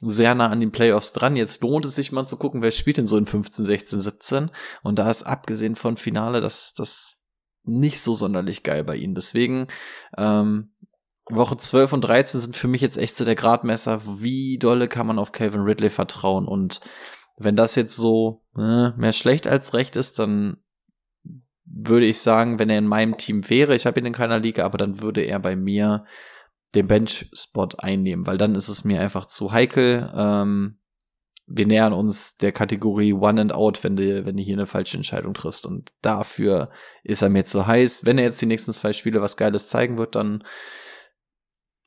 sehr 0.01 0.35
nah 0.35 0.49
an 0.49 0.61
den 0.61 0.73
Playoffs 0.73 1.13
dran. 1.13 1.37
Jetzt 1.37 1.63
lohnt 1.63 1.85
es 1.85 1.95
sich 1.95 2.13
mal 2.13 2.27
zu 2.27 2.37
gucken, 2.37 2.63
wer 2.63 2.71
spielt 2.71 2.97
denn 2.97 3.07
so 3.07 3.17
in 3.17 3.27
15, 3.27 3.65
16, 3.65 4.01
17. 4.01 4.51
Und 4.83 4.99
da 4.99 5.11
ist 5.11 5.23
abgesehen 5.23 5.77
von 5.77 5.97
Finale 5.97 6.41
das, 6.41 6.75
das 6.75 7.23
nicht 7.63 8.01
so 8.01 8.15
sonderlich 8.15 8.63
geil 8.63 8.85
bei 8.85 8.97
ihnen. 8.97 9.15
Deswegen, 9.15 9.69
ähm, 10.17 10.75
Woche 11.31 11.57
12 11.57 11.95
und 11.95 12.01
13 12.03 12.41
sind 12.41 12.57
für 12.57 12.69
mich 12.69 12.83
jetzt 12.83 12.99
echt 12.99 13.17
so 13.17 13.25
der 13.25 13.35
Gradmesser, 13.35 14.03
wie 14.21 14.59
dolle 14.59 14.89
kann 14.89 15.07
man 15.07 15.19
auf 15.19 15.33
Calvin 15.33 15.63
Ridley 15.63 15.89
vertrauen. 15.89 16.47
Und 16.47 16.81
wenn 17.39 17.57
das 17.57 17.75
jetzt 17.77 17.97
so 17.97 18.43
äh, 18.57 18.91
mehr 18.91 19.13
schlecht 19.13 19.47
als 19.47 19.73
recht 19.75 19.97
ist, 19.97 20.19
dann 20.19 20.59
würde 21.65 22.07
ich 22.07 22.21
sagen, 22.21 22.59
wenn 22.59 22.69
er 22.69 22.79
in 22.79 22.87
meinem 22.87 23.17
Team 23.17 23.49
wäre, 23.49 23.75
ich 23.75 23.87
habe 23.87 23.99
ihn 23.99 24.07
in 24.07 24.13
keiner 24.13 24.39
Liga, 24.39 24.65
aber 24.65 24.77
dann 24.77 25.01
würde 25.01 25.23
er 25.23 25.39
bei 25.41 25.57
mir 25.57 26.05
den 26.75 26.89
Bench-Spot 26.89 27.69
einnehmen, 27.79 28.27
weil 28.27 28.39
dann 28.39 28.55
ist 28.55 28.69
es 28.69 28.85
mir 28.85 29.01
einfach 29.01 29.27
zu 29.27 29.53
heikel. 29.53 30.11
Ähm, 30.15 30.79
wir 31.47 31.67
nähern 31.67 31.93
uns 31.93 32.39
der 32.39 32.53
Kategorie 32.53 33.13
One 33.13 33.41
and 33.41 33.53
Out, 33.53 33.85
wenn 33.85 33.97
du, 33.97 34.25
wenn 34.25 34.37
du 34.37 34.43
hier 34.43 34.57
eine 34.57 34.67
falsche 34.67 34.97
Entscheidung 34.97 35.35
triffst. 35.35 35.67
Und 35.67 35.93
dafür 36.01 36.71
ist 37.03 37.23
er 37.23 37.29
mir 37.29 37.45
zu 37.45 37.67
heiß. 37.67 38.07
Wenn 38.07 38.19
er 38.19 38.25
jetzt 38.25 38.41
die 38.41 38.47
nächsten 38.47 38.73
zwei 38.73 38.93
Spiele 38.93 39.21
was 39.21 39.37
Geiles 39.37 39.69
zeigen 39.69 39.99
wird, 39.99 40.15
dann 40.15 40.43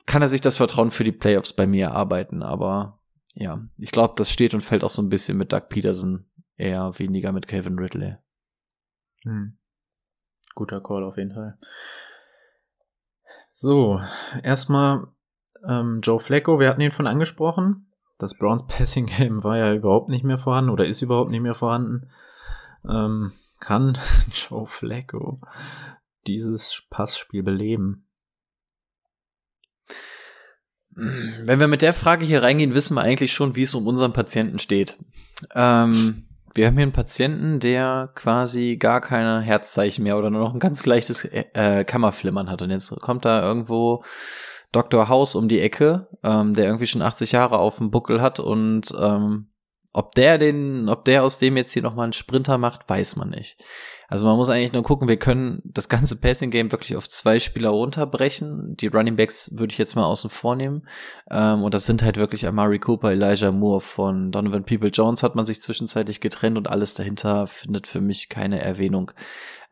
kann 0.06 0.22
er 0.22 0.28
sich 0.28 0.42
das 0.42 0.58
Vertrauen 0.58 0.92
für 0.92 1.04
die 1.04 1.12
Playoffs 1.12 1.54
bei 1.54 1.66
mir 1.66 1.88
erarbeiten. 1.88 2.44
Aber 2.44 3.00
ja, 3.34 3.68
ich 3.78 3.92
glaube, 3.92 4.14
das 4.18 4.32
steht 4.32 4.54
und 4.54 4.62
fällt 4.62 4.84
auch 4.84 4.90
so 4.90 5.02
ein 5.02 5.10
bisschen 5.10 5.38
mit 5.38 5.52
Doug 5.52 5.70
Peterson, 5.70 6.30
eher 6.56 6.98
weniger 7.00 7.32
mit 7.32 7.48
Kevin 7.48 7.80
Ridley. 7.80 8.16
Hm. 9.24 9.58
Guter 10.56 10.82
Call 10.82 11.04
auf 11.04 11.18
jeden 11.18 11.34
Fall. 11.34 11.58
So, 13.60 14.00
erstmal 14.44 15.08
ähm, 15.68 16.02
Joe 16.04 16.20
Flacco, 16.20 16.60
wir 16.60 16.70
hatten 16.70 16.82
ihn 16.82 16.92
von 16.92 17.08
angesprochen. 17.08 17.92
Das 18.20 18.36
Browns 18.36 18.68
Passing 18.68 19.08
Game 19.08 19.44
war 19.44 19.58
ja 19.58 19.74
überhaupt 19.74 20.10
nicht 20.10 20.24
mehr 20.24 20.38
vorhanden 20.38 20.70
oder 20.70 20.86
ist 20.86 21.02
überhaupt 21.02 21.32
nicht 21.32 21.42
mehr 21.42 21.56
vorhanden. 21.56 22.12
Ähm, 22.88 23.32
kann 23.60 23.98
Joe 24.32 24.68
Flacco 24.68 25.42
dieses 26.28 26.84
Passspiel 26.92 27.42
beleben? 27.42 28.06
Wenn 30.92 31.60
wir 31.60 31.68
mit 31.68 31.82
der 31.82 31.94
Frage 31.94 32.26
hier 32.26 32.44
reingehen, 32.44 32.76
wissen 32.76 32.94
wir 32.94 33.02
eigentlich 33.02 33.34
schon, 33.34 33.56
wie 33.56 33.64
es 33.64 33.74
um 33.74 33.88
unseren 33.88 34.14
Patienten 34.14 34.60
steht. 34.60 35.00
Ähm, 35.56 36.27
wir 36.58 36.66
haben 36.66 36.76
hier 36.76 36.84
einen 36.84 36.92
Patienten, 36.92 37.60
der 37.60 38.10
quasi 38.16 38.78
gar 38.78 39.00
keine 39.00 39.40
Herzzeichen 39.42 40.04
mehr 40.04 40.18
oder 40.18 40.30
nur 40.30 40.42
noch 40.42 40.54
ein 40.54 40.60
ganz 40.60 40.86
leichtes 40.86 41.24
äh, 41.26 41.86
Kammerflimmern 41.86 42.50
hat. 42.50 42.62
Und 42.62 42.72
jetzt 42.72 42.90
kommt 43.00 43.26
da 43.26 43.42
irgendwo 43.44 44.04
Dr. 44.72 45.08
House 45.08 45.36
um 45.36 45.48
die 45.48 45.62
Ecke, 45.62 46.08
ähm, 46.24 46.54
der 46.54 46.66
irgendwie 46.66 46.88
schon 46.88 47.02
80 47.02 47.32
Jahre 47.32 47.60
auf 47.60 47.78
dem 47.78 47.92
Buckel 47.92 48.22
hat 48.22 48.40
und 48.40 48.94
ähm, 49.00 49.52
ob 49.94 50.14
der 50.16 50.38
den, 50.38 50.90
ob 50.90 51.06
der 51.06 51.24
aus 51.24 51.38
dem 51.38 51.58
jetzt 51.58 51.74
hier 51.74 51.82
nochmal 51.82 52.04
einen 52.04 52.14
Sprinter 52.14 52.58
macht, 52.58 52.90
weiß 52.90 53.16
man 53.16 53.30
nicht. 53.30 53.58
Also 54.10 54.26
man 54.26 54.38
muss 54.38 54.50
eigentlich 54.50 54.72
nur 54.72 54.84
gucken, 54.84 55.10
wir 55.10 55.18
können 55.18 55.62
das 55.66 55.90
ganze 55.90 56.16
Passing 56.16 56.50
Game 56.50 56.72
wirklich 56.72 56.96
auf 56.96 57.10
zwei 57.10 57.40
Spieler 57.40 57.70
runterbrechen. 57.70 58.78
Die 58.78 58.88
Running 58.88 59.18
Backs 59.18 59.52
würde 59.58 59.74
ich 59.74 59.78
jetzt 59.78 59.96
mal 59.96 60.06
außen 60.06 60.30
vor 60.30 60.56
nehmen. 60.56 60.88
Ähm, 61.30 61.62
und 61.64 61.74
das 61.74 61.86
sind 61.86 62.04
halt 62.04 62.16
wirklich 62.16 62.48
Amari 62.48 62.80
Cooper, 62.80 63.12
Elijah 63.12 63.52
Moore 63.52 63.82
von 63.82 64.32
Donovan 64.32 64.64
People 64.64 64.90
Jones 64.90 65.24
hat 65.24 65.36
man 65.36 65.46
sich 65.46 65.62
zwischenzeitlich 65.62 66.22
getrennt 66.22 66.58
und 66.58 66.70
alles 66.70 66.94
dahinter 66.94 67.48
findet 67.48 67.86
für 67.86 68.00
mich 68.00 68.30
keine 68.30 68.62
Erwähnung. 68.62 69.12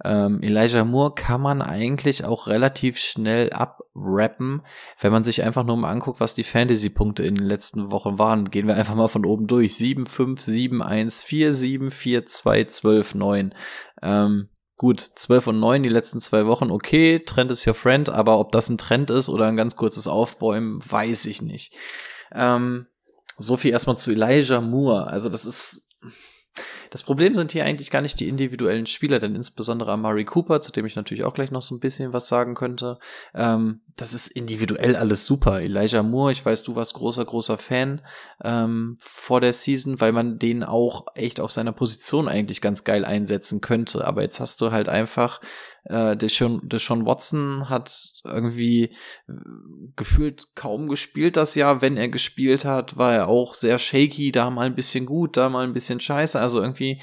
Ähm, 0.04 0.42
Elijah 0.42 0.84
Moore 0.84 1.16
kann 1.16 1.42
man 1.42 1.62
eigentlich 1.62 2.26
auch 2.26 2.48
relativ 2.48 2.98
schnell 2.98 3.52
abrappen, 3.54 4.62
wenn 5.00 5.12
man 5.12 5.24
sich 5.24 5.44
einfach 5.44 5.64
nur 5.64 5.78
mal 5.78 5.92
anguckt, 5.92 6.20
was 6.20 6.34
die 6.34 6.44
Fantasy-Punkte 6.44 7.24
in 7.24 7.36
den 7.36 7.46
letzten 7.46 7.92
Wochen 7.92 8.20
waren. 8.20 8.52
Gehen 8.52 8.68
wir 8.68 8.76
einfach 8.76 8.96
mal 8.96 9.08
von 9.08 9.26
oben 9.26 9.48
durch. 9.48 9.76
7, 9.76 10.06
5, 10.06 10.42
7, 10.42 10.82
1, 10.82 11.22
4, 11.22 11.54
7, 11.54 11.92
4, 11.92 12.26
2, 12.26 12.64
12, 12.66 13.16
9. 13.16 13.56
Ähm, 14.02 14.50
gut, 14.78 15.00
12 15.00 15.48
und 15.48 15.60
9 15.60 15.84
die 15.84 15.90
letzten 15.90 16.20
zwei 16.20 16.46
Wochen, 16.46 16.72
okay, 16.72 17.20
Trend 17.20 17.52
ist 17.52 17.66
your 17.66 17.74
friend, 17.74 18.10
aber 18.10 18.40
ob 18.40 18.52
das 18.52 18.70
ein 18.70 18.78
Trend 18.78 19.10
ist 19.10 19.30
oder 19.30 19.48
ein 19.48 19.56
ganz 19.56 19.78
kurzes 19.78 20.08
Aufbäumen, 20.08 20.80
weiß 20.90 21.26
ich 21.26 21.42
nicht. 21.42 21.74
Ähm, 22.34 22.88
so 23.38 23.58
viel 23.58 23.72
erstmal 23.72 23.98
zu 23.98 24.12
Elijah 24.12 24.62
Moore. 24.62 25.08
Also 25.08 25.30
das 25.30 25.46
ist 25.46 25.88
das 26.96 27.04
Problem 27.04 27.36
sind 27.36 27.52
hier 27.52 27.66
eigentlich 27.66 27.92
gar 27.92 28.02
nicht 28.02 28.22
die 28.22 28.30
individuellen 28.30 28.86
Spieler, 28.86 29.20
denn 29.20 29.36
insbesondere 29.36 29.92
Amari 29.92 30.24
Cooper, 30.24 30.62
zu 30.62 30.72
dem 30.72 30.86
ich 30.86 30.96
natürlich 30.96 31.26
auch 31.26 31.34
gleich 31.34 31.52
noch 31.52 31.62
so 31.62 31.76
ein 31.76 31.82
bisschen 31.82 32.14
was 32.14 32.30
sagen 32.30 32.56
könnte, 32.56 33.00
ähm, 33.34 33.82
das 33.98 34.14
ist 34.14 34.30
individuell 34.30 34.96
alles 34.96 35.26
super. 35.26 35.60
Elijah 35.60 36.04
Moore, 36.04 36.32
ich 36.32 36.46
weiß, 36.46 36.64
du 36.64 36.78
warst 36.78 36.94
großer, 36.94 37.26
großer 37.26 37.58
Fan 37.58 38.02
ähm, 38.46 38.96
vor 39.02 39.42
der 39.42 39.52
Season, 39.52 40.00
weil 40.00 40.14
man 40.14 40.40
den 40.40 40.64
auch 40.64 41.08
echt 41.16 41.42
auf 41.42 41.52
seiner 41.52 41.74
Position 41.74 42.30
eigentlich 42.30 42.62
ganz 42.62 42.86
geil 42.86 43.04
einsetzen 43.04 43.60
könnte. 43.60 44.08
Aber 44.08 44.22
jetzt 44.22 44.40
hast 44.40 44.62
du 44.62 44.72
halt 44.72 44.88
einfach 44.88 45.42
äh, 45.86 46.18
Deshaun, 46.18 46.62
Deshaun 46.68 47.06
Watson 47.06 47.70
hat 47.70 48.14
irgendwie 48.24 48.86
äh, 49.28 49.34
gefühlt 49.96 50.48
kaum 50.56 50.88
gespielt 50.90 51.38
das 51.38 51.56
Jahr. 51.56 51.82
Wenn 51.82 51.98
er 51.98 52.10
gespielt 52.10 52.66
hat, 52.66 52.98
war 52.98 53.14
er 53.14 53.28
auch 53.28 53.54
sehr 53.54 53.78
shaky, 53.80 54.32
da 54.32 54.50
mal 54.50 54.66
ein 54.66 54.76
bisschen 54.76 55.06
gut, 55.06 55.38
da 55.38 55.50
mal 55.50 55.64
ein 55.64 55.74
bisschen 55.74 56.00
scheiße. 56.00 56.40
Also 56.40 56.62
irgendwie 56.62 57.02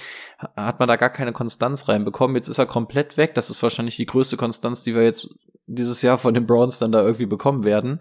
hat 0.57 0.81
man 0.81 0.89
da 0.89 0.97
gar 0.97 1.11
keine 1.11 1.33
Konstanz 1.33 1.89
reinbekommen. 1.89 2.37
Jetzt 2.37 2.49
ist 2.49 2.59
er 2.59 2.67
komplett 2.67 3.17
weg. 3.17 3.35
Das 3.35 3.51
ist 3.51 3.63
wahrscheinlich 3.63 3.97
die 3.97 4.07
größte 4.07 4.37
Konstanz, 4.37 4.83
die 4.83 4.95
wir 4.95 5.05
jetzt 5.05 5.29
dieses 5.67 6.03
Jahr 6.03 6.19
von 6.19 6.35
den 6.35 6.47
Browns 6.47 6.79
dann 6.79 6.93
da 6.93 7.03
irgendwie 7.03 7.27
bekommen 7.27 7.65
werden. 7.65 8.01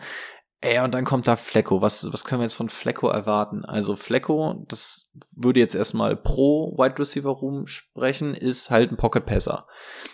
Ey, 0.64 0.78
und 0.80 0.94
dann 0.94 1.06
kommt 1.06 1.28
da 1.28 1.38
Flecko. 1.38 1.82
Was, 1.82 2.14
was 2.14 2.24
können 2.24 2.42
wir 2.42 2.46
jetzt 2.46 2.54
von 2.54 2.70
Flecko 2.70 3.10
erwarten? 3.10 3.66
Also 3.66 3.96
Flecko, 3.96 4.64
das 4.68 5.10
würde 5.36 5.60
jetzt 5.60 5.74
erstmal 5.74 6.16
pro 6.16 6.78
Wide 6.78 7.00
Receiver 7.00 7.32
Room 7.32 7.66
sprechen, 7.66 8.36
ist 8.36 8.70
halt 8.70 8.92
ein 8.92 8.98
Pocket 8.98 9.26
Passer. 9.26 9.66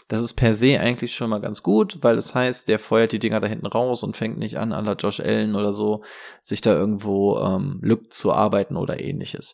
Das 0.07 0.21
ist 0.21 0.35
per 0.35 0.53
se 0.53 0.79
eigentlich 0.79 1.13
schon 1.13 1.29
mal 1.29 1.41
ganz 1.41 1.63
gut, 1.63 1.97
weil 2.01 2.15
das 2.15 2.33
heißt, 2.33 2.69
der 2.69 2.79
feuert 2.79 3.11
die 3.11 3.19
Dinger 3.19 3.41
da 3.41 3.47
hinten 3.47 3.65
raus 3.65 4.03
und 4.03 4.15
fängt 4.15 4.37
nicht 4.37 4.57
an, 4.57 4.69
la 4.69 4.93
Josh 4.93 5.19
Allen 5.19 5.53
oder 5.53 5.73
so, 5.73 6.01
sich 6.41 6.61
da 6.61 6.73
irgendwo 6.73 7.39
ähm, 7.39 7.79
Lück 7.81 8.13
zu 8.13 8.31
arbeiten 8.31 8.77
oder 8.77 9.01
ähnliches. 9.01 9.53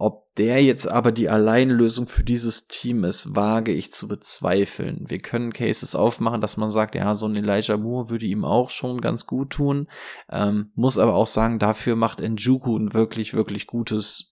Ob 0.00 0.34
der 0.36 0.64
jetzt 0.64 0.86
aber 0.86 1.12
die 1.12 1.28
Alleinlösung 1.28 2.08
für 2.08 2.24
dieses 2.24 2.68
Team 2.68 3.04
ist, 3.04 3.36
wage 3.36 3.70
ich 3.70 3.92
zu 3.92 4.08
bezweifeln. 4.08 5.04
Wir 5.08 5.18
können 5.18 5.52
Cases 5.52 5.94
aufmachen, 5.94 6.40
dass 6.40 6.56
man 6.56 6.70
sagt, 6.70 6.94
ja, 6.94 7.14
so 7.14 7.26
ein 7.26 7.36
Elijah 7.36 7.76
Moore 7.76 8.08
würde 8.08 8.24
ihm 8.24 8.46
auch 8.46 8.70
schon 8.70 9.02
ganz 9.02 9.26
gut 9.26 9.50
tun. 9.50 9.88
Ähm, 10.30 10.70
muss 10.74 10.96
aber 10.96 11.14
auch 11.14 11.26
sagen, 11.26 11.58
dafür 11.58 11.96
macht 11.96 12.20
Njuku 12.20 12.78
ein 12.78 12.94
wirklich, 12.94 13.34
wirklich 13.34 13.66
gutes 13.66 14.29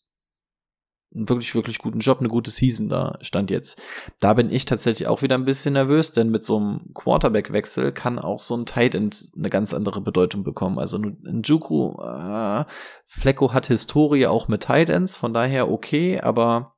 einen 1.14 1.28
wirklich, 1.28 1.54
wirklich 1.54 1.78
guten 1.78 2.00
Job, 2.00 2.18
eine 2.20 2.28
gute 2.28 2.50
Season 2.50 2.88
da 2.88 3.16
stand 3.22 3.50
jetzt. 3.50 3.80
Da 4.20 4.34
bin 4.34 4.50
ich 4.50 4.66
tatsächlich 4.66 5.08
auch 5.08 5.22
wieder 5.22 5.36
ein 5.36 5.44
bisschen 5.44 5.72
nervös, 5.72 6.12
denn 6.12 6.30
mit 6.30 6.44
so 6.44 6.58
einem 6.58 6.92
Quarterback-Wechsel 6.94 7.92
kann 7.92 8.18
auch 8.18 8.40
so 8.40 8.56
ein 8.56 8.66
Tight 8.66 8.94
End 8.94 9.30
eine 9.36 9.50
ganz 9.50 9.72
andere 9.72 10.00
Bedeutung 10.00 10.44
bekommen. 10.44 10.78
Also 10.78 10.98
Njuku, 10.98 11.94
äh, 12.02 12.64
Flecko 13.06 13.52
hat 13.54 13.66
Historie 13.66 14.26
auch 14.26 14.48
mit 14.48 14.64
Tight 14.64 14.90
Ends, 14.90 15.16
von 15.16 15.32
daher 15.32 15.70
okay, 15.70 16.20
aber 16.20 16.74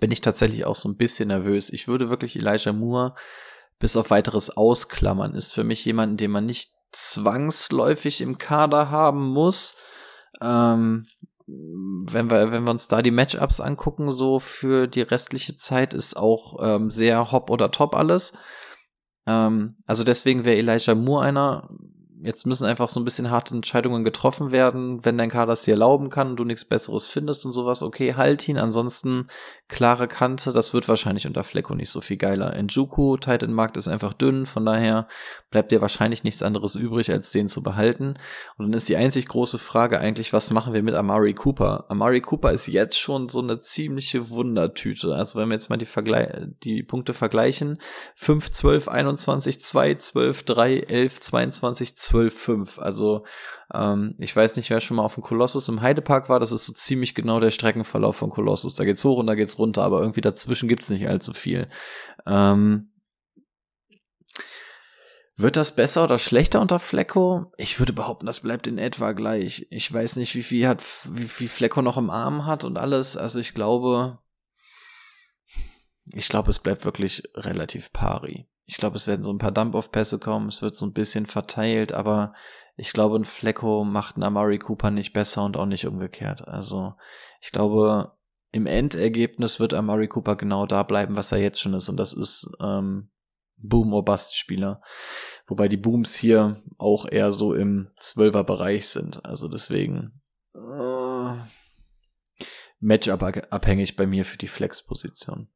bin 0.00 0.10
ich 0.10 0.20
tatsächlich 0.20 0.64
auch 0.64 0.76
so 0.76 0.88
ein 0.88 0.96
bisschen 0.96 1.28
nervös. 1.28 1.72
Ich 1.72 1.88
würde 1.88 2.10
wirklich 2.10 2.36
Elijah 2.36 2.72
Moore 2.72 3.14
bis 3.78 3.96
auf 3.96 4.10
weiteres 4.10 4.56
ausklammern. 4.56 5.34
Ist 5.34 5.52
für 5.52 5.64
mich 5.64 5.84
jemand, 5.84 6.20
den 6.20 6.30
man 6.30 6.46
nicht 6.46 6.72
zwangsläufig 6.92 8.20
im 8.20 8.38
Kader 8.38 8.90
haben 8.90 9.28
muss. 9.28 9.74
Ähm, 10.40 11.06
wenn 11.46 12.30
wir, 12.30 12.52
wenn 12.52 12.64
wir 12.64 12.70
uns 12.70 12.88
da 12.88 13.02
die 13.02 13.10
Matchups 13.10 13.60
angucken, 13.60 14.10
so 14.10 14.38
für 14.38 14.86
die 14.86 15.02
restliche 15.02 15.56
Zeit 15.56 15.94
ist 15.94 16.16
auch 16.16 16.56
ähm, 16.62 16.90
sehr 16.90 17.32
hopp 17.32 17.50
oder 17.50 17.70
top 17.70 17.94
alles. 17.94 18.34
Ähm, 19.26 19.76
also 19.86 20.04
deswegen 20.04 20.44
wäre 20.44 20.56
Elijah 20.56 20.94
Moore 20.94 21.24
einer, 21.26 21.68
Jetzt 22.24 22.46
müssen 22.46 22.66
einfach 22.66 22.88
so 22.88 23.00
ein 23.00 23.04
bisschen 23.04 23.30
harte 23.30 23.54
Entscheidungen 23.54 24.04
getroffen 24.04 24.52
werden. 24.52 25.04
Wenn 25.04 25.18
dein 25.18 25.28
Kader 25.28 25.54
es 25.54 25.62
dir 25.62 25.72
erlauben 25.72 26.08
kann 26.08 26.30
und 26.30 26.36
du 26.36 26.44
nichts 26.44 26.64
Besseres 26.64 27.06
findest 27.06 27.44
und 27.44 27.50
sowas, 27.52 27.82
okay, 27.82 28.14
halt 28.14 28.48
ihn. 28.48 28.58
Ansonsten 28.58 29.26
klare 29.66 30.06
Kante, 30.06 30.52
das 30.52 30.72
wird 30.72 30.88
wahrscheinlich 30.88 31.26
unter 31.26 31.42
Flecko 31.42 31.74
nicht 31.74 31.90
so 31.90 32.00
viel 32.00 32.18
geiler. 32.18 32.54
Njuku, 32.62 33.16
Titan 33.16 33.52
Markt 33.52 33.76
ist 33.76 33.88
einfach 33.88 34.12
dünn, 34.12 34.46
von 34.46 34.64
daher 34.64 35.08
bleibt 35.50 35.72
dir 35.72 35.80
wahrscheinlich 35.80 36.22
nichts 36.22 36.44
anderes 36.44 36.76
übrig, 36.76 37.10
als 37.10 37.32
den 37.32 37.48
zu 37.48 37.60
behalten. 37.62 38.14
Und 38.56 38.66
dann 38.66 38.72
ist 38.72 38.88
die 38.88 38.96
einzig 38.96 39.26
große 39.26 39.58
Frage 39.58 39.98
eigentlich, 39.98 40.32
was 40.32 40.52
machen 40.52 40.74
wir 40.74 40.82
mit 40.84 40.94
Amari 40.94 41.34
Cooper? 41.34 41.86
Amari 41.88 42.20
Cooper 42.20 42.52
ist 42.52 42.68
jetzt 42.68 42.98
schon 42.98 43.30
so 43.30 43.40
eine 43.40 43.58
ziemliche 43.58 44.30
Wundertüte. 44.30 45.14
Also 45.16 45.40
wenn 45.40 45.48
wir 45.48 45.54
jetzt 45.54 45.70
mal 45.70 45.76
die, 45.76 45.86
Vergle 45.86 46.54
die 46.62 46.84
Punkte 46.84 47.14
vergleichen, 47.14 47.78
5, 48.14 48.52
12, 48.52 48.88
21, 48.88 49.60
2, 49.60 49.94
12, 49.96 50.42
3, 50.44 50.76
11, 50.78 51.20
22, 51.20 51.96
12, 51.96 52.11
12,5. 52.12 52.78
Also 52.78 53.24
ähm, 53.72 54.14
ich 54.18 54.34
weiß 54.34 54.56
nicht, 54.56 54.70
wer 54.70 54.80
schon 54.80 54.96
mal 54.96 55.04
auf 55.04 55.14
dem 55.14 55.22
Kolossus 55.22 55.68
im 55.68 55.82
Heidepark 55.82 56.28
war. 56.28 56.40
Das 56.40 56.52
ist 56.52 56.66
so 56.66 56.72
ziemlich 56.72 57.14
genau 57.14 57.40
der 57.40 57.50
Streckenverlauf 57.50 58.16
von 58.16 58.30
Kolossus. 58.30 58.74
Da 58.74 58.84
geht's 58.84 59.04
hoch 59.04 59.18
und 59.18 59.26
da 59.26 59.34
geht's 59.34 59.58
runter, 59.58 59.82
aber 59.82 60.00
irgendwie 60.00 60.20
dazwischen 60.20 60.68
gibt's 60.68 60.90
nicht 60.90 61.08
allzu 61.08 61.32
viel. 61.32 61.68
Ähm, 62.26 62.92
wird 65.36 65.56
das 65.56 65.74
besser 65.74 66.04
oder 66.04 66.18
schlechter 66.18 66.60
unter 66.60 66.78
Flecko? 66.78 67.52
Ich 67.56 67.78
würde 67.80 67.92
behaupten, 67.92 68.26
das 68.26 68.40
bleibt 68.40 68.66
in 68.66 68.78
etwa 68.78 69.12
gleich. 69.12 69.66
Ich 69.70 69.92
weiß 69.92 70.16
nicht, 70.16 70.34
wie 70.34 70.42
viel 70.42 70.68
hat, 70.68 70.84
wie 71.10 71.26
viel 71.26 71.48
Flecko 71.48 71.82
noch 71.82 71.96
im 71.96 72.10
Arm 72.10 72.46
hat 72.46 72.64
und 72.64 72.78
alles. 72.78 73.16
Also 73.16 73.40
ich 73.40 73.54
glaube, 73.54 74.18
ich 76.12 76.28
glaube, 76.28 76.50
es 76.50 76.58
bleibt 76.58 76.84
wirklich 76.84 77.22
relativ 77.34 77.92
pari. 77.92 78.48
Ich 78.64 78.76
glaube, 78.76 78.96
es 78.96 79.06
werden 79.06 79.24
so 79.24 79.32
ein 79.32 79.38
paar 79.38 79.52
Dump-Off-Pässe 79.52 80.18
kommen, 80.18 80.48
es 80.48 80.62
wird 80.62 80.74
so 80.74 80.86
ein 80.86 80.92
bisschen 80.92 81.26
verteilt, 81.26 81.92
aber 81.92 82.34
ich 82.76 82.92
glaube, 82.92 83.16
ein 83.16 83.24
Flecko 83.24 83.84
macht 83.84 84.16
einen 84.16 84.22
Amari 84.22 84.58
Cooper 84.58 84.90
nicht 84.90 85.12
besser 85.12 85.44
und 85.44 85.56
auch 85.56 85.66
nicht 85.66 85.86
umgekehrt. 85.86 86.46
Also 86.46 86.94
ich 87.40 87.52
glaube, 87.52 88.16
im 88.50 88.66
Endergebnis 88.66 89.60
wird 89.60 89.74
Amari 89.74 90.08
Cooper 90.08 90.36
genau 90.36 90.66
da 90.66 90.82
bleiben, 90.82 91.16
was 91.16 91.32
er 91.32 91.38
jetzt 91.38 91.60
schon 91.60 91.74
ist, 91.74 91.88
und 91.88 91.96
das 91.96 92.12
ist 92.12 92.50
ähm, 92.60 93.10
Boom- 93.56 93.92
or 93.92 94.04
Bust-Spieler. 94.04 94.82
Wobei 95.46 95.68
die 95.68 95.76
Booms 95.76 96.14
hier 96.14 96.62
auch 96.78 97.06
eher 97.10 97.32
so 97.32 97.54
im 97.54 97.90
Zwölfer-Bereich 98.00 98.88
sind. 98.88 99.24
Also 99.24 99.48
deswegen 99.48 100.22
äh, 100.54 101.34
Matchup 102.80 103.22
abhängig 103.22 103.96
bei 103.96 104.06
mir 104.06 104.24
für 104.24 104.38
die 104.38 104.48
Flex-Position. 104.48 105.48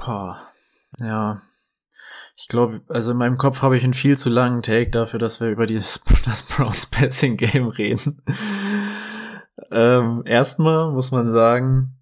Pah. 0.00 0.48
Ja. 0.98 1.42
Ich 2.36 2.48
glaube, 2.48 2.80
also 2.88 3.12
in 3.12 3.18
meinem 3.18 3.36
Kopf 3.36 3.60
habe 3.60 3.76
ich 3.76 3.84
einen 3.84 3.92
viel 3.92 4.16
zu 4.16 4.30
langen 4.30 4.62
Take 4.62 4.90
dafür, 4.90 5.18
dass 5.20 5.40
wir 5.40 5.50
über 5.50 5.66
dieses, 5.66 6.02
das 6.24 6.42
Browns 6.42 6.86
Passing 6.86 7.36
Game 7.36 7.68
reden. 7.68 8.22
ähm, 9.70 10.22
erstmal 10.24 10.90
muss 10.90 11.12
man 11.12 11.30
sagen, 11.30 11.98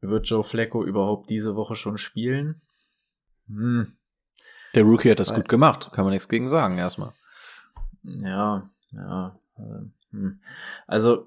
wird 0.00 0.26
Joe 0.26 0.42
Flacco 0.42 0.82
überhaupt 0.82 1.28
diese 1.28 1.54
Woche 1.56 1.76
schon 1.76 1.98
spielen? 1.98 2.62
Hm. 3.48 3.92
Der 4.74 4.84
Rookie 4.84 5.10
hat 5.10 5.20
das 5.20 5.30
Weil, 5.30 5.40
gut 5.40 5.48
gemacht, 5.50 5.92
kann 5.92 6.04
man 6.04 6.12
nichts 6.12 6.28
gegen 6.30 6.48
sagen, 6.48 6.78
erstmal. 6.78 7.12
Ja, 8.02 8.70
ja. 8.92 9.38
Äh, 9.58 10.12
hm. 10.12 10.40
Also, 10.86 11.26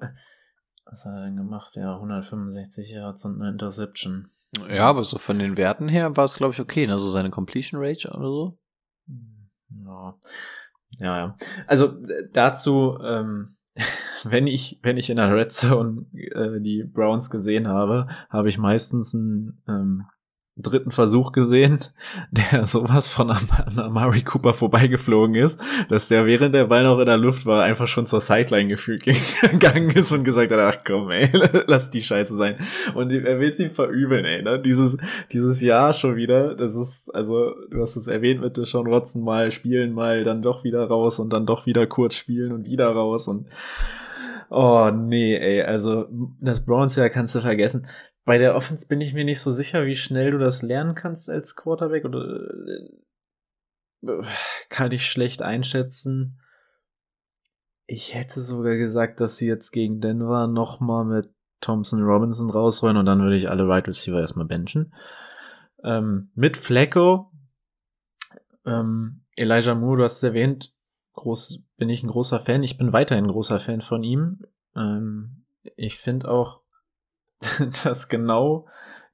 was 0.86 1.06
hat 1.06 1.14
er 1.14 1.26
denn 1.26 1.38
gemacht? 1.38 1.76
Ja, 1.76 1.96
165 1.96 2.90
Yards 2.90 3.26
und 3.26 3.40
eine 3.40 3.52
Interception. 3.52 4.32
Ja, 4.70 4.90
aber 4.90 5.04
so 5.04 5.18
von 5.18 5.40
den 5.40 5.58
Werten 5.58 5.88
her 5.88 6.16
war 6.18 6.26
es, 6.26 6.38
glaube 6.38 6.54
ich, 6.54 6.60
okay. 6.60 6.88
Also 6.88 7.10
seine 7.10 7.30
Completion 7.30 7.82
Rate 7.84 8.10
oder 8.10 8.28
so. 8.28 8.58
Ja. 9.86 10.16
Ja, 10.98 11.18
ja. 11.18 11.38
Also 11.68 11.94
dazu, 12.32 12.98
ähm, 13.04 13.56
wenn 14.24 14.48
ich, 14.48 14.80
wenn 14.84 14.98
ich 14.98 15.10
in 15.10 15.18
der 15.18 15.34
Red 15.36 15.52
Zone 15.52 16.06
äh, 16.14 16.62
die 16.62 16.84
Browns 16.84 17.30
gesehen 17.30 17.68
habe, 17.68 18.08
habe 18.30 18.50
ich 18.50 18.58
meistens 18.58 19.14
ein 19.14 19.62
ähm, 19.68 20.06
dritten 20.58 20.92
Versuch 20.92 21.32
gesehen, 21.34 21.80
der 22.32 22.66
sowas 22.66 23.10
von 23.10 23.30
an 23.30 23.48
Amari 23.78 24.22
Cooper 24.22 24.54
vorbeigeflogen 24.54 25.36
ist, 25.36 25.62
dass 25.90 26.08
der 26.08 26.26
während 26.26 26.56
der 26.56 26.66
Ball 26.66 26.84
noch 26.84 27.00
in 27.00 27.06
der 27.06 27.18
Luft 27.18 27.46
war, 27.46 27.64
einfach 27.64 27.88
schon 27.88 28.06
zur 28.06 28.22
Sideline 28.22 28.70
gefühlt 28.70 29.04
gegangen 29.42 29.90
ist 29.92 30.12
und 30.12 30.24
gesagt 30.24 30.52
hat, 30.52 30.60
ach 30.60 30.84
komm, 30.86 31.12
ey, 31.12 31.30
lass 31.68 31.90
die 31.90 32.04
Scheiße 32.04 32.36
sein. 32.36 32.58
Und 32.94 33.12
er 33.12 33.40
will 33.40 33.54
sie 33.54 33.70
verübeln, 33.70 34.26
ey, 34.26 34.42
ne? 34.42 34.62
Dieses, 34.62 34.98
dieses 35.32 35.62
Jahr 35.62 35.94
schon 35.94 36.16
wieder, 36.16 36.56
das 36.56 36.76
ist, 36.76 37.14
also, 37.14 37.54
du 37.70 37.82
hast 37.82 37.96
es 37.96 38.08
erwähnt 38.08 38.42
mit 38.42 38.56
Sean 38.66 38.90
Watson 38.90 39.24
mal 39.24 39.52
spielen, 39.52 39.94
mal 39.94 40.24
dann 40.24 40.42
doch 40.42 40.64
wieder 40.64 40.86
raus 40.86 41.20
und 41.20 41.32
dann 41.34 41.46
doch 41.46 41.66
wieder 41.66 41.86
kurz 41.88 42.16
spielen 42.16 42.52
und 42.52 42.66
wieder 42.66 42.90
raus 42.90 43.28
und 43.28 43.48
Oh, 44.50 44.92
nee, 44.94 45.36
ey, 45.36 45.64
also 45.64 46.06
das 46.40 46.64
Browns 46.64 46.96
ja 46.96 47.10
kannst 47.10 47.34
du 47.34 47.42
vergessen. 47.42 47.88
Bei 48.26 48.40
der 48.40 48.56
Offense 48.56 48.88
bin 48.88 49.02
ich 49.02 49.14
mir 49.14 49.24
nicht 49.24 49.40
so 49.40 49.52
sicher, 49.52 49.86
wie 49.86 49.96
schnell 49.96 50.32
du 50.32 50.40
das 50.40 50.64
lernen 50.64 50.96
kannst 50.96 51.30
als 51.30 51.56
Quarterback 51.56 52.06
oder 52.06 52.50
äh, 54.04 54.24
kann 54.70 54.92
ich 54.92 55.08
schlecht 55.08 55.44
einschätzen. 55.44 56.42
Ich 57.86 58.16
hätte 58.16 58.42
sogar 58.42 58.76
gesagt, 58.78 59.20
dass 59.20 59.38
sie 59.38 59.48
jetzt 59.48 59.72
gegen 59.72 60.02
Denver 60.02 60.48
nochmal 60.48 61.06
mit 61.06 61.32
Thompson 61.62 62.02
Robinson 62.02 62.50
rausrollen 62.50 62.98
und 62.98 63.06
dann 63.06 63.22
würde 63.22 63.38
ich 63.38 63.50
alle 63.50 63.68
Right 63.68 63.88
Receiver 63.88 64.20
erstmal 64.20 64.48
benchen. 64.48 64.94
Ähm, 65.84 66.32
mit 66.34 66.58
Flacco, 66.58 67.32
ähm, 68.66 69.22
Elijah 69.36 69.76
Moore, 69.76 69.98
du 69.98 70.04
hast 70.04 70.18
es 70.18 70.24
erwähnt, 70.24 70.74
groß, 71.14 71.68
bin 71.78 71.90
ich 71.90 72.04
ein 72.04 72.10
großer 72.10 72.40
Fan. 72.40 72.64
Ich 72.64 72.78
bin 72.78 72.92
weiterhin 72.92 73.26
ein 73.26 73.32
großer 73.32 73.60
Fan 73.60 73.82
von 73.82 74.04
ihm. 74.04 74.42
Ähm, 74.76 75.46
ich 75.76 75.98
finde 75.98 76.30
auch, 76.30 76.62
dass 77.84 78.10
genau 78.10 78.68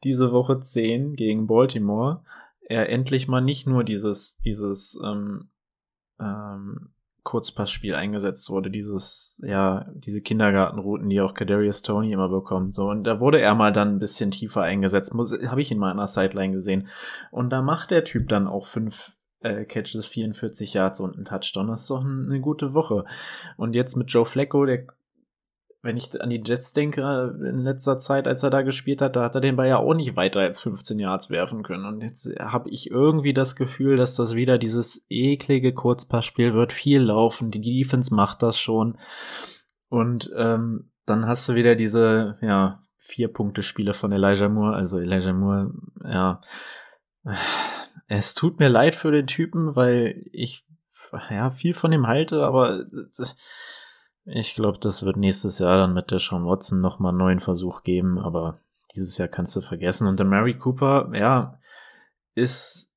diese 0.04 0.32
Woche 0.32 0.60
10 0.60 1.16
gegen 1.16 1.48
Baltimore 1.48 2.24
er 2.62 2.90
endlich 2.90 3.28
mal 3.28 3.42
nicht 3.42 3.68
nur 3.68 3.84
dieses, 3.84 4.40
dieses 4.40 5.00
ähm, 5.04 5.50
ähm, 6.20 6.92
Kurzpassspiel 7.24 7.94
eingesetzt 7.94 8.50
wurde, 8.50 8.72
dieses, 8.72 9.40
ja, 9.46 9.86
diese 9.94 10.22
Kindergartenrouten, 10.22 11.10
die 11.10 11.22
auch 11.22 11.34
Kadarius 11.34 11.84
Tony 11.84 12.12
immer 12.12 12.30
bekommt, 12.30 12.74
so. 12.74 12.90
Und 12.90 13.04
da 13.04 13.20
wurde 13.20 13.40
er 13.40 13.54
mal 13.54 13.72
dann 13.72 13.96
ein 13.96 14.00
bisschen 14.00 14.32
tiefer 14.32 14.64
eingesetzt, 14.64 15.14
habe 15.14 15.62
ich 15.62 15.72
ihn 15.72 15.78
mal 15.78 15.92
an 15.92 15.98
der 15.98 16.08
Sideline 16.08 16.54
gesehen. 16.54 16.88
Und 17.30 17.52
da 17.52 17.62
macht 17.62 17.92
der 17.92 18.06
Typ 18.06 18.28
dann 18.30 18.48
auch 18.48 18.66
fünf 18.66 19.18
äh, 19.42 19.66
Catches, 19.66 20.08
44 20.08 20.74
Yards 20.74 21.00
und 21.00 21.18
ein 21.18 21.26
Touchdown. 21.26 21.68
Das 21.68 21.82
ist 21.82 21.90
doch 21.90 22.04
eine 22.04 22.40
gute 22.40 22.74
Woche. 22.74 23.06
Und 23.56 23.76
jetzt 23.76 23.96
mit 23.98 24.10
Joe 24.12 24.26
Flacco, 24.26 24.66
der 24.66 24.88
wenn 25.84 25.98
ich 25.98 26.22
an 26.22 26.30
die 26.30 26.42
Jets 26.46 26.74
denke, 26.74 27.36
in 27.44 27.60
letzter 27.60 27.98
Zeit, 27.98 28.28
als 28.28 28.44
er 28.44 28.52
da 28.52 28.62
gespielt 28.62 29.02
hat, 29.02 29.16
da 29.16 29.24
hat 29.24 29.36
er 29.36 29.42
den 29.42 29.56
Ball 29.56 29.68
ja 29.68 29.78
auch 29.78 29.96
nicht 29.96 30.16
weiter 30.16 30.42
als 30.42 30.62
15 30.62 31.00
Yards 31.00 31.32
werfen 31.32 31.64
können. 31.64 31.86
Und 31.86 32.02
jetzt 32.02 32.32
habe 32.40 32.70
ich 32.70 32.92
irgendwie 32.92 33.34
das 33.34 33.56
Gefühl, 33.56 33.98
dass 33.98 34.16
das 34.16 34.36
wieder 34.36 34.60
dieses 34.60 35.06
eklige 35.10 35.74
Kurzpassspiel 35.74 36.54
wird, 36.54 36.72
viel 36.72 37.02
laufen, 37.02 37.50
die 37.50 37.62
Defense 37.62 38.14
macht 38.14 38.44
das 38.44 38.60
schon. 38.60 38.98
Und 39.90 40.32
ähm, 40.38 40.92
dann 41.06 41.26
hast 41.26 41.50
du 41.50 41.56
wieder 41.56 41.76
diese, 41.76 42.38
ja, 42.42 42.86
vier 42.98 43.28
Punkte 43.28 43.64
Spiele 43.64 43.94
von 43.94 44.12
Elijah 44.12 44.50
Moore. 44.50 44.76
Also 44.76 45.00
Elijah 45.00 45.34
Moore, 45.34 45.74
ja, 46.04 46.42
es 48.08 48.36
tut 48.36 48.60
mir 48.60 48.70
leid 48.70 48.94
für 48.96 49.12
den 49.12 49.28
Typen, 49.28 49.76
weil 49.76 50.26
ich 50.32 50.64
ja 51.30 51.50
viel 51.52 51.74
von 51.74 51.92
ihm 51.92 52.08
halte, 52.08 52.44
aber 52.44 52.86
ich 54.34 54.56
glaube, 54.56 54.78
das 54.80 55.04
wird 55.04 55.18
nächstes 55.18 55.60
Jahr 55.60 55.78
dann 55.78 55.94
mit 55.94 56.12
der 56.12 56.20
Sean 56.20 56.46
Watson 56.46 56.80
nochmal 56.80 57.10
einen 57.10 57.18
neuen 57.18 57.40
Versuch 57.40 57.84
geben, 57.84 58.18
aber 58.18 58.60
dieses 58.96 59.18
Jahr 59.18 59.28
kannst 59.28 59.56
du 59.56 59.62
vergessen. 59.62 60.08
Und 60.08 60.20
der 60.20 60.28
Mary 60.28 60.58
Cooper, 60.58 61.12
ja, 61.14 61.60
ist 62.34 62.94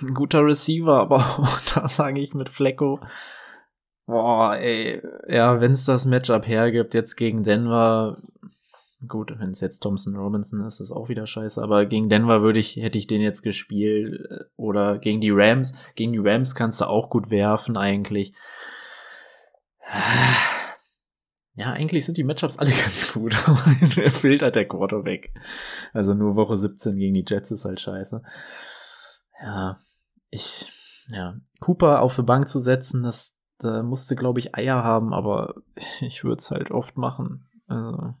ein 0.00 0.14
guter 0.14 0.44
Receiver, 0.44 0.98
aber 0.98 1.24
da 1.74 1.88
sage 1.88 2.20
ich 2.20 2.34
mit 2.34 2.48
Flecko, 2.48 3.00
boah, 4.06 4.56
ey, 4.56 5.02
ja, 5.28 5.60
wenn 5.60 5.72
es 5.72 5.84
das 5.84 6.06
Matchup 6.06 6.46
hergibt, 6.46 6.94
jetzt 6.94 7.16
gegen 7.16 7.44
Denver, 7.44 8.18
gut, 9.06 9.34
wenn 9.38 9.50
es 9.50 9.60
jetzt 9.60 9.80
Thompson 9.80 10.16
Robinson 10.16 10.64
ist, 10.64 10.80
ist 10.80 10.92
auch 10.92 11.10
wieder 11.10 11.26
scheiße, 11.26 11.62
aber 11.62 11.84
gegen 11.84 12.08
Denver 12.08 12.40
würde 12.40 12.60
ich, 12.60 12.76
hätte 12.76 12.98
ich 12.98 13.06
den 13.06 13.20
jetzt 13.20 13.42
gespielt, 13.42 14.48
oder 14.56 14.98
gegen 14.98 15.20
die 15.20 15.32
Rams, 15.32 15.74
gegen 15.96 16.12
die 16.12 16.18
Rams 16.18 16.54
kannst 16.54 16.80
du 16.80 16.86
auch 16.86 17.10
gut 17.10 17.30
werfen 17.30 17.76
eigentlich. 17.76 18.34
Ja, 21.54 21.70
eigentlich 21.72 22.06
sind 22.06 22.16
die 22.16 22.24
Matchups 22.24 22.58
alle 22.58 22.70
ganz 22.84 23.12
gut, 23.12 23.36
aber 23.46 23.60
er 24.02 24.10
fehlt 24.10 24.42
halt 24.42 24.56
der 24.56 24.66
Quarterback. 24.66 25.32
Also 25.92 26.14
nur 26.14 26.36
Woche 26.36 26.56
17 26.56 26.96
gegen 26.96 27.14
die 27.14 27.24
Jets 27.26 27.50
ist 27.50 27.64
halt 27.64 27.80
scheiße. 27.80 28.22
Ja, 29.42 29.78
ich, 30.30 30.72
ja, 31.08 31.36
Cooper 31.60 32.00
auf 32.00 32.16
die 32.16 32.22
Bank 32.22 32.48
zu 32.48 32.58
setzen, 32.58 33.02
das, 33.02 33.38
da 33.58 33.82
musste, 33.82 34.16
glaube 34.16 34.40
ich, 34.40 34.54
Eier 34.54 34.82
haben, 34.82 35.12
aber 35.12 35.54
ich 36.00 36.24
würde 36.24 36.38
es 36.38 36.50
halt 36.50 36.70
oft 36.70 36.96
machen. 36.96 37.46
Also, 37.66 38.14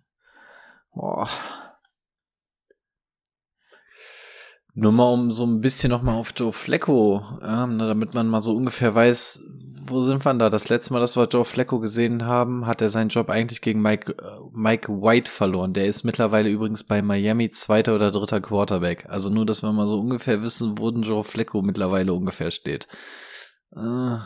boah. 0.92 1.28
Nur 4.74 4.92
mal 4.92 5.12
um 5.12 5.30
so 5.32 5.44
ein 5.44 5.60
bisschen 5.60 5.90
noch 5.90 6.02
mal 6.02 6.14
auf 6.14 6.32
Joe 6.34 6.52
Flecko, 6.52 7.22
ähm, 7.42 7.78
damit 7.78 8.14
man 8.14 8.28
mal 8.28 8.40
so 8.40 8.56
ungefähr 8.56 8.94
weiß, 8.94 9.42
wo 9.92 10.02
sind 10.02 10.24
wir 10.24 10.34
da? 10.34 10.50
Das 10.50 10.68
letzte 10.68 10.92
Mal, 10.92 11.00
dass 11.00 11.16
wir 11.16 11.26
Joe 11.26 11.44
Flecko 11.44 11.80
gesehen 11.80 12.26
haben, 12.26 12.66
hat 12.66 12.80
er 12.82 12.88
seinen 12.88 13.08
Job 13.08 13.30
eigentlich 13.30 13.60
gegen 13.60 13.80
Mike, 13.80 14.12
äh, 14.12 14.40
Mike 14.52 14.90
White 14.90 15.30
verloren. 15.30 15.72
Der 15.72 15.86
ist 15.86 16.04
mittlerweile 16.04 16.48
übrigens 16.48 16.84
bei 16.84 17.02
Miami 17.02 17.50
zweiter 17.50 17.94
oder 17.94 18.10
dritter 18.10 18.40
Quarterback. 18.40 19.06
Also 19.08 19.30
nur, 19.30 19.46
dass 19.46 19.62
wir 19.62 19.72
mal 19.72 19.86
so 19.86 20.00
ungefähr 20.00 20.42
wissen, 20.42 20.78
wo 20.78 20.90
denn 20.90 21.02
Joe 21.02 21.24
Flecko 21.24 21.62
mittlerweile 21.62 22.12
ungefähr 22.12 22.50
steht. 22.50 22.88
Äh, 23.76 24.18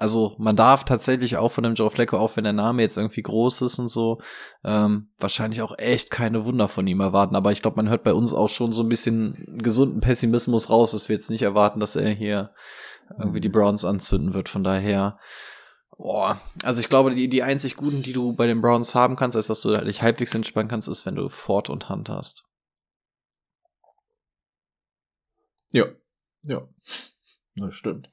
also 0.00 0.34
man 0.38 0.56
darf 0.56 0.84
tatsächlich 0.84 1.36
auch 1.36 1.52
von 1.52 1.62
dem 1.62 1.74
Joe 1.74 1.90
Flacco, 1.90 2.16
auch 2.16 2.34
wenn 2.34 2.44
der 2.44 2.54
Name 2.54 2.80
jetzt 2.80 2.96
irgendwie 2.96 3.22
groß 3.22 3.60
ist 3.60 3.78
und 3.78 3.88
so, 3.88 4.18
ähm, 4.64 5.10
wahrscheinlich 5.18 5.60
auch 5.60 5.76
echt 5.76 6.10
keine 6.10 6.46
Wunder 6.46 6.68
von 6.68 6.86
ihm 6.86 7.00
erwarten. 7.00 7.36
Aber 7.36 7.52
ich 7.52 7.60
glaube, 7.60 7.76
man 7.76 7.90
hört 7.90 8.02
bei 8.02 8.14
uns 8.14 8.32
auch 8.32 8.48
schon 8.48 8.72
so 8.72 8.82
ein 8.82 8.88
bisschen 8.88 9.58
gesunden 9.62 10.00
Pessimismus 10.00 10.70
raus, 10.70 10.92
dass 10.92 11.10
wir 11.10 11.16
jetzt 11.16 11.28
nicht 11.28 11.42
erwarten, 11.42 11.80
dass 11.80 11.96
er 11.96 12.08
hier 12.08 12.54
irgendwie 13.18 13.40
die 13.40 13.48
Browns 13.48 13.84
anzünden 13.84 14.34
wird. 14.34 14.48
Von 14.48 14.64
daher, 14.64 15.18
boah, 15.96 16.40
also 16.62 16.80
ich 16.80 16.88
glaube, 16.88 17.14
die, 17.14 17.28
die 17.28 17.42
einzig 17.42 17.76
guten, 17.76 18.02
die 18.02 18.12
du 18.12 18.34
bei 18.34 18.46
den 18.46 18.60
Browns 18.60 18.94
haben 18.94 19.16
kannst, 19.16 19.36
ist, 19.36 19.50
dass 19.50 19.60
du 19.60 19.76
dich 19.84 20.02
halbwegs 20.02 20.34
entspannen 20.34 20.68
kannst, 20.68 20.88
ist, 20.88 21.06
wenn 21.06 21.16
du 21.16 21.28
Ford 21.28 21.70
und 21.70 21.88
Hunt 21.88 22.08
hast. 22.08 22.44
Ja, 25.72 25.86
ja, 26.42 26.66
das 27.54 27.74
stimmt 27.74 28.10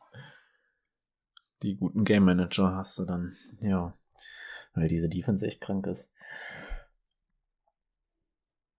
die 1.64 1.76
guten 1.76 2.06
Game 2.06 2.26
Manager 2.26 2.76
hast 2.76 2.98
du 3.00 3.06
dann, 3.06 3.36
ja, 3.60 3.93
weil 4.74 4.88
diese 4.88 5.10
Defense 5.10 5.45
echt 5.45 5.62
krank 5.62 5.88
ist. 5.88 6.14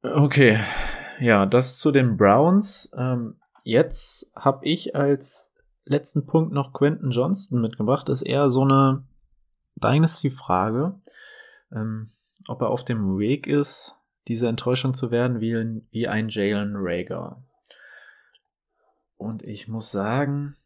Okay, 0.03 0.61
ja, 1.19 1.45
das 1.45 1.79
zu 1.79 1.91
den 1.91 2.17
Browns. 2.17 2.91
Ähm, 2.97 3.41
jetzt 3.65 4.31
habe 4.37 4.65
ich 4.65 4.95
als 4.95 5.53
letzten 5.89 6.27
Punkt 6.27 6.53
noch 6.53 6.73
Quentin 6.73 7.11
Johnston 7.11 7.61
mitgebracht. 7.61 8.09
Ist 8.09 8.23
eher 8.23 8.51
so 8.51 8.63
eine 8.63 9.05
Dynasty-Frage, 9.77 11.01
ähm, 11.73 12.13
ob 12.47 12.63
er 12.63 12.69
auf 12.69 12.85
dem 12.85 13.19
Weg 13.19 13.47
ist, 13.47 13.97
diese 14.27 14.49
Enttäuschung 14.49 14.95
zu 14.95 15.11
werden 15.11 15.41
wie, 15.41 15.55
ein- 15.55 15.87
wie 15.91 16.09
ein 16.09 16.29
Jalen 16.29 16.75
Rager. 16.77 17.43
Und 19.17 19.43
ich 19.43 19.69
muss 19.69 19.91
sagen, 19.91 20.57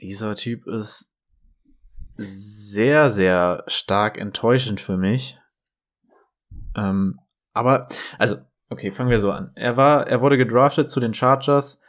dieser 0.00 0.34
Typ 0.36 0.66
ist 0.66 1.14
sehr, 2.16 3.10
sehr 3.10 3.64
stark 3.66 4.18
enttäuschend 4.18 4.80
für 4.80 4.96
mich. 4.96 5.38
Ähm, 6.76 7.18
aber, 7.52 7.88
also, 8.18 8.36
okay, 8.68 8.92
fangen 8.92 9.10
wir 9.10 9.18
so 9.18 9.32
an. 9.32 9.52
Er 9.54 9.76
war, 9.76 10.06
er 10.06 10.20
wurde 10.20 10.36
gedraftet 10.36 10.90
zu 10.90 11.00
den 11.00 11.14
Chargers, 11.14 11.82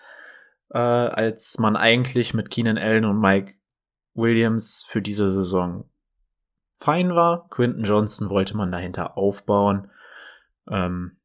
äh, 0.74 0.78
als 0.78 1.58
man 1.60 1.76
eigentlich 1.76 2.34
mit 2.34 2.50
Keenan 2.50 2.78
Allen 2.78 3.06
und 3.06 3.20
Mike 3.20 3.54
Williams 4.14 4.86
für 4.88 5.02
diese 5.02 5.30
Saison 5.32 5.86
fein 6.80 7.14
war. 7.14 7.48
Quinton 7.50 7.84
Johnson 7.84 8.30
wollte 8.30 8.56
man 8.58 8.72
dahinter 8.72 9.18
aufbauen, 9.18 9.90
ähm, 10.70 11.18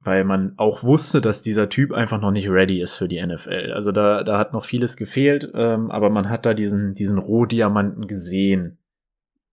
weil 0.00 0.24
man 0.24 0.54
auch 0.56 0.82
wusste, 0.82 1.20
dass 1.20 1.42
dieser 1.42 1.68
Typ 1.68 1.92
einfach 1.92 2.20
noch 2.20 2.30
nicht 2.30 2.48
ready 2.48 2.80
ist 2.80 2.94
für 2.94 3.08
die 3.08 3.24
NFL. 3.24 3.72
Also 3.74 3.92
da, 3.92 4.22
da 4.22 4.38
hat 4.38 4.52
noch 4.52 4.64
vieles 4.64 4.96
gefehlt, 4.96 5.50
ähm, 5.54 5.90
aber 5.90 6.10
man 6.10 6.28
hat 6.28 6.46
da 6.46 6.54
diesen, 6.54 6.94
diesen 6.94 7.18
Rohdiamanten 7.18 8.06
gesehen 8.06 8.78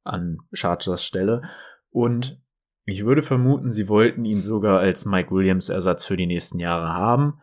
an 0.03 0.39
Chargers 0.53 1.03
Stelle. 1.03 1.43
Und 1.89 2.41
ich 2.85 3.05
würde 3.05 3.21
vermuten, 3.21 3.69
sie 3.71 3.87
wollten 3.87 4.25
ihn 4.25 4.41
sogar 4.41 4.79
als 4.79 5.05
Mike 5.05 5.31
Williams 5.31 5.69
Ersatz 5.69 6.05
für 6.05 6.17
die 6.17 6.27
nächsten 6.27 6.59
Jahre 6.59 6.89
haben. 6.89 7.41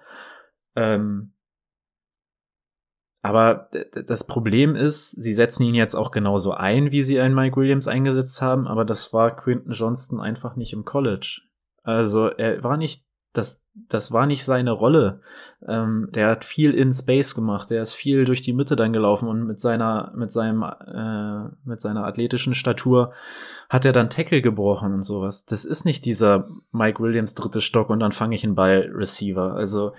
Ähm, 0.75 1.33
aber 3.29 3.69
das 4.07 4.27
Problem 4.27 4.75
ist, 4.75 5.11
sie 5.11 5.35
setzen 5.35 5.63
ihn 5.65 5.75
jetzt 5.75 5.95
auch 5.95 6.13
genauso 6.13 6.53
ein, 6.53 6.93
wie 6.93 7.03
sie 7.03 7.21
einen 7.21 7.35
Mike 7.35 7.61
Williams 7.61 7.87
eingesetzt 7.87 8.41
haben, 8.41 8.67
aber 8.67 8.87
das 8.87 9.13
war 9.13 9.37
Quinton 9.37 9.73
Johnston 9.73 10.19
einfach 10.19 10.57
nicht 10.57 10.73
im 10.73 10.87
College. 10.87 11.43
Also 11.83 12.29
er 12.29 12.65
war 12.65 12.79
nicht, 12.79 13.05
das, 13.35 13.69
das 13.75 14.13
war 14.13 14.25
nicht 14.25 14.47
seine 14.47 14.71
Rolle. 14.71 15.21
Ähm, 15.69 16.09
der 16.15 16.29
hat 16.29 16.47
viel 16.47 16.73
in 16.73 16.91
Space 16.91 17.35
gemacht, 17.35 17.69
der 17.69 17.83
ist 17.83 17.93
viel 17.93 18.25
durch 18.25 18.41
die 18.41 18.55
Mitte 18.55 18.77
dann 18.77 18.95
gelaufen 18.95 19.29
und 19.29 19.47
mit 19.47 19.61
seiner, 19.61 20.11
mit 20.17 20.33
seinem, 20.33 20.63
äh, 20.63 21.55
mit 21.69 21.83
seiner 21.83 22.07
athletischen 22.07 22.55
Statur 22.55 23.13
hat 23.69 23.85
er 23.85 23.93
dann 23.93 24.09
Tackle 24.09 24.41
gebrochen 24.41 24.95
und 24.95 25.03
sowas. 25.03 25.45
Das 25.45 25.67
ist 25.67 25.85
nicht 25.85 26.07
dieser 26.07 26.49
Mike 26.73 27.03
Williams 27.03 27.35
dritte 27.35 27.61
Stock 27.61 27.91
und 27.91 28.01
dann 28.01 28.13
fange 28.13 28.35
ich 28.35 28.43
einen 28.43 28.55
Ball 28.55 28.91
Receiver. 28.91 29.53
Also 29.53 29.93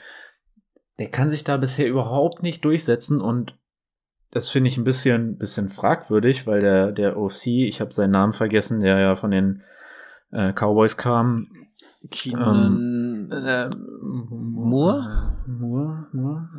der 1.00 1.10
kann 1.10 1.30
sich 1.30 1.43
da 1.43 1.58
bisher 1.58 1.88
überhaupt 1.88 2.43
nicht 2.43 2.64
durchsetzen 2.66 3.22
und 3.22 3.56
das 4.32 4.50
finde 4.50 4.68
ich 4.70 4.78
ein 4.78 4.84
bisschen, 4.84 5.38
bisschen 5.38 5.70
fragwürdig, 5.70 6.45
weil 6.45 6.62
der, 6.62 6.91
der 6.91 7.18
OC, 7.18 7.47
ich 7.47 7.82
habe 7.82 7.91
seinen 7.91 8.12
Namen 8.12 8.34
vergessen, 8.34 8.82
der 8.82 9.00
ja 9.00 9.16
von 9.16 9.32
den 9.32 9.64
äh, 10.32 10.54
Cowboys 10.54 10.97
kam. 10.97 11.47
Keenan, 12.12 13.32
äh, 13.32 13.70
Moore? 13.70 15.36
Moore? 15.47 16.08
Moore? 16.14 16.50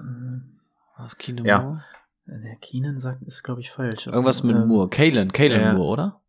was 0.99 1.17
Keenan 1.17 1.45
Ja. 1.47 1.63
Moore? 1.63 1.85
Äh, 2.27 2.41
Der 2.43 2.57
Keenan 2.57 2.99
sagt, 2.99 3.23
ist 3.23 3.43
glaube 3.45 3.61
ich 3.61 3.71
falsch. 3.71 4.07
Irgendwas 4.09 4.43
mit 4.43 4.57
Ähm, 4.57 4.67
Moore. 4.67 4.89
Kalen, 4.91 5.31
Kalen 5.33 5.61
ja. 5.61 5.73
Moore, 5.75 5.89
oder? 5.93 6.21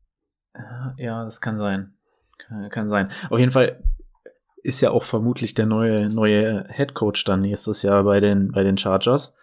Ja, 0.55 0.93
Ja, 0.97 1.23
das 1.23 1.41
kann 1.41 1.57
sein. 1.57 1.93
Kann, 2.37 2.69
kann 2.69 2.89
sein. 2.89 3.09
Auf 3.29 3.39
jeden 3.39 3.51
Fall 3.51 3.83
ist 4.63 4.81
ja 4.81 4.91
auch 4.91 5.03
vermutlich 5.03 5.53
der 5.53 5.65
neue, 5.65 6.09
neue 6.09 6.67
Head 6.69 6.93
Coach 6.93 7.23
dann 7.25 7.41
nächstes 7.41 7.81
Jahr 7.81 8.03
bei 8.03 8.19
den, 8.19 8.51
bei 8.51 8.63
den 8.63 8.77
Chargers. 8.77 9.35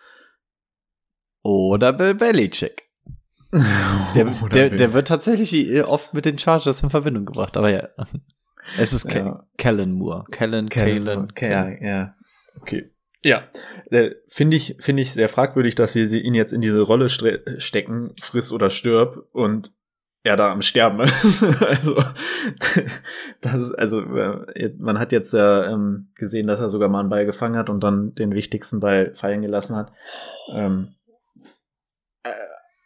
Oder 1.42 1.92
Bill 1.92 2.14
Belichick. 2.14 2.88
Der, 4.14 4.24
der, 4.52 4.70
der 4.70 4.92
wird 4.92 5.08
tatsächlich 5.08 5.54
äh, 5.54 5.82
oft 5.82 6.14
mit 6.14 6.24
den 6.24 6.38
Chargers 6.38 6.82
in 6.82 6.90
Verbindung 6.90 7.26
gebracht, 7.26 7.56
aber 7.56 7.70
ja. 7.70 7.88
Es 8.76 8.92
ist 8.92 9.08
Ke 9.08 9.18
Ja. 9.18 9.44
Kellen 9.56 9.92
Moore. 9.92 10.24
Kellen, 10.30 10.68
Kellen, 10.68 11.32
ja, 11.40 11.68
ja. 11.68 12.14
Okay. 12.60 12.90
Ja, 13.22 13.48
äh, 13.90 14.10
finde 14.28 14.56
ich, 14.56 14.76
finde 14.78 15.02
ich 15.02 15.12
sehr 15.12 15.28
fragwürdig, 15.28 15.74
dass 15.74 15.92
sie, 15.92 16.06
sie 16.06 16.20
ihn 16.20 16.34
jetzt 16.34 16.52
in 16.52 16.60
diese 16.60 16.80
Rolle 16.80 17.08
stecken, 17.08 18.12
friss 18.20 18.52
oder 18.52 18.70
stirb 18.70 19.26
und 19.32 19.72
er 20.28 20.36
da 20.36 20.52
am 20.52 20.62
Sterben 20.62 21.00
ist. 21.02 21.42
also, 21.42 22.02
das 23.40 23.72
also, 23.72 24.00
äh, 24.00 24.72
man 24.78 24.98
hat 24.98 25.10
jetzt 25.12 25.32
ja 25.32 25.72
ähm, 25.72 26.08
gesehen, 26.14 26.46
dass 26.46 26.60
er 26.60 26.68
sogar 26.68 26.88
mal 26.88 27.00
einen 27.00 27.08
Ball 27.08 27.26
gefangen 27.26 27.56
hat 27.56 27.70
und 27.70 27.80
dann 27.80 28.14
den 28.14 28.34
wichtigsten 28.34 28.80
Ball 28.80 29.14
fallen 29.14 29.42
gelassen 29.42 29.74
hat. 29.74 29.92
Ähm, 30.54 30.94
äh, 32.22 32.30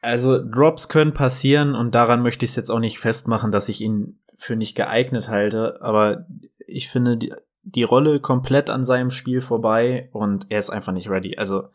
also, 0.00 0.38
Drops 0.38 0.88
können 0.88 1.12
passieren 1.12 1.74
und 1.74 1.94
daran 1.94 2.22
möchte 2.22 2.44
ich 2.44 2.52
es 2.52 2.56
jetzt 2.56 2.70
auch 2.70 2.80
nicht 2.80 2.98
festmachen, 2.98 3.52
dass 3.52 3.68
ich 3.68 3.80
ihn 3.80 4.20
für 4.38 4.56
nicht 4.56 4.74
geeignet 4.74 5.28
halte, 5.28 5.80
aber 5.82 6.26
ich 6.66 6.88
finde 6.88 7.16
die, 7.16 7.34
die 7.62 7.84
Rolle 7.84 8.20
komplett 8.20 8.70
an 8.70 8.84
seinem 8.84 9.10
Spiel 9.10 9.40
vorbei 9.40 10.08
und 10.12 10.46
er 10.48 10.58
ist 10.58 10.70
einfach 10.70 10.92
nicht 10.92 11.08
ready. 11.08 11.36
Also 11.36 11.68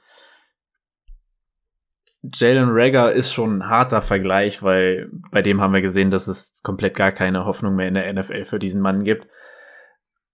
Jalen 2.24 2.70
Rager 2.70 3.12
ist 3.14 3.32
schon 3.32 3.60
ein 3.60 3.70
harter 3.70 4.02
Vergleich, 4.02 4.64
weil 4.64 5.10
bei 5.32 5.42
dem 5.42 5.62
haben 5.62 5.74
wir 5.74 5.82
gesehen, 5.82 6.12
dass 6.12 6.28
es 6.28 6.62
komplett 6.64 6.96
gar 6.96 7.12
keine 7.12 7.46
Hoffnung 7.46 7.76
mehr 7.76 7.88
in 7.88 7.94
der 7.94 8.12
NFL 8.12 8.46
für 8.46 8.60
diesen 8.60 8.82
Mann 8.82 9.04
gibt. 9.04 9.28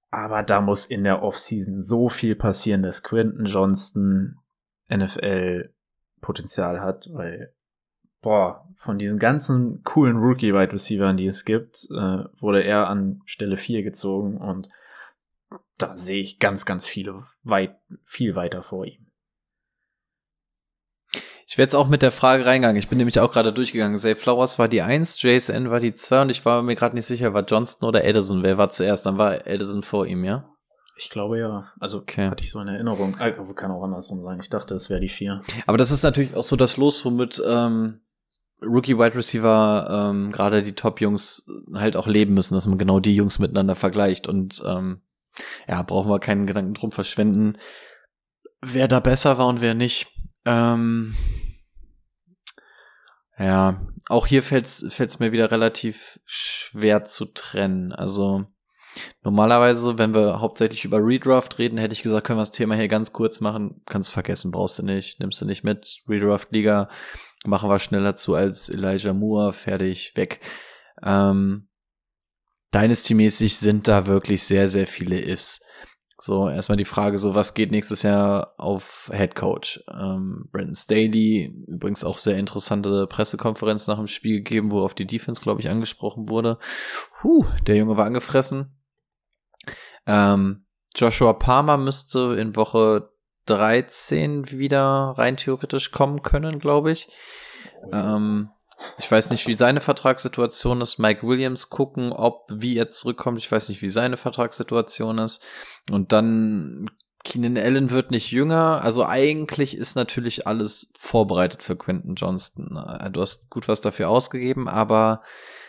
Aber 0.10 0.44
da 0.44 0.62
muss 0.62 0.86
in 0.86 1.04
der 1.04 1.24
Offseason 1.24 1.80
so 1.80 2.10
viel 2.10 2.36
passieren, 2.36 2.84
dass 2.84 3.04
Quinton 3.04 3.46
Johnston 3.46 4.38
NFL 4.90 5.74
Potenzial 6.22 6.82
hat, 6.82 7.10
weil 7.12 7.54
boah, 8.22 8.68
von 8.78 8.98
diesen 8.98 9.20
ganzen 9.20 9.84
coolen 9.84 10.18
Rookie 10.18 10.54
Wide 10.54 10.74
Receivers, 10.74 11.16
die 11.16 11.26
es 11.26 11.46
gibt, 11.46 11.88
äh, 11.92 12.24
wurde 12.40 12.64
er 12.64 12.88
an 12.88 13.22
Stelle 13.26 13.58
4 13.58 13.84
gezogen 13.84 14.38
und 14.38 14.70
da 15.78 15.96
sehe 15.96 16.22
ich 16.22 16.40
ganz, 16.40 16.66
ganz 16.66 16.88
viele 16.88 17.26
weit, 17.44 17.76
viel 18.06 18.36
weiter 18.36 18.64
vor 18.64 18.86
ihm. 18.86 19.03
Ich 21.46 21.58
werde 21.58 21.68
jetzt 21.68 21.76
auch 21.76 21.88
mit 21.88 22.02
der 22.02 22.12
Frage 22.12 22.46
reingegangen. 22.46 22.78
Ich 22.78 22.88
bin 22.90 22.98
nämlich 22.98 23.20
auch 23.20 23.32
gerade 23.32 23.54
durchgegangen. 23.54 23.98
Zay 23.98 24.16
Flowers 24.16 24.58
war 24.58 24.68
die 24.68 24.82
1, 24.82 25.22
JSN 25.22 25.70
war 25.70 25.80
die 25.80 25.94
2 25.94 26.24
und 26.24 26.30
ich 26.30 26.44
war 26.46 26.64
mir 26.64 26.76
gerade 26.76 26.96
nicht 26.96 27.06
sicher, 27.06 27.34
war 27.34 27.44
Johnston 27.44 27.88
oder 27.88 28.04
Edison. 28.04 28.44
Wer 28.44 28.58
war 28.58 28.70
zuerst? 28.70 29.06
Dann 29.06 29.18
war 29.18 29.46
Edison 29.46 29.84
vor 29.84 30.08
ihm, 30.08 30.24
ja? 30.24 30.50
Ich 30.98 31.10
glaube 31.10 31.40
ja. 31.40 31.72
Also 31.80 32.00
Okay. 32.00 32.30
hatte 32.30 32.44
ich 32.44 32.52
so 32.52 32.60
eine 32.60 32.76
Erinnerung. 32.76 33.16
Äh, 33.20 33.34
kann 33.56 33.72
auch 33.72 33.84
andersrum 33.84 34.24
sein. 34.24 34.40
Ich 34.42 34.50
dachte, 34.50 34.74
es 34.76 34.90
wäre 34.90 35.02
die 35.02 35.10
4. 35.10 35.42
Aber 35.68 35.78
das 35.78 35.92
ist 35.92 36.04
natürlich 36.04 36.36
auch 36.36 36.44
so 36.44 36.56
das 36.56 36.78
Los, 36.78 37.04
womit 37.04 37.42
ähm, 37.48 38.00
Rookie 38.62 38.98
Wide 38.98 39.16
Receiver 39.16 40.10
ähm, 40.12 40.32
gerade 40.32 40.62
die 40.62 40.74
Top-Jungs 40.74 41.46
halt 41.74 41.96
auch 41.96 42.08
leben 42.08 42.34
müssen, 42.34 42.56
dass 42.56 42.68
man 42.68 42.78
genau 42.78 43.00
die 43.00 43.16
Jungs 43.16 43.40
miteinander 43.40 43.76
vergleicht. 43.76 44.28
Und 44.28 44.64
ähm, 44.66 45.02
ja, 45.68 45.82
brauchen 45.82 46.10
wir 46.10 46.20
keinen 46.20 46.48
Gedanken 46.48 46.74
drum 46.74 46.92
verschwenden, 46.92 47.58
wer 48.62 48.88
da 48.88 49.00
besser 49.00 49.38
war 49.38 49.48
und 49.48 49.62
wer 49.62 49.74
nicht. 49.74 50.08
Ähm, 50.46 51.16
ja, 53.38 53.82
auch 54.08 54.28
hier 54.28 54.44
fällt 54.44 54.66
es 54.66 55.20
mir 55.20 55.32
wieder 55.32 55.52
relativ 55.52 56.20
schwer 56.26 57.06
zu 57.06 57.26
trennen. 57.26 57.92
Also 57.92 58.46
normalerweise, 59.24 59.98
wenn 59.98 60.14
wir 60.14 60.40
hauptsächlich 60.40 60.86
über 60.86 61.00
Redraft 61.00 61.58
reden, 61.58 61.78
hätte 61.78 61.94
ich 61.94 62.04
gesagt, 62.04 62.28
können 62.28 62.38
wir 62.38 62.44
das 62.44 62.52
Thema 62.52 62.76
hier 62.76 62.88
ganz 62.88 63.14
kurz 63.14 63.40
machen. 63.42 63.82
Kannst 63.86 64.12
vergessen, 64.12 64.52
brauchst 64.52 64.80
du 64.80 64.84
nicht, 64.84 65.20
nimmst 65.20 65.42
du 65.42 65.46
nicht 65.46 65.64
mit. 65.64 66.02
Redraft-Liga 66.08 66.90
machen 67.46 67.70
wir 67.70 67.80
schneller 67.80 68.16
zu 68.16 68.36
als 68.36 68.70
Elijah 68.70 69.14
Moore, 69.14 69.54
fertig, 69.54 70.14
weg. 70.16 70.40
Ähm, 71.02 71.70
Dynasty-mäßig 72.74 73.58
sind 73.58 73.88
da 73.88 74.08
wirklich 74.08 74.44
sehr, 74.44 74.68
sehr 74.68 74.88
viele 74.88 75.22
Ifs. 75.22 75.62
So, 76.26 76.48
erstmal 76.48 76.78
die 76.78 76.86
Frage, 76.86 77.18
so, 77.18 77.36
was 77.36 77.54
geht 77.54 77.72
nächstes 77.72 78.02
Jahr 78.02 78.54
auf 78.56 79.12
Head 79.14 79.36
Coach? 79.36 79.84
Ähm, 79.92 80.48
Brandon 80.54 80.74
Staley, 80.74 81.54
übrigens 81.68 82.06
auch 82.06 82.18
sehr 82.18 82.38
interessante 82.38 83.08
Pressekonferenz 83.08 83.88
nach 83.88 83.98
dem 83.98 84.08
Spiel 84.08 84.38
gegeben, 84.38 84.72
wo 84.72 84.86
auf 84.86 84.94
die 84.94 85.06
Defense, 85.06 85.42
glaube 85.42 85.60
ich, 85.60 85.68
angesprochen 85.68 86.30
wurde. 86.30 86.60
Puh, 87.20 87.46
der 87.68 87.76
Junge 87.76 87.98
war 87.98 88.06
angefressen. 88.06 88.74
Ähm, 90.08 90.66
Joshua 90.96 91.34
Palmer 91.34 91.76
müsste 91.76 92.38
in 92.40 92.56
Woche 92.56 93.10
13 93.48 94.50
wieder 94.50 95.16
rein 95.18 95.36
theoretisch 95.36 95.92
kommen 95.92 96.22
können, 96.22 96.60
glaube 96.60 96.94
ich. 96.94 97.10
Ähm, 97.92 98.50
ich 98.98 99.10
weiß 99.12 99.30
nicht, 99.30 99.48
wie 99.48 99.56
seine 99.56 99.80
Vertragssituation 99.82 100.82
ist. 100.82 100.98
Mike 101.00 101.26
Williams 101.28 101.70
gucken, 101.70 102.12
ob, 102.12 102.46
wie 102.50 102.78
er 102.78 102.90
zurückkommt. 102.90 103.38
Ich 103.40 103.52
weiß 103.52 103.70
nicht, 103.70 103.82
wie 103.82 103.90
seine 103.90 104.18
Vertragssituation 104.18 105.18
ist. 105.20 105.42
Und 105.92 106.12
dann 106.12 106.86
Keenan 107.24 107.58
Allen 107.58 107.90
wird 107.92 108.12
nicht 108.12 108.32
jünger. 108.32 108.82
Also 108.84 109.06
eigentlich 109.06 109.78
ist 109.78 109.96
natürlich 109.96 110.46
alles 110.48 110.92
vorbereitet 110.98 111.64
für 111.64 111.76
Quentin 111.78 112.16
Johnston. 112.16 112.76
Äh, 112.78 113.10
Du 113.12 113.22
hast 113.22 113.50
gut 113.50 113.68
was 113.68 113.82
dafür 113.82 114.10
ausgegeben, 114.10 114.68
aber 114.68 115.22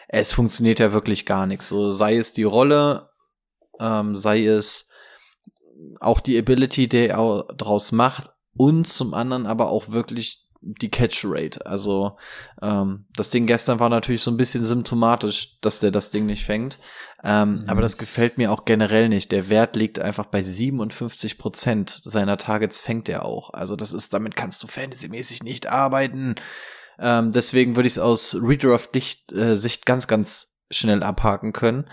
es 0.08 0.32
funktioniert 0.32 0.78
ja 0.80 0.92
wirklich 0.92 1.26
gar 1.26 1.46
nichts. 1.46 1.68
So 1.68 1.90
sei 1.92 2.16
es 2.16 2.32
die 2.32 2.42
Rolle, 2.44 3.10
ähm, 3.80 4.14
sei 4.16 4.44
es 4.46 4.90
auch 6.00 6.20
die 6.20 6.38
Ability, 6.38 6.88
die 6.88 7.08
er 7.08 7.18
au- 7.18 7.42
draus 7.56 7.92
macht 7.92 8.30
und 8.56 8.86
zum 8.86 9.14
anderen 9.14 9.46
aber 9.46 9.70
auch 9.70 9.90
wirklich 9.90 10.43
die 10.64 10.90
Catch 10.90 11.24
Rate. 11.24 11.64
Also 11.66 12.16
ähm, 12.62 13.04
das 13.14 13.30
Ding 13.30 13.46
gestern 13.46 13.80
war 13.80 13.88
natürlich 13.88 14.22
so 14.22 14.30
ein 14.30 14.36
bisschen 14.36 14.64
symptomatisch, 14.64 15.60
dass 15.60 15.80
der 15.80 15.90
das 15.90 16.10
Ding 16.10 16.26
nicht 16.26 16.44
fängt. 16.44 16.78
Ähm, 17.22 17.62
mhm. 17.62 17.68
Aber 17.68 17.82
das 17.82 17.98
gefällt 17.98 18.38
mir 18.38 18.52
auch 18.52 18.64
generell 18.64 19.08
nicht. 19.08 19.32
Der 19.32 19.48
Wert 19.48 19.76
liegt 19.76 19.98
einfach 19.98 20.26
bei 20.26 20.42
57 20.42 21.38
Prozent 21.38 21.90
seiner 21.90 22.36
Targets 22.36 22.80
fängt 22.80 23.08
er 23.08 23.24
auch. 23.24 23.52
Also 23.52 23.76
das 23.76 23.92
ist, 23.92 24.14
damit 24.14 24.36
kannst 24.36 24.62
du 24.62 24.66
fantasymäßig 24.66 25.42
nicht 25.42 25.70
arbeiten. 25.70 26.34
Ähm, 26.98 27.32
deswegen 27.32 27.76
würde 27.76 27.86
ich 27.86 27.94
es 27.94 27.98
aus 27.98 28.36
Redraft-Sicht 28.40 29.32
äh, 29.32 29.56
ganz, 29.84 30.06
ganz 30.06 30.54
schnell 30.70 31.02
abhaken 31.02 31.52
können. 31.52 31.84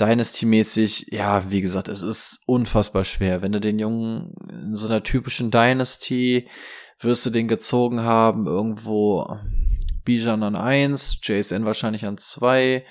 Dynasty-mäßig, 0.00 1.08
ja, 1.10 1.50
wie 1.50 1.60
gesagt, 1.60 1.88
es 1.88 2.02
ist 2.02 2.40
unfassbar 2.46 3.04
schwer. 3.04 3.42
Wenn 3.42 3.52
du 3.52 3.60
den 3.60 3.78
Jungen 3.78 4.34
in 4.48 4.74
so 4.74 4.88
einer 4.88 5.02
typischen 5.02 5.50
Dynasty 5.50 6.48
wirst 7.00 7.26
du 7.26 7.30
den 7.30 7.48
gezogen 7.48 8.02
haben, 8.02 8.46
irgendwo 8.46 9.38
Bijan 10.04 10.42
an 10.42 10.56
eins, 10.56 11.18
JSN 11.22 11.64
wahrscheinlich 11.64 12.06
an 12.06 12.18
zwei, 12.18 12.84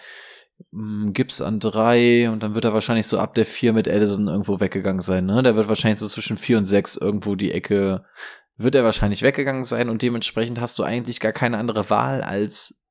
mm, 0.71 1.11
Gibbs 1.13 1.41
an 1.41 1.59
drei 1.59 2.29
und 2.29 2.43
dann 2.43 2.55
wird 2.55 2.65
er 2.65 2.73
wahrscheinlich 2.73 3.07
so 3.07 3.19
ab 3.19 3.35
der 3.35 3.45
vier 3.45 3.73
mit 3.73 3.87
Edison 3.87 4.27
irgendwo 4.27 4.59
weggegangen 4.59 5.01
sein, 5.01 5.25
ne? 5.25 5.43
Der 5.43 5.55
wird 5.55 5.67
wahrscheinlich 5.67 5.99
so 5.99 6.07
zwischen 6.07 6.37
vier 6.37 6.57
und 6.57 6.65
sechs 6.65 6.97
irgendwo 6.97 7.35
die 7.35 7.51
Ecke, 7.51 8.05
wird 8.57 8.75
er 8.75 8.83
wahrscheinlich 8.83 9.21
weggegangen 9.21 9.63
sein 9.63 9.89
und 9.89 10.01
dementsprechend 10.01 10.59
hast 10.59 10.77
du 10.79 10.83
eigentlich 10.83 11.19
gar 11.19 11.31
keine 11.31 11.57
andere 11.57 11.89
Wahl 11.89 12.21
als 12.21 12.85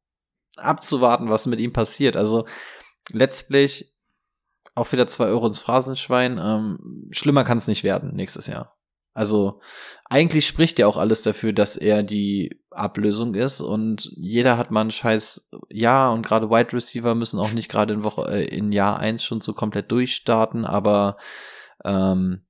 abzuwarten, 0.57 1.29
was 1.29 1.47
mit 1.47 1.61
ihm 1.61 1.73
passiert. 1.73 2.17
Also 2.17 2.47
letztlich 3.13 3.95
auch 4.75 4.91
wieder 4.93 5.07
zwei 5.07 5.27
Euro 5.27 5.47
ins 5.47 5.61
Phrasenschwein. 5.61 6.39
Ähm, 6.43 7.09
schlimmer 7.11 7.45
kann 7.45 7.59
es 7.59 7.69
nicht 7.69 7.85
werden 7.85 8.15
nächstes 8.15 8.47
Jahr. 8.47 8.78
Also 9.15 9.61
eigentlich 10.05 10.47
spricht 10.47 10.79
ja 10.79 10.87
auch 10.87 10.97
alles 10.97 11.23
dafür, 11.23 11.53
dass 11.53 11.77
er 11.77 12.03
die 12.03 12.61
Ablösung 12.71 13.35
ist 13.35 13.61
und 13.61 14.09
jeder 14.17 14.57
hat 14.57 14.71
mal 14.71 14.83
ein 14.83 14.91
scheiß 14.91 15.51
Jahr 15.71 16.13
und 16.13 16.23
gerade 16.23 16.51
Wide 16.51 16.73
Receiver 16.73 17.15
müssen 17.15 17.41
auch 17.41 17.53
nicht 17.53 17.69
gerade 17.69 17.95
in 17.95 18.05
Woche 18.05 18.31
äh, 18.31 18.45
in 18.45 18.71
Jahr 18.71 19.01
eins 19.01 19.25
schon 19.25 19.41
so 19.41 19.55
komplett 19.55 19.91
durchstarten, 19.91 20.65
aber 20.65 21.17
ähm, 21.85 22.45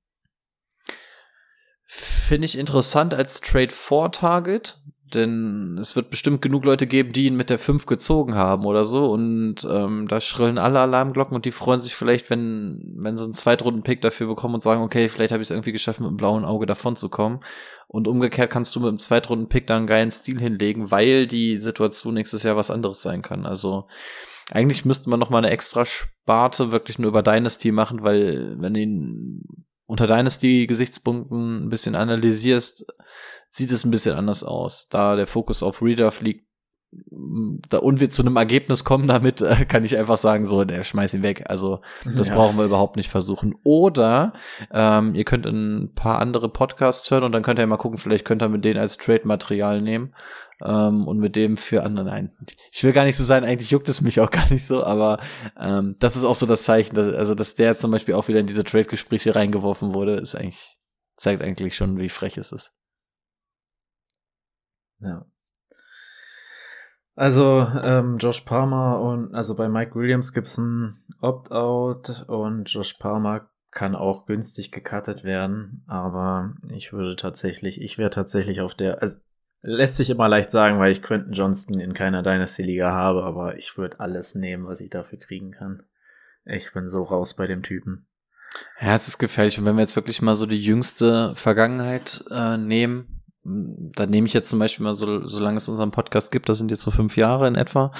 finde 1.85 2.45
ich 2.45 2.57
interessant 2.57 3.15
als 3.15 3.41
Trade 3.41 3.71
for 3.71 4.11
Target, 4.11 4.79
denn 5.15 5.77
es 5.79 5.95
wird 5.95 6.09
bestimmt 6.09 6.41
genug 6.41 6.65
Leute 6.65 6.87
geben, 6.87 7.11
die 7.11 7.25
ihn 7.25 7.35
mit 7.35 7.49
der 7.49 7.59
5 7.59 7.85
gezogen 7.85 8.35
haben 8.35 8.65
oder 8.65 8.85
so. 8.85 9.11
Und 9.11 9.67
ähm, 9.69 10.07
da 10.07 10.21
schrillen 10.21 10.57
alle 10.57 10.79
Alarmglocken 10.79 11.35
und 11.35 11.45
die 11.45 11.51
freuen 11.51 11.81
sich 11.81 11.95
vielleicht, 11.95 12.29
wenn, 12.29 12.95
wenn 12.95 13.17
sie 13.17 13.23
einen 13.23 13.33
Zweitrunden-Pick 13.33 14.01
dafür 14.01 14.27
bekommen 14.27 14.55
und 14.55 14.63
sagen, 14.63 14.81
okay, 14.81 15.09
vielleicht 15.09 15.31
habe 15.31 15.41
ich 15.41 15.47
es 15.47 15.51
irgendwie 15.51 15.71
geschafft, 15.71 15.99
mit 15.99 16.07
einem 16.07 16.17
blauen 16.17 16.45
Auge 16.45 16.65
davon 16.65 16.95
zu 16.95 17.09
kommen. 17.09 17.39
Und 17.87 18.07
umgekehrt 18.07 18.51
kannst 18.51 18.75
du 18.75 18.79
mit 18.79 18.89
einem 18.89 18.99
Zweitrunden-Pick 18.99 19.67
da 19.67 19.77
einen 19.77 19.87
geilen 19.87 20.11
Stil 20.11 20.39
hinlegen, 20.39 20.91
weil 20.91 21.27
die 21.27 21.57
Situation 21.57 22.13
nächstes 22.13 22.43
Jahr 22.43 22.55
was 22.55 22.71
anderes 22.71 23.01
sein 23.01 23.21
kann. 23.21 23.45
Also 23.45 23.87
eigentlich 24.51 24.85
müsste 24.85 25.09
man 25.09 25.19
noch 25.19 25.29
mal 25.29 25.39
eine 25.39 25.51
extra 25.51 25.85
Sparte 25.85 26.71
wirklich 26.71 26.99
nur 26.99 27.09
über 27.09 27.23
Dynasty 27.23 27.71
machen, 27.71 28.03
weil 28.03 28.55
wenn 28.59 28.73
du 28.73 28.79
ihn 28.79 29.43
unter 29.85 30.05
Dynasty-Gesichtspunkten 30.05 31.65
ein 31.65 31.69
bisschen 31.69 31.95
analysierst, 31.95 32.85
sieht 33.49 33.71
es 33.71 33.83
ein 33.83 33.91
bisschen 33.91 34.15
anders 34.15 34.43
aus. 34.43 34.87
Da 34.89 35.15
der 35.15 35.27
Fokus 35.27 35.63
auf 35.63 35.81
Redraft 35.81 36.21
liegt 36.21 36.49
da, 37.69 37.77
und 37.77 37.99
wir 37.99 38.09
zu 38.09 38.23
einem 38.23 38.35
Ergebnis 38.35 38.83
kommen 38.83 39.07
damit, 39.07 39.41
äh, 39.41 39.65
kann 39.65 39.83
ich 39.83 39.97
einfach 39.97 40.17
sagen, 40.17 40.45
so, 40.45 40.63
der 40.63 40.83
schmeiß 40.83 41.13
ihn 41.13 41.23
weg. 41.23 41.43
Also 41.47 41.81
das 42.03 42.29
ja. 42.29 42.35
brauchen 42.35 42.57
wir 42.57 42.65
überhaupt 42.65 42.95
nicht 42.95 43.09
versuchen. 43.09 43.55
Oder 43.63 44.33
ähm, 44.73 45.13
ihr 45.13 45.25
könnt 45.25 45.45
ein 45.45 45.93
paar 45.93 46.19
andere 46.19 46.49
Podcasts 46.49 47.09
hören 47.11 47.23
und 47.23 47.31
dann 47.31 47.43
könnt 47.43 47.59
ihr 47.59 47.67
mal 47.67 47.77
gucken, 47.77 47.99
vielleicht 47.99 48.25
könnt 48.25 48.41
ihr 48.41 48.49
mit 48.49 48.65
denen 48.65 48.79
als 48.79 48.97
Trade-Material 48.97 49.81
nehmen 49.81 50.15
ähm, 50.63 51.07
und 51.07 51.19
mit 51.19 51.35
dem 51.35 51.57
für 51.57 51.83
andere. 51.83 52.05
Nein, 52.05 52.31
ich 52.71 52.83
will 52.83 52.93
gar 52.93 53.05
nicht 53.05 53.17
so 53.17 53.23
sein, 53.23 53.43
eigentlich 53.43 53.69
juckt 53.69 53.89
es 53.89 54.01
mich 54.01 54.19
auch 54.19 54.31
gar 54.31 54.49
nicht 54.49 54.65
so, 54.65 54.83
aber 54.83 55.19
ähm, 55.59 55.95
das 55.99 56.15
ist 56.15 56.23
auch 56.23 56.35
so 56.35 56.47
das 56.47 56.63
Zeichen, 56.63 56.95
dass, 56.95 57.13
also 57.13 57.35
dass 57.35 57.53
der 57.53 57.77
zum 57.77 57.91
Beispiel 57.91 58.15
auch 58.15 58.27
wieder 58.27 58.39
in 58.39 58.47
diese 58.47 58.63
Trade-Gespräche 58.63 59.35
reingeworfen 59.35 59.93
wurde, 59.93 60.13
ist 60.13 60.35
eigentlich, 60.35 60.79
zeigt 61.17 61.43
eigentlich 61.43 61.75
schon, 61.75 61.99
wie 61.99 62.09
frech 62.09 62.37
es 62.37 62.51
ist. 62.51 62.71
Ja. 65.01 65.25
Also 67.15 67.67
ähm, 67.83 68.17
Josh 68.17 68.41
Palmer 68.41 69.01
und 69.01 69.35
also 69.35 69.55
bei 69.55 69.67
Mike 69.67 69.93
Williams 69.95 70.33
gibt's 70.33 70.57
ein 70.57 70.95
Opt-out 71.21 72.25
und 72.27 72.71
Josh 72.71 72.93
Palmer 72.93 73.49
kann 73.71 73.95
auch 73.95 74.25
günstig 74.25 74.71
gecuttet 74.71 75.23
werden, 75.23 75.83
aber 75.87 76.53
ich 76.69 76.93
würde 76.93 77.15
tatsächlich, 77.17 77.81
ich 77.81 77.97
wäre 77.97 78.09
tatsächlich 78.09 78.61
auf 78.61 78.73
der, 78.73 79.01
also 79.01 79.19
lässt 79.61 79.97
sich 79.97 80.09
immer 80.09 80.29
leicht 80.29 80.49
sagen, 80.49 80.79
weil 80.79 80.91
ich 80.91 81.03
Quentin 81.03 81.33
Johnston 81.33 81.79
in 81.79 81.93
keiner 81.93 82.23
Dynasty-Liga 82.23 82.91
habe, 82.91 83.23
aber 83.23 83.57
ich 83.57 83.77
würde 83.77 83.99
alles 83.99 84.35
nehmen, 84.35 84.65
was 84.65 84.79
ich 84.79 84.89
dafür 84.89 85.19
kriegen 85.19 85.51
kann. 85.51 85.83
Ich 86.45 86.71
bin 86.71 86.87
so 86.87 87.03
raus 87.03 87.35
bei 87.35 87.47
dem 87.47 87.63
Typen. 87.63 88.07
Ja, 88.79 88.95
es 88.95 89.07
ist 89.07 89.19
gefährlich. 89.19 89.59
Und 89.59 89.65
wenn 89.65 89.75
wir 89.75 89.81
jetzt 89.81 89.95
wirklich 89.95 90.21
mal 90.21 90.35
so 90.35 90.45
die 90.45 90.61
jüngste 90.61 91.35
Vergangenheit 91.35 92.23
äh, 92.31 92.57
nehmen, 92.57 93.18
da 93.43 94.05
nehme 94.05 94.27
ich 94.27 94.33
jetzt 94.33 94.49
zum 94.49 94.59
Beispiel 94.59 94.83
mal 94.83 94.93
so, 94.93 95.25
solange 95.25 95.57
es 95.57 95.69
unseren 95.69 95.91
Podcast 95.91 96.31
gibt, 96.31 96.49
das 96.49 96.57
sind 96.57 96.71
jetzt 96.71 96.81
so 96.81 96.91
fünf 96.91 97.15
Jahre 97.17 97.47
in 97.47 97.55
etwa. 97.55 97.91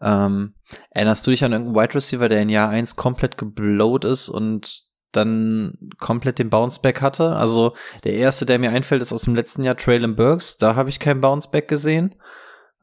Ähm, 0.00 0.54
erinnerst 0.90 1.26
du 1.26 1.30
dich 1.30 1.44
an 1.44 1.52
irgendeinen 1.52 1.84
Wide 1.84 1.94
Receiver, 1.94 2.28
der 2.28 2.42
in 2.42 2.48
Jahr 2.48 2.70
eins 2.70 2.96
komplett 2.96 3.36
geblowt 3.36 4.04
ist 4.04 4.28
und 4.28 4.82
dann 5.12 5.76
komplett 5.98 6.38
den 6.38 6.50
Bounceback 6.50 7.02
hatte? 7.02 7.36
Also 7.36 7.74
der 8.04 8.14
erste, 8.14 8.46
der 8.46 8.58
mir 8.58 8.70
einfällt, 8.70 9.02
ist 9.02 9.12
aus 9.12 9.22
dem 9.22 9.34
letzten 9.34 9.62
Jahr 9.62 9.76
Traylon 9.76 10.16
Burks. 10.16 10.56
Da 10.56 10.74
habe 10.74 10.88
ich 10.88 10.98
keinen 10.98 11.20
Bounceback 11.20 11.68
gesehen. 11.68 12.14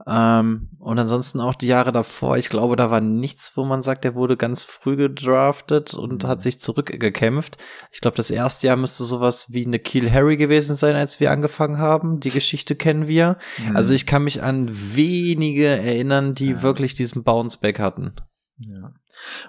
Ähm, 0.08 0.70
und 0.80 1.00
ansonsten 1.00 1.40
auch 1.40 1.56
die 1.56 1.68
Jahre 1.68 1.94
davor, 1.94 2.38
ich 2.38 2.50
glaube, 2.50 2.76
da 2.76 2.92
war 2.92 3.00
nichts, 3.00 3.56
wo 3.56 3.64
man 3.64 3.82
sagt, 3.82 4.04
er 4.04 4.14
wurde 4.14 4.36
ganz 4.36 4.64
früh 4.64 4.98
gedraftet 4.98 5.94
und 5.94 6.26
hat 6.26 6.44
sich 6.44 6.60
zurückgekämpft. 6.60 7.58
Ich 7.92 8.02
glaube, 8.02 8.18
das 8.18 8.30
erste 8.30 8.68
Jahr 8.68 8.76
müsste 8.76 9.06
sowas 9.06 9.54
wie 9.54 9.66
eine 9.66 9.80
Kiel 9.80 10.12
Harry 10.12 10.36
gewesen 10.36 10.76
sein, 10.76 10.96
als 10.96 11.20
wir 11.20 11.32
angefangen 11.32 11.78
haben. 11.78 12.20
Die 12.20 12.30
Geschichte 12.30 12.76
kennen 12.76 13.08
wir. 13.08 13.38
Mhm. 13.58 13.78
Also 13.78 13.94
ich 13.94 14.06
kann 14.06 14.26
mich 14.26 14.44
an 14.44 14.70
wenige 14.72 15.68
erinnern, 15.68 16.34
die 16.34 16.52
ja. 16.52 16.62
wirklich 16.62 16.94
diesen 16.94 17.24
Bounceback 17.24 17.80
hatten. 17.80 18.14
Ja. 18.58 18.92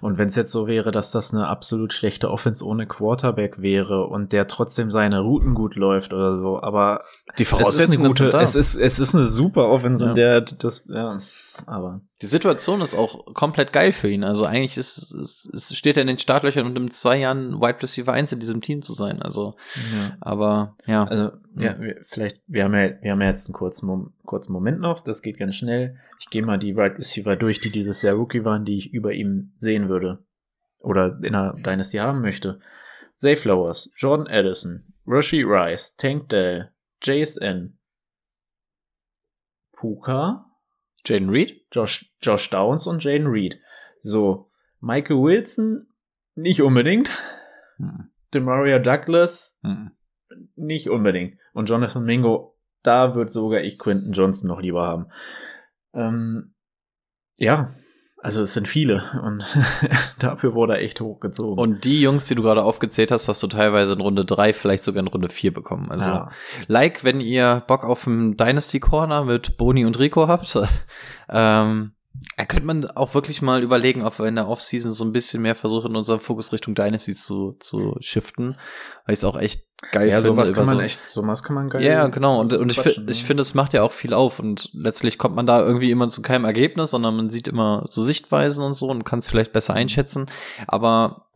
Und 0.01 0.19
wenn 0.19 0.29
es 0.29 0.37
jetzt 0.37 0.53
so 0.53 0.67
wäre, 0.67 0.91
dass 0.91 1.11
das 1.11 1.33
eine 1.33 1.49
absolut 1.49 1.93
schlechte 1.93 2.31
Offense 2.31 2.65
ohne 2.65 2.87
Quarterback 2.87 3.61
wäre 3.61 4.07
und 4.07 4.33
der 4.33 4.49
trotzdem 4.49 4.91
seine 4.91 5.21
Routen 5.21 5.55
gut 5.55 5.77
läuft 5.77 6.13
oder 6.13 6.39
so, 6.39 6.61
aber 6.61 7.03
die 7.39 7.45
Voraussetzungen 7.45 8.11
es 8.13 8.21
ist 8.21 8.21
eine 8.21 8.31
gute, 8.31 8.43
es 8.43 8.57
ist 8.57 8.77
es 8.77 8.99
ist 8.99 9.15
eine 9.15 9.27
super 9.27 9.69
Offense, 9.69 10.03
ja. 10.03 10.11
in 10.11 10.15
der 10.15 10.41
das 10.41 10.85
ja, 10.89 11.21
aber 11.67 12.01
die 12.23 12.27
Situation 12.27 12.81
ist 12.81 12.95
auch 12.95 13.35
komplett 13.35 13.73
geil 13.73 13.93
für 13.93 14.09
ihn. 14.09 14.25
Also 14.25 14.45
eigentlich 14.45 14.77
ist 14.77 15.13
es, 15.13 15.49
es 15.53 15.77
steht 15.77 15.97
er 15.97 16.03
in 16.03 16.07
den 16.07 16.19
Startlöchern 16.19 16.67
und 16.67 16.77
in 16.77 16.91
zwei 16.91 17.19
Jahren 17.19 17.61
Wide 17.61 17.83
Receiver 17.83 18.13
1 18.13 18.33
in 18.33 18.41
diesem 18.41 18.61
Team 18.63 18.83
zu 18.83 18.95
sein. 18.95 19.21
Also, 19.23 19.55
ja. 19.75 20.17
aber 20.21 20.77
ja. 20.87 21.05
Also 21.05 21.33
ja, 21.59 21.81
wir, 21.81 22.05
vielleicht 22.05 22.43
wir 22.47 22.65
haben 22.65 22.75
ja 22.75 23.01
wir 23.01 23.13
haben 23.13 23.23
ja 23.23 23.29
jetzt 23.29 23.49
einen 23.49 23.55
kurzen 23.55 24.13
kurzen 24.25 24.53
Moment 24.53 24.81
noch. 24.81 25.03
Das 25.03 25.23
geht 25.23 25.39
ganz 25.39 25.57
schnell. 25.57 25.99
Ich 26.21 26.29
gehe 26.31 26.45
mal 26.45 26.59
die 26.59 26.77
Wide 26.77 26.99
Receiver 26.99 27.37
durch, 27.37 27.61
die 27.61 27.71
dieses 27.71 28.03
Jahr 28.03 28.15
Rookie 28.15 28.45
waren, 28.45 28.65
die 28.65 28.77
ich 28.77 28.93
über 28.93 29.13
ihm 29.13 29.53
sehen 29.57 29.89
würde 29.89 30.25
oder 30.79 31.19
in 31.23 31.35
einer 31.35 31.55
Dynasty 31.55 31.97
haben 31.97 32.21
möchte. 32.21 32.61
Zay 33.15 33.37
Flowers, 33.37 33.91
Jordan 33.97 34.27
Addison, 34.29 34.85
Rashi 35.07 35.43
Rice, 35.43 35.97
Tank 35.97 36.29
Dell, 36.29 36.71
Jason, 37.03 37.79
Puka, 39.73 40.45
Jaden 41.07 41.31
Reed? 41.31 41.67
Josh, 41.73 42.13
Josh 42.21 42.51
Downs 42.51 42.87
und 42.87 43.03
Jaden 43.03 43.29
Reed. 43.29 43.59
So, 44.01 44.51
Michael 44.81 45.23
Wilson 45.23 45.87
nicht 46.35 46.61
unbedingt. 46.61 47.11
Hm. 47.79 48.11
Demaria 48.35 48.79
Douglas 48.79 49.59
hm. 49.63 49.93
Nicht 50.55 50.91
unbedingt. 50.91 51.39
Und 51.53 51.69
Jonathan 51.69 52.05
Mingo, 52.05 52.57
da 52.83 53.15
wird 53.15 53.31
sogar 53.31 53.61
ich 53.61 53.79
Quinton 53.79 54.13
Johnson 54.13 54.49
noch 54.49 54.61
lieber 54.61 54.87
haben. 54.87 55.07
Ähm, 55.95 56.55
ja, 57.37 57.71
also 58.27 58.43
es 58.43 58.55
sind 58.55 58.67
viele 58.67 59.05
und 59.23 59.45
dafür 60.19 60.55
wurde 60.55 60.75
er 60.75 60.83
echt 60.83 61.01
hochgezogen. 61.01 61.59
Und 61.59 61.85
die 61.85 62.01
Jungs, 62.01 62.25
die 62.25 62.35
du 62.35 62.43
gerade 62.43 62.63
aufgezählt 62.63 63.11
hast, 63.11 63.29
hast 63.29 63.43
du 63.43 63.47
teilweise 63.47 63.93
in 63.93 64.01
Runde 64.01 64.25
drei, 64.25 64.53
vielleicht 64.53 64.85
sogar 64.85 65.01
in 65.01 65.09
Runde 65.09 65.29
vier 65.29 65.53
bekommen. 65.53 65.91
Also 65.91 66.11
ja. 66.11 66.31
like, 66.67 67.05
wenn 67.05 67.21
ihr 67.21 67.63
Bock 67.67 67.85
auf 67.85 68.07
einen 68.07 68.37
Dynasty 68.37 68.81
Corner 68.81 69.25
mit 69.25 69.57
Boni 69.57 69.85
und 69.85 69.99
Rico 69.99 70.29
habt, 70.29 70.59
ähm, 71.29 71.93
da 72.37 72.45
könnte 72.45 72.67
man 72.67 72.85
auch 72.91 73.15
wirklich 73.15 73.43
mal 73.43 73.63
überlegen, 73.63 74.03
ob 74.03 74.19
wir 74.19 74.27
in 74.27 74.37
der 74.37 74.49
Offseason 74.49 74.93
so 74.93 75.05
ein 75.05 75.13
bisschen 75.13 75.43
mehr 75.43 75.55
versuchen, 75.55 75.97
unseren 75.97 76.21
Fokus 76.21 76.53
Richtung 76.53 76.75
Dynasty 76.75 77.15
zu, 77.15 77.57
zu 77.61 77.97
shiften, 78.01 78.57
weil 79.05 79.15
ich 79.15 79.21
es 79.21 79.25
auch 79.25 79.39
echt 79.39 79.69
geil 79.93 80.09
ja, 80.09 80.21
finde. 80.21 80.29
Sowas 80.29 80.53
kann 80.53 80.67
man 80.67 80.77
so 80.77 80.81
echt, 80.81 81.01
sowas 81.11 81.43
kann 81.43 81.55
man 81.55 81.69
geil. 81.69 81.83
Ja, 81.83 82.07
genau. 82.09 82.41
Und, 82.41 82.53
und 82.53 82.71
ich, 82.71 82.81
fi 82.81 83.01
ich 83.09 83.25
finde, 83.25 83.41
es 83.41 83.55
macht 83.55 83.73
ja 83.73 83.83
auch 83.83 83.93
viel 83.93 84.13
auf 84.13 84.39
und 84.39 84.71
letztlich 84.73 85.19
kommt 85.19 85.35
man 85.35 85.47
da 85.47 85.61
irgendwie 85.61 85.91
immer 85.91 86.09
zu 86.09 86.23
keinem 86.23 86.45
Ergebnis, 86.45 86.91
sondern 86.91 87.17
man 87.17 87.31
sieht 87.31 87.49
immer 87.49 87.85
so 87.89 88.03
Sichtweisen 88.03 88.65
und 88.65 88.75
so 88.75 88.89
und 88.89 89.05
kann 89.05 89.19
es 89.19 89.29
vielleicht 89.29 89.53
besser 89.53 89.75
einschätzen. 89.75 90.27
Aber 90.67 91.29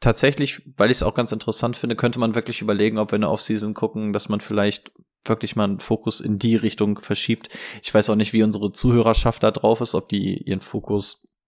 tatsächlich, 0.00 0.62
weil 0.76 0.90
ich 0.90 0.98
es 0.98 1.02
auch 1.02 1.14
ganz 1.14 1.32
interessant 1.32 1.76
finde, 1.76 1.96
könnte 1.96 2.18
man 2.18 2.34
wirklich 2.34 2.60
überlegen, 2.60 2.98
ob 2.98 3.12
wir 3.12 3.16
in 3.16 3.22
der 3.22 3.30
Offseason 3.30 3.74
gucken, 3.74 4.12
dass 4.12 4.28
man 4.28 4.40
vielleicht 4.40 4.92
wirklich 5.24 5.56
mal 5.56 5.64
einen 5.64 5.80
Fokus 5.80 6.20
in 6.20 6.38
die 6.38 6.56
Richtung 6.56 6.98
verschiebt. 6.98 7.48
Ich 7.82 7.92
weiß 7.92 8.10
auch 8.10 8.16
nicht, 8.16 8.32
wie 8.32 8.42
unsere 8.42 8.72
Zuhörerschaft 8.72 9.42
da 9.42 9.50
drauf 9.50 9.80
ist, 9.80 9.94
ob 9.94 10.08
die 10.08 10.42
ihren 10.42 10.60
Fokus 10.60 11.38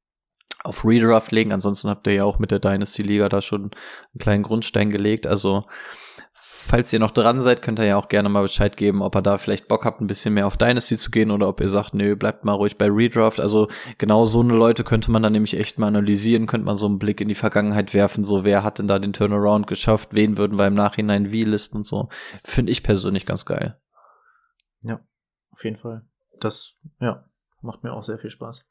auf 0.65 0.85
Redraft 0.85 1.33
legen. 1.33 1.53
Ansonsten 1.53 1.89
habt 1.89 2.07
ihr 2.07 2.15
ja 2.15 2.25
auch 2.25 2.39
mit 2.39 2.51
der 2.51 2.59
Dynasty 2.59 3.03
Liga 3.03 3.29
da 3.29 3.43
schon 3.43 3.63
einen 3.63 4.19
kleinen 4.19 4.43
Grundstein 4.43 4.91
gelegt. 4.91 5.27
Also 5.27 5.65
falls 6.67 6.93
ihr 6.93 6.99
noch 6.99 7.11
dran 7.11 7.41
seid, 7.41 7.63
könnt 7.63 7.79
ihr 7.79 7.87
ja 7.87 7.97
auch 7.97 8.09
gerne 8.09 8.29
mal 8.29 8.43
Bescheid 8.43 8.77
geben, 8.77 9.03
ob 9.03 9.17
ihr 9.17 9.23
da 9.23 9.39
vielleicht 9.39 9.69
Bock 9.69 9.85
habt, 9.85 10.01
ein 10.01 10.07
bisschen 10.07 10.35
mehr 10.35 10.47
auf 10.47 10.57
Dynasty 10.57 10.97
zu 10.97 11.11
gehen 11.11 11.31
oder 11.31 11.49
ob 11.49 11.61
ihr 11.61 11.69
sagt, 11.69 11.95
nö, 11.95 12.17
bleibt 12.17 12.45
mal 12.45 12.53
ruhig 12.53 12.77
bei 12.77 12.89
Redraft. 12.89 13.41
Also 13.41 13.69
genau 13.99 14.25
so 14.25 14.41
eine 14.41 14.55
Leute 14.55 14.85
könnte 14.85 15.11
man 15.11 15.23
dann 15.23 15.33
nämlich 15.33 15.59
echt 15.59 15.79
mal 15.79 15.87
analysieren, 15.87 16.47
könnte 16.47 16.67
man 16.67 16.77
so 16.77 16.87
einen 16.87 16.99
Blick 16.99 17.21
in 17.21 17.29
die 17.29 17.35
Vergangenheit 17.35 17.95
werfen, 17.95 18.25
so 18.25 18.45
wer 18.45 18.63
hat 18.63 18.79
denn 18.79 18.89
da 18.89 18.99
den 18.99 19.13
Turnaround 19.13 19.67
geschafft, 19.67 20.11
wen 20.13 20.37
würden 20.37 20.59
wir 20.59 20.67
im 20.67 20.75
Nachhinein 20.75 21.33
wie 21.33 21.45
listen 21.45 21.79
und 21.79 21.87
so. 21.87 22.09
Finde 22.45 22.73
ich 22.73 22.83
persönlich 22.83 23.27
ganz 23.27 23.47
geil. 23.47 23.79
Ja, 24.83 25.01
auf 25.53 25.65
jeden 25.65 25.77
Fall. 25.77 26.03
Das, 26.41 26.75
ja, 27.01 27.25
macht 27.63 27.85
mir 27.85 27.93
auch 27.93 28.03
sehr 28.03 28.19
viel 28.19 28.31
Spaß. 28.31 28.69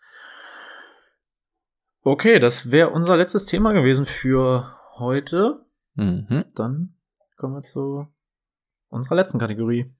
Okay, 2.01 2.39
das 2.39 2.69
wäre 2.69 2.91
unser 2.91 3.17
letztes 3.17 3.45
Thema 3.45 3.71
gewesen 3.71 4.05
für 4.05 4.75
heute. 4.97 5.65
Mhm. 5.95 6.45
Dann 6.53 6.94
kommen 7.35 7.55
wir 7.55 7.63
zu 7.63 8.07
unserer 8.89 9.15
letzten 9.15 9.39
Kategorie. 9.39 9.93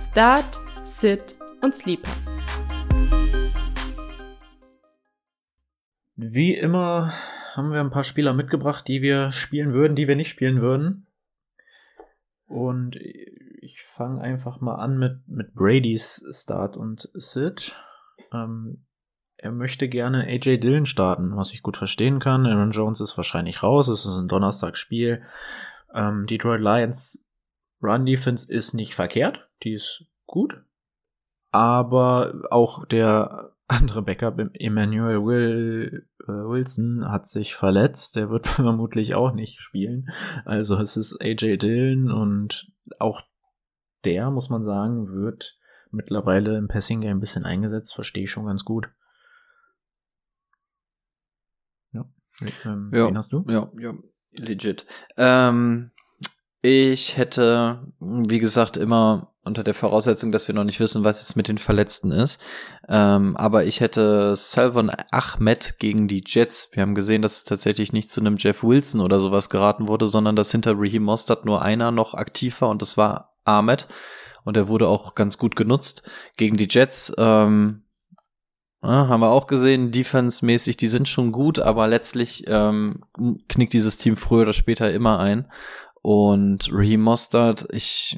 Start, 0.00 0.58
Sit 0.84 1.38
und 1.62 1.74
Sleeper. 1.74 2.10
Wie 6.14 6.54
immer 6.54 7.12
haben 7.54 7.72
wir 7.72 7.80
ein 7.80 7.90
paar 7.90 8.04
Spieler 8.04 8.32
mitgebracht, 8.32 8.88
die 8.88 9.02
wir 9.02 9.30
spielen 9.32 9.74
würden, 9.74 9.96
die 9.96 10.08
wir 10.08 10.16
nicht 10.16 10.30
spielen 10.30 10.62
würden. 10.62 11.06
Und 12.46 12.96
ich 12.96 13.82
fange 13.82 14.22
einfach 14.22 14.60
mal 14.60 14.76
an 14.76 14.98
mit, 14.98 15.28
mit 15.28 15.54
Brady's 15.54 16.24
Start 16.30 16.76
und 16.76 17.10
Sit. 17.12 17.74
Ähm, 18.32 18.85
er 19.46 19.52
möchte 19.52 19.88
gerne 19.88 20.24
AJ 20.24 20.58
Dillon 20.58 20.86
starten, 20.86 21.36
was 21.36 21.52
ich 21.52 21.62
gut 21.62 21.76
verstehen 21.76 22.18
kann. 22.18 22.46
Aaron 22.46 22.72
Jones 22.72 23.00
ist 23.00 23.16
wahrscheinlich 23.16 23.62
raus, 23.62 23.86
es 23.86 24.04
ist 24.04 24.16
ein 24.16 24.26
Donnerstagsspiel. 24.26 25.22
Ähm, 25.94 26.26
Detroit 26.26 26.60
Lions 26.60 27.24
Run 27.80 28.04
Defense 28.04 28.52
ist 28.52 28.74
nicht 28.74 28.96
verkehrt, 28.96 29.48
die 29.62 29.74
ist 29.74 30.04
gut. 30.26 30.64
Aber 31.52 32.34
auch 32.50 32.86
der 32.86 33.52
andere 33.68 34.02
Backup, 34.02 34.40
Emmanuel 34.54 35.24
Will, 35.24 36.08
äh, 36.24 36.26
Wilson, 36.26 37.08
hat 37.08 37.26
sich 37.26 37.54
verletzt. 37.54 38.16
Der 38.16 38.28
wird 38.28 38.46
vermutlich 38.48 39.14
auch 39.14 39.32
nicht 39.32 39.60
spielen. 39.60 40.08
Also 40.44 40.76
es 40.78 40.96
ist 40.96 41.20
AJ 41.20 41.58
Dillon 41.58 42.10
und 42.10 42.66
auch 42.98 43.22
der, 44.04 44.28
muss 44.32 44.50
man 44.50 44.64
sagen, 44.64 45.08
wird 45.08 45.56
mittlerweile 45.92 46.58
im 46.58 46.66
Passing 46.66 47.00
Game 47.00 47.18
ein 47.18 47.20
bisschen 47.20 47.44
eingesetzt. 47.44 47.94
Verstehe 47.94 48.24
ich 48.24 48.30
schon 48.32 48.46
ganz 48.46 48.64
gut. 48.64 48.88
Ähm, 52.64 52.90
ja, 52.94 53.06
wen 53.06 53.16
hast 53.16 53.32
du? 53.32 53.44
Ja, 53.48 53.70
ja, 53.78 53.94
legit. 54.32 54.86
Ähm, 55.16 55.90
ich 56.62 57.16
hätte, 57.16 57.92
wie 58.00 58.38
gesagt, 58.38 58.76
immer 58.76 59.32
unter 59.44 59.62
der 59.62 59.74
Voraussetzung, 59.74 60.32
dass 60.32 60.48
wir 60.48 60.54
noch 60.56 60.64
nicht 60.64 60.80
wissen, 60.80 61.04
was 61.04 61.20
jetzt 61.20 61.36
mit 61.36 61.46
den 61.46 61.58
Verletzten 61.58 62.10
ist. 62.10 62.40
Ähm, 62.88 63.36
aber 63.36 63.64
ich 63.64 63.80
hätte 63.80 64.34
Salvon 64.34 64.90
Ahmed 65.12 65.76
gegen 65.78 66.08
die 66.08 66.24
Jets. 66.26 66.70
Wir 66.72 66.82
haben 66.82 66.96
gesehen, 66.96 67.22
dass 67.22 67.38
es 67.38 67.44
tatsächlich 67.44 67.92
nicht 67.92 68.10
zu 68.10 68.20
einem 68.20 68.34
Jeff 68.36 68.64
Wilson 68.64 69.00
oder 69.00 69.20
sowas 69.20 69.48
geraten 69.48 69.86
wurde, 69.86 70.08
sondern 70.08 70.34
dass 70.34 70.50
hinter 70.50 70.74
Raheem 70.76 71.04
Mostert 71.04 71.44
nur 71.44 71.62
einer 71.62 71.92
noch 71.92 72.14
aktiv 72.14 72.60
war 72.60 72.70
und 72.70 72.82
das 72.82 72.96
war 72.96 73.36
Ahmed. 73.44 73.86
Und 74.42 74.56
er 74.56 74.66
wurde 74.66 74.88
auch 74.88 75.14
ganz 75.14 75.38
gut 75.38 75.54
genutzt 75.54 76.02
gegen 76.36 76.56
die 76.56 76.68
Jets. 76.68 77.12
Ähm, 77.16 77.84
ja, 78.82 79.08
haben 79.08 79.20
wir 79.20 79.30
auch 79.30 79.46
gesehen, 79.46 79.90
defense-mäßig, 79.90 80.76
die 80.76 80.86
sind 80.86 81.08
schon 81.08 81.32
gut, 81.32 81.58
aber 81.58 81.88
letztlich 81.88 82.44
ähm, 82.46 83.02
knickt 83.48 83.72
dieses 83.72 83.96
Team 83.96 84.16
früher 84.16 84.42
oder 84.42 84.52
später 84.52 84.92
immer 84.92 85.18
ein. 85.18 85.50
Und 86.02 86.68
Raheem 86.72 87.00
Mostert, 87.00 87.66
ich, 87.72 88.16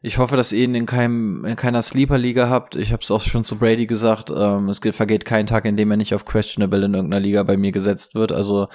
ich 0.00 0.18
hoffe, 0.18 0.36
dass 0.36 0.52
ihr 0.52 0.64
ihn 0.64 0.74
in, 0.74 0.86
keinem, 0.86 1.44
in 1.44 1.56
keiner 1.56 1.82
Sleeper-Liga 1.82 2.48
habt. 2.48 2.76
Ich 2.76 2.92
habe 2.92 3.02
es 3.02 3.10
auch 3.10 3.20
schon 3.20 3.44
zu 3.44 3.58
Brady 3.58 3.86
gesagt, 3.86 4.30
ähm, 4.30 4.68
es 4.68 4.78
vergeht 4.78 5.24
kein 5.24 5.46
Tag, 5.46 5.64
in 5.64 5.76
dem 5.76 5.90
er 5.90 5.96
nicht 5.96 6.14
auf 6.14 6.24
Questionable 6.24 6.84
in 6.84 6.94
irgendeiner 6.94 7.20
Liga 7.20 7.42
bei 7.42 7.56
mir 7.56 7.72
gesetzt 7.72 8.14
wird. 8.14 8.30
Also 8.30 8.68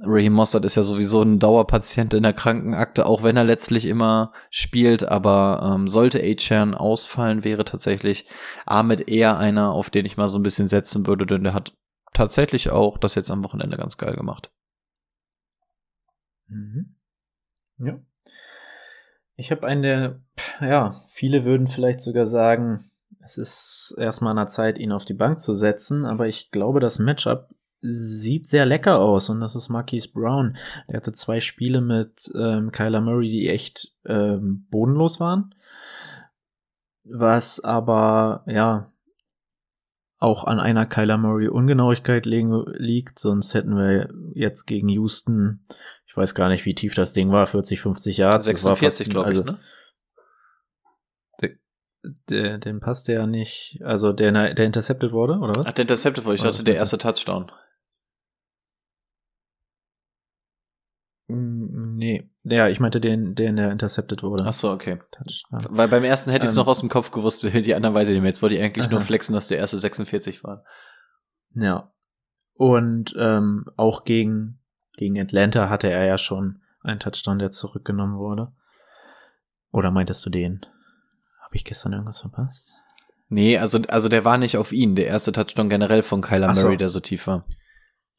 Raheem 0.00 0.32
Mossad 0.32 0.64
ist 0.64 0.76
ja 0.76 0.82
sowieso 0.82 1.22
ein 1.22 1.40
Dauerpatient 1.40 2.14
in 2.14 2.22
der 2.22 2.32
Krankenakte, 2.32 3.06
auch 3.06 3.24
wenn 3.24 3.36
er 3.36 3.44
letztlich 3.44 3.86
immer 3.86 4.32
spielt. 4.50 5.08
Aber 5.08 5.74
ähm, 5.74 5.88
sollte 5.88 6.22
A-Chan 6.22 6.74
ausfallen, 6.74 7.42
wäre 7.42 7.64
tatsächlich 7.64 8.26
Ahmed 8.64 9.08
eher 9.08 9.38
einer, 9.38 9.72
auf 9.72 9.90
den 9.90 10.04
ich 10.04 10.16
mal 10.16 10.28
so 10.28 10.38
ein 10.38 10.44
bisschen 10.44 10.68
setzen 10.68 11.06
würde, 11.06 11.26
denn 11.26 11.42
der 11.42 11.54
hat 11.54 11.76
tatsächlich 12.12 12.70
auch 12.70 12.98
das 12.98 13.16
jetzt 13.16 13.30
am 13.30 13.42
Wochenende 13.44 13.76
ganz 13.76 13.98
geil 13.98 14.14
gemacht. 14.14 14.52
Mhm. 16.46 16.94
Ja. 17.78 18.00
Ich 19.36 19.50
habe 19.50 19.66
einen, 19.66 19.82
der, 19.82 20.20
ja, 20.60 20.94
viele 21.08 21.44
würden 21.44 21.68
vielleicht 21.68 22.00
sogar 22.00 22.26
sagen, 22.26 22.90
es 23.22 23.38
ist 23.38 23.94
erstmal 23.98 24.32
an 24.32 24.36
der 24.36 24.46
Zeit, 24.46 24.78
ihn 24.78 24.92
auf 24.92 25.04
die 25.04 25.14
Bank 25.14 25.40
zu 25.40 25.54
setzen, 25.54 26.04
aber 26.04 26.26
ich 26.26 26.50
glaube, 26.50 26.80
das 26.80 26.98
Matchup 26.98 27.48
sieht 27.82 28.48
sehr 28.48 28.66
lecker 28.66 28.98
aus 28.98 29.30
und 29.30 29.40
das 29.40 29.56
ist 29.56 29.68
Marquise 29.68 30.10
Brown. 30.12 30.56
Er 30.86 30.98
hatte 30.98 31.12
zwei 31.12 31.40
Spiele 31.40 31.80
mit 31.80 32.30
ähm, 32.34 32.72
Kyler 32.72 33.00
Murray, 33.00 33.28
die 33.28 33.48
echt 33.48 33.92
ähm, 34.04 34.66
bodenlos 34.70 35.20
waren. 35.20 35.54
Was 37.04 37.60
aber, 37.60 38.44
ja, 38.46 38.92
auch 40.18 40.44
an 40.44 40.60
einer 40.60 40.84
Kyler 40.84 41.16
Murray 41.16 41.48
Ungenauigkeit 41.48 42.26
liegt, 42.26 43.18
sonst 43.18 43.54
hätten 43.54 43.76
wir 43.76 44.10
jetzt 44.34 44.66
gegen 44.66 44.88
Houston, 44.90 45.64
ich 46.06 46.16
weiß 46.16 46.34
gar 46.34 46.50
nicht, 46.50 46.66
wie 46.66 46.74
tief 46.74 46.94
das 46.94 47.14
Ding 47.14 47.32
war, 47.32 47.46
40, 47.46 47.80
50 47.80 48.18
Yards. 48.18 48.44
46, 48.44 49.08
glaube 49.08 49.30
ich, 49.30 49.38
also, 49.38 49.50
ne? 49.50 49.58
Der, 52.02 52.58
den 52.58 52.80
passt 52.80 53.08
der 53.08 53.20
ja 53.20 53.26
nicht, 53.26 53.80
also 53.84 54.12
der, 54.12 54.32
der 54.54 54.64
intercepted 54.64 55.12
wurde, 55.12 55.34
oder 55.34 55.54
was? 55.54 55.66
Ach, 55.66 55.72
der 55.72 55.82
intercepted 55.82 56.24
wurde, 56.24 56.36
ich 56.36 56.42
dachte, 56.42 56.64
der 56.64 56.76
erste 56.76 56.96
Touchdown. 56.96 57.52
Mm, 61.28 61.96
nee, 61.96 62.28
ja, 62.44 62.68
ich 62.68 62.80
meinte 62.80 63.00
den, 63.00 63.34
den 63.34 63.56
der 63.56 63.70
intercepted 63.70 64.22
wurde. 64.22 64.44
Ach 64.46 64.52
so, 64.52 64.70
okay. 64.70 64.98
Touchdown. 65.10 65.76
Weil 65.76 65.88
beim 65.88 66.04
ersten 66.04 66.30
hätte 66.30 66.44
ich 66.44 66.50
es 66.50 66.56
ähm, 66.56 66.62
noch 66.62 66.68
aus 66.68 66.80
dem 66.80 66.88
Kopf 66.88 67.10
gewusst, 67.10 67.42
die 67.42 67.74
anderen 67.74 67.94
weiß 67.94 68.08
ich 68.08 68.14
nicht 68.14 68.22
mehr. 68.22 68.30
Jetzt 68.30 68.42
wollte 68.42 68.56
ich 68.56 68.62
eigentlich 68.62 68.86
aha. 68.86 68.92
nur 68.92 69.02
flexen, 69.02 69.34
dass 69.34 69.48
der 69.48 69.58
erste 69.58 69.78
46 69.78 70.42
war. 70.42 70.64
Ja. 71.54 71.92
Und 72.54 73.14
ähm, 73.18 73.66
auch 73.76 74.04
gegen, 74.04 74.60
gegen 74.96 75.20
Atlanta 75.20 75.68
hatte 75.68 75.90
er 75.90 76.04
ja 76.04 76.18
schon 76.18 76.62
einen 76.82 77.00
Touchdown, 77.00 77.38
der 77.38 77.50
zurückgenommen 77.50 78.18
wurde. 78.18 78.52
Oder 79.70 79.90
meintest 79.90 80.24
du 80.26 80.30
den? 80.30 80.66
Habe 81.50 81.56
ich 81.56 81.64
gestern 81.64 81.92
irgendwas 81.92 82.20
verpasst? 82.20 82.72
Nee, 83.28 83.58
also, 83.58 83.80
also 83.88 84.08
der 84.08 84.24
war 84.24 84.38
nicht 84.38 84.56
auf 84.56 84.70
ihn. 84.70 84.94
Der 84.94 85.08
erste 85.08 85.32
Touchdown 85.32 85.68
generell 85.68 86.04
von 86.04 86.20
Kyler 86.20 86.54
so. 86.54 86.66
Murray, 86.66 86.76
der 86.76 86.88
so 86.88 87.00
tief 87.00 87.26
war. 87.26 87.44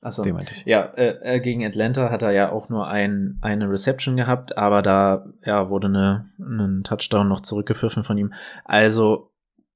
Achso. 0.01 0.25
Ja, 0.65 0.82
äh, 0.95 1.36
äh, 1.36 1.39
gegen 1.39 1.65
Atlanta 1.65 2.09
hat 2.09 2.23
er 2.23 2.32
ja 2.32 2.51
auch 2.51 2.67
nur 2.67 2.89
ein, 2.89 3.38
eine 3.39 3.69
Reception 3.69 4.17
gehabt, 4.17 4.57
aber 4.57 4.82
da 4.82 5.27
ja, 5.45 5.69
wurde 5.69 5.88
eine, 5.88 6.29
ein 6.39 6.84
Touchdown 6.84 7.29
noch 7.29 7.39
zurückgepfiffen 7.39 8.03
von 8.03 8.17
ihm. 8.17 8.34
Also 8.65 9.32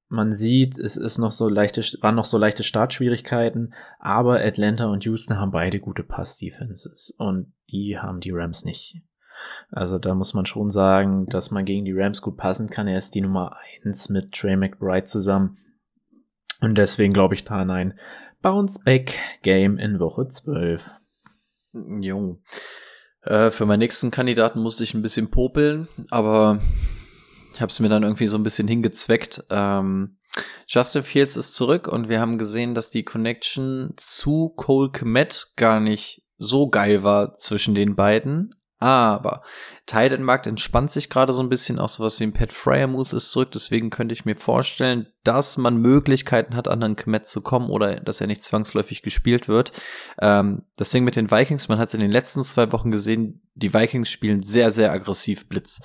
man 0.09 0.33
sieht, 0.33 0.77
es 0.77 0.97
ist 0.97 1.17
noch 1.17 1.31
so 1.31 1.47
leichte, 1.47 1.81
waren 2.01 2.15
noch 2.15 2.25
so 2.25 2.37
leichte 2.37 2.63
Startschwierigkeiten, 2.63 3.73
aber 3.99 4.41
Atlanta 4.41 4.87
und 4.87 5.05
Houston 5.05 5.39
haben 5.39 5.51
beide 5.51 5.79
gute 5.79 6.03
Pass-Defenses 6.03 7.15
und 7.17 7.53
die 7.71 7.97
haben 7.97 8.19
die 8.19 8.31
Rams 8.31 8.65
nicht. 8.65 8.97
Also 9.71 9.97
da 9.97 10.13
muss 10.15 10.33
man 10.33 10.45
schon 10.45 10.69
sagen, 10.69 11.25
dass 11.27 11.51
man 11.51 11.65
gegen 11.65 11.85
die 11.85 11.93
Rams 11.93 12.21
gut 12.21 12.37
passen 12.37 12.69
kann. 12.69 12.87
Er 12.87 12.97
ist 12.97 13.15
die 13.15 13.21
Nummer 13.21 13.57
eins 13.83 14.09
mit 14.09 14.31
Trey 14.31 14.55
McBride 14.55 15.05
zusammen. 15.05 15.57
Und 16.61 16.75
deswegen 16.75 17.13
glaube 17.13 17.35
ich 17.35 17.43
da 17.43 17.55
an 17.55 17.71
ein 17.71 17.99
Bounce 18.41 18.83
Back 18.83 19.19
Game 19.41 19.77
in 19.77 19.99
Woche 19.99 20.27
12. 20.27 20.89
Jo. 21.73 22.41
Äh, 23.21 23.49
für 23.51 23.65
meinen 23.65 23.79
nächsten 23.79 24.11
Kandidaten 24.11 24.61
musste 24.61 24.83
ich 24.83 24.93
ein 24.93 25.01
bisschen 25.01 25.31
popeln, 25.31 25.87
aber 26.09 26.59
ich 27.53 27.61
habe 27.61 27.71
es 27.71 27.79
mir 27.79 27.89
dann 27.89 28.03
irgendwie 28.03 28.27
so 28.27 28.37
ein 28.37 28.43
bisschen 28.43 28.67
hingezweckt. 28.67 29.43
Ähm, 29.49 30.17
Justin 30.67 31.03
Fields 31.03 31.37
ist 31.37 31.55
zurück 31.55 31.87
und 31.87 32.09
wir 32.09 32.19
haben 32.19 32.37
gesehen, 32.37 32.73
dass 32.73 32.89
die 32.89 33.03
Connection 33.03 33.93
zu 33.97 34.49
Cole 34.55 34.91
Kmet 34.91 35.53
gar 35.55 35.79
nicht 35.79 36.23
so 36.37 36.69
geil 36.69 37.03
war 37.03 37.33
zwischen 37.33 37.75
den 37.75 37.95
beiden. 37.95 38.53
Aber 38.85 39.41
Titan 39.87 40.21
Markt 40.21 40.45
entspannt 40.45 40.91
sich 40.91 41.09
gerade 41.09 41.33
so 41.33 41.41
ein 41.41 41.49
bisschen, 41.49 41.79
auch 41.79 41.89
sowas 41.89 42.19
wie 42.19 42.23
ein 42.23 42.33
Pat 42.33 42.53
Fryermuth 42.53 43.13
ist 43.13 43.31
zurück, 43.31 43.49
deswegen 43.51 43.89
könnte 43.89 44.13
ich 44.13 44.25
mir 44.25 44.35
vorstellen, 44.35 45.07
dass 45.23 45.57
man 45.57 45.77
Möglichkeiten 45.77 46.55
hat, 46.55 46.67
an 46.67 46.83
einen 46.83 46.95
Kmet 46.95 47.27
zu 47.27 47.41
kommen 47.41 47.71
oder 47.71 47.95
dass 47.99 48.21
er 48.21 48.27
nicht 48.27 48.43
zwangsläufig 48.43 49.01
gespielt 49.01 49.47
wird. 49.47 49.71
Ähm, 50.21 50.65
das 50.75 50.91
Ding 50.91 51.03
mit 51.03 51.15
den 51.15 51.31
Vikings, 51.31 51.67
man 51.67 51.79
hat 51.79 51.87
es 51.87 51.93
in 51.95 51.99
den 51.99 52.11
letzten 52.11 52.43
zwei 52.43 52.71
Wochen 52.71 52.91
gesehen, 52.91 53.41
die 53.55 53.73
Vikings 53.73 54.11
spielen 54.11 54.43
sehr, 54.43 54.69
sehr 54.69 54.91
aggressiv 54.91 55.49
Blitz. 55.49 55.81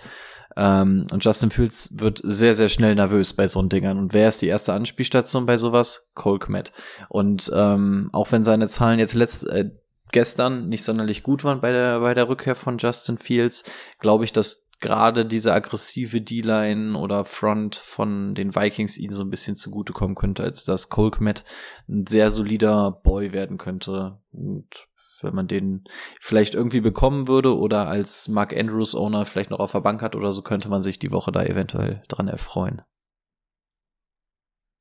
Ähm, 0.58 1.06
und 1.10 1.24
Justin 1.24 1.50
Fields 1.50 1.98
wird 1.98 2.20
sehr, 2.22 2.54
sehr 2.54 2.68
schnell 2.68 2.94
nervös 2.94 3.32
bei 3.32 3.48
so 3.48 3.62
Dingern. 3.62 3.96
Und 3.96 4.12
wer 4.12 4.28
ist 4.28 4.42
die 4.42 4.48
erste 4.48 4.74
Anspielstation 4.74 5.46
bei 5.46 5.56
sowas? 5.56 6.10
Cole 6.14 6.38
Kmet. 6.38 6.70
Und 7.08 7.50
ähm, 7.54 8.10
auch 8.12 8.30
wenn 8.30 8.44
seine 8.44 8.68
Zahlen 8.68 8.98
jetzt 8.98 9.14
letzt, 9.14 9.48
äh, 9.48 9.70
gestern 10.12 10.68
nicht 10.68 10.84
sonderlich 10.84 11.22
gut 11.22 11.44
waren 11.44 11.60
bei 11.60 11.72
der, 11.72 12.00
bei 12.00 12.14
der 12.14 12.28
Rückkehr 12.28 12.54
von 12.54 12.78
Justin 12.78 13.18
Fields, 13.18 13.64
glaube 13.98 14.24
ich, 14.24 14.32
dass 14.32 14.70
gerade 14.80 15.26
diese 15.26 15.52
aggressive 15.52 16.20
D-Line 16.20 16.98
oder 16.98 17.24
Front 17.24 17.76
von 17.76 18.34
den 18.34 18.54
Vikings 18.54 18.98
ihnen 18.98 19.14
so 19.14 19.22
ein 19.22 19.30
bisschen 19.30 19.56
zugutekommen 19.56 20.16
könnte, 20.16 20.42
als 20.42 20.64
dass 20.64 20.88
Cole 20.88 21.10
Kmet 21.10 21.44
ein 21.88 22.06
sehr 22.06 22.30
solider 22.30 22.90
Boy 22.90 23.32
werden 23.32 23.58
könnte. 23.58 24.20
Und 24.32 24.88
wenn 25.22 25.34
man 25.34 25.48
den 25.48 25.84
vielleicht 26.18 26.54
irgendwie 26.54 26.80
bekommen 26.80 27.28
würde 27.28 27.56
oder 27.58 27.88
als 27.88 28.28
Mark 28.28 28.56
Andrews 28.56 28.94
Owner 28.94 29.26
vielleicht 29.26 29.50
noch 29.50 29.60
auf 29.60 29.72
der 29.72 29.80
Bank 29.80 30.00
hat 30.00 30.16
oder 30.16 30.32
so, 30.32 30.42
könnte 30.42 30.70
man 30.70 30.82
sich 30.82 30.98
die 30.98 31.12
Woche 31.12 31.30
da 31.30 31.42
eventuell 31.42 32.02
dran 32.08 32.28
erfreuen. 32.28 32.82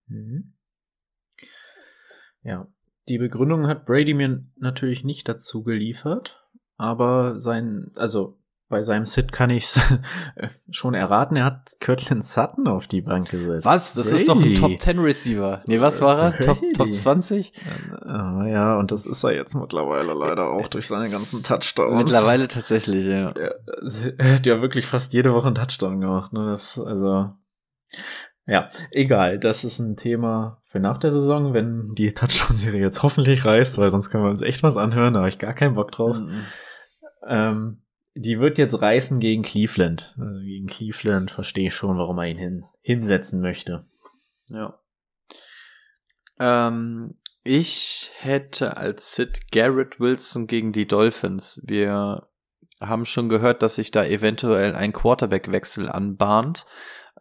Mhm. 0.07 0.53
Ja, 2.41 2.67
die 3.09 3.17
Begründung 3.17 3.67
hat 3.67 3.85
Brady 3.85 4.13
mir 4.13 4.43
natürlich 4.57 5.03
nicht 5.03 5.27
dazu 5.27 5.63
geliefert, 5.63 6.47
aber 6.77 7.39
sein, 7.39 7.91
also 7.95 8.37
bei 8.69 8.83
seinem 8.83 9.05
Sit 9.05 9.31
kann 9.31 9.49
ich's 9.49 9.81
schon 10.69 10.93
erraten, 10.93 11.35
er 11.35 11.45
hat 11.45 11.75
Kirtland 11.79 12.23
Sutton 12.23 12.67
auf 12.67 12.85
die 12.85 13.01
Bank 13.01 13.31
gesetzt. 13.31 13.65
Was? 13.65 13.93
Das 13.95 14.09
Brady. 14.09 14.15
ist 14.15 14.29
doch 14.29 14.41
ein 14.41 14.53
Top 14.53 14.79
10 14.79 14.99
Receiver. 14.99 15.63
Nee, 15.67 15.81
was 15.81 16.01
war 16.01 16.19
er? 16.19 16.39
Top, 16.39 16.59
Top 16.75 16.93
20? 16.93 17.51
Ja, 18.05 18.45
ja, 18.45 18.77
und 18.77 18.91
das 18.91 19.07
ist 19.07 19.23
er 19.23 19.33
jetzt 19.33 19.55
mittlerweile 19.55 20.13
leider 20.13 20.51
auch 20.51 20.67
durch 20.67 20.85
seine 20.85 21.09
ganzen 21.09 21.41
Touchdowns. 21.41 21.95
Mittlerweile 21.95 22.47
tatsächlich, 22.47 23.07
ja. 23.07 23.33
Er 24.17 24.35
hat 24.35 24.45
ja 24.45 24.61
wirklich 24.61 24.85
fast 24.85 25.13
jede 25.13 25.33
Woche 25.33 25.47
einen 25.47 25.55
Touchdown 25.55 25.99
gemacht. 25.99 26.31
Ne? 26.31 26.45
Das, 26.45 26.79
also, 26.79 27.31
ja, 28.49 28.69
egal. 28.91 29.39
Das 29.39 29.63
ist 29.63 29.79
ein 29.79 29.95
Thema 29.95 30.61
für 30.65 30.79
nach 30.79 30.97
der 30.97 31.11
Saison, 31.11 31.53
wenn 31.53 31.93
die 31.95 32.13
Touchdown-Serie 32.13 32.81
jetzt 32.81 33.03
hoffentlich 33.03 33.45
reißt, 33.45 33.77
weil 33.77 33.91
sonst 33.91 34.09
können 34.09 34.23
wir 34.23 34.31
uns 34.31 34.41
echt 34.41 34.63
was 34.63 34.75
anhören, 34.75 35.13
da 35.13 35.19
habe 35.19 35.29
ich 35.29 35.39
gar 35.39 35.53
keinen 35.53 35.75
Bock 35.75 35.91
drauf. 35.91 36.17
Mhm. 36.17 36.45
Ähm, 37.27 37.81
die 38.15 38.39
wird 38.39 38.57
jetzt 38.57 38.81
reißen 38.81 39.19
gegen 39.19 39.43
Cleveland. 39.43 40.15
Also 40.17 40.41
gegen 40.41 40.67
Cleveland 40.67 41.31
verstehe 41.31 41.67
ich 41.67 41.75
schon, 41.75 41.97
warum 41.97 42.17
er 42.17 42.25
ihn 42.25 42.37
hin, 42.37 42.65
hinsetzen 42.81 43.39
möchte. 43.39 43.85
Ja. 44.47 44.79
Ähm, 46.39 47.13
ich 47.43 48.11
hätte 48.17 48.77
als 48.77 49.15
Sid 49.15 49.51
Garrett 49.51 49.99
Wilson 49.99 50.47
gegen 50.47 50.71
die 50.71 50.87
Dolphins. 50.87 51.63
Wir 51.67 52.27
haben 52.81 53.05
schon 53.05 53.29
gehört, 53.29 53.61
dass 53.61 53.75
sich 53.75 53.91
da 53.91 54.03
eventuell 54.05 54.75
ein 54.75 54.93
Quarterback-Wechsel 54.93 55.89
anbahnt. 55.89 56.65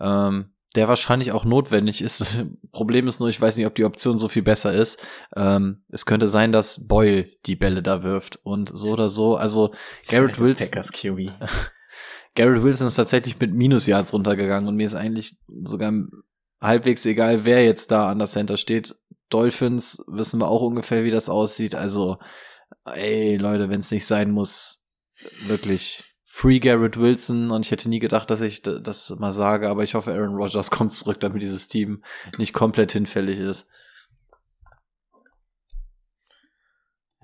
Ähm, 0.01 0.53
der 0.74 0.88
wahrscheinlich 0.88 1.32
auch 1.32 1.44
notwendig 1.44 2.02
ist. 2.02 2.38
Problem 2.72 3.06
ist 3.06 3.20
nur, 3.20 3.28
ich 3.28 3.40
weiß 3.40 3.56
nicht, 3.56 3.66
ob 3.66 3.74
die 3.74 3.84
Option 3.84 4.18
so 4.18 4.28
viel 4.28 4.42
besser 4.42 4.72
ist. 4.72 4.98
Ähm, 5.36 5.82
es 5.88 6.06
könnte 6.06 6.26
sein, 6.26 6.52
dass 6.52 6.86
Boyle 6.86 7.26
die 7.46 7.56
Bälle 7.56 7.82
da 7.82 8.02
wirft 8.02 8.38
und 8.44 8.70
so 8.72 8.90
oder 8.90 9.08
so. 9.08 9.36
Also 9.36 9.74
Garrett 10.08 10.40
Wilson. 10.40 10.68
Garrett 12.34 12.62
Wilson 12.62 12.86
ist 12.86 12.96
tatsächlich 12.96 13.38
mit 13.40 13.54
Minusyards 13.54 14.12
runtergegangen 14.12 14.68
und 14.68 14.76
mir 14.76 14.86
ist 14.86 14.94
eigentlich 14.94 15.36
sogar 15.64 15.92
halbwegs 16.60 17.06
egal, 17.06 17.44
wer 17.44 17.64
jetzt 17.64 17.90
da 17.90 18.10
an 18.10 18.18
der 18.18 18.28
Center 18.28 18.56
steht. 18.56 18.94
Dolphins 19.30 20.04
wissen 20.06 20.40
wir 20.40 20.48
auch 20.48 20.62
ungefähr, 20.62 21.04
wie 21.04 21.10
das 21.10 21.28
aussieht. 21.28 21.74
Also, 21.74 22.18
ey, 22.84 23.36
Leute, 23.36 23.68
wenn 23.70 23.80
es 23.80 23.90
nicht 23.90 24.06
sein 24.06 24.30
muss, 24.30 24.88
wirklich 25.46 26.02
Free 26.41 26.61
Garrett 26.61 26.97
Wilson 26.97 27.51
und 27.51 27.66
ich 27.66 27.72
hätte 27.72 27.89
nie 27.89 27.99
gedacht, 27.99 28.30
dass 28.30 28.43
ich 28.43 28.62
das 28.62 29.11
mal 29.18 29.32
sage, 29.32 29.68
aber 29.68 29.82
ich 29.82 29.97
hoffe, 29.97 30.12
Aaron 30.12 30.36
Rodgers 30.36 30.70
kommt 30.70 30.93
zurück, 30.95 31.18
damit 31.18 31.43
dieses 31.43 31.66
Team 31.66 32.05
nicht 32.36 32.53
komplett 32.53 32.93
hinfällig 32.93 33.41
ist. 33.41 33.68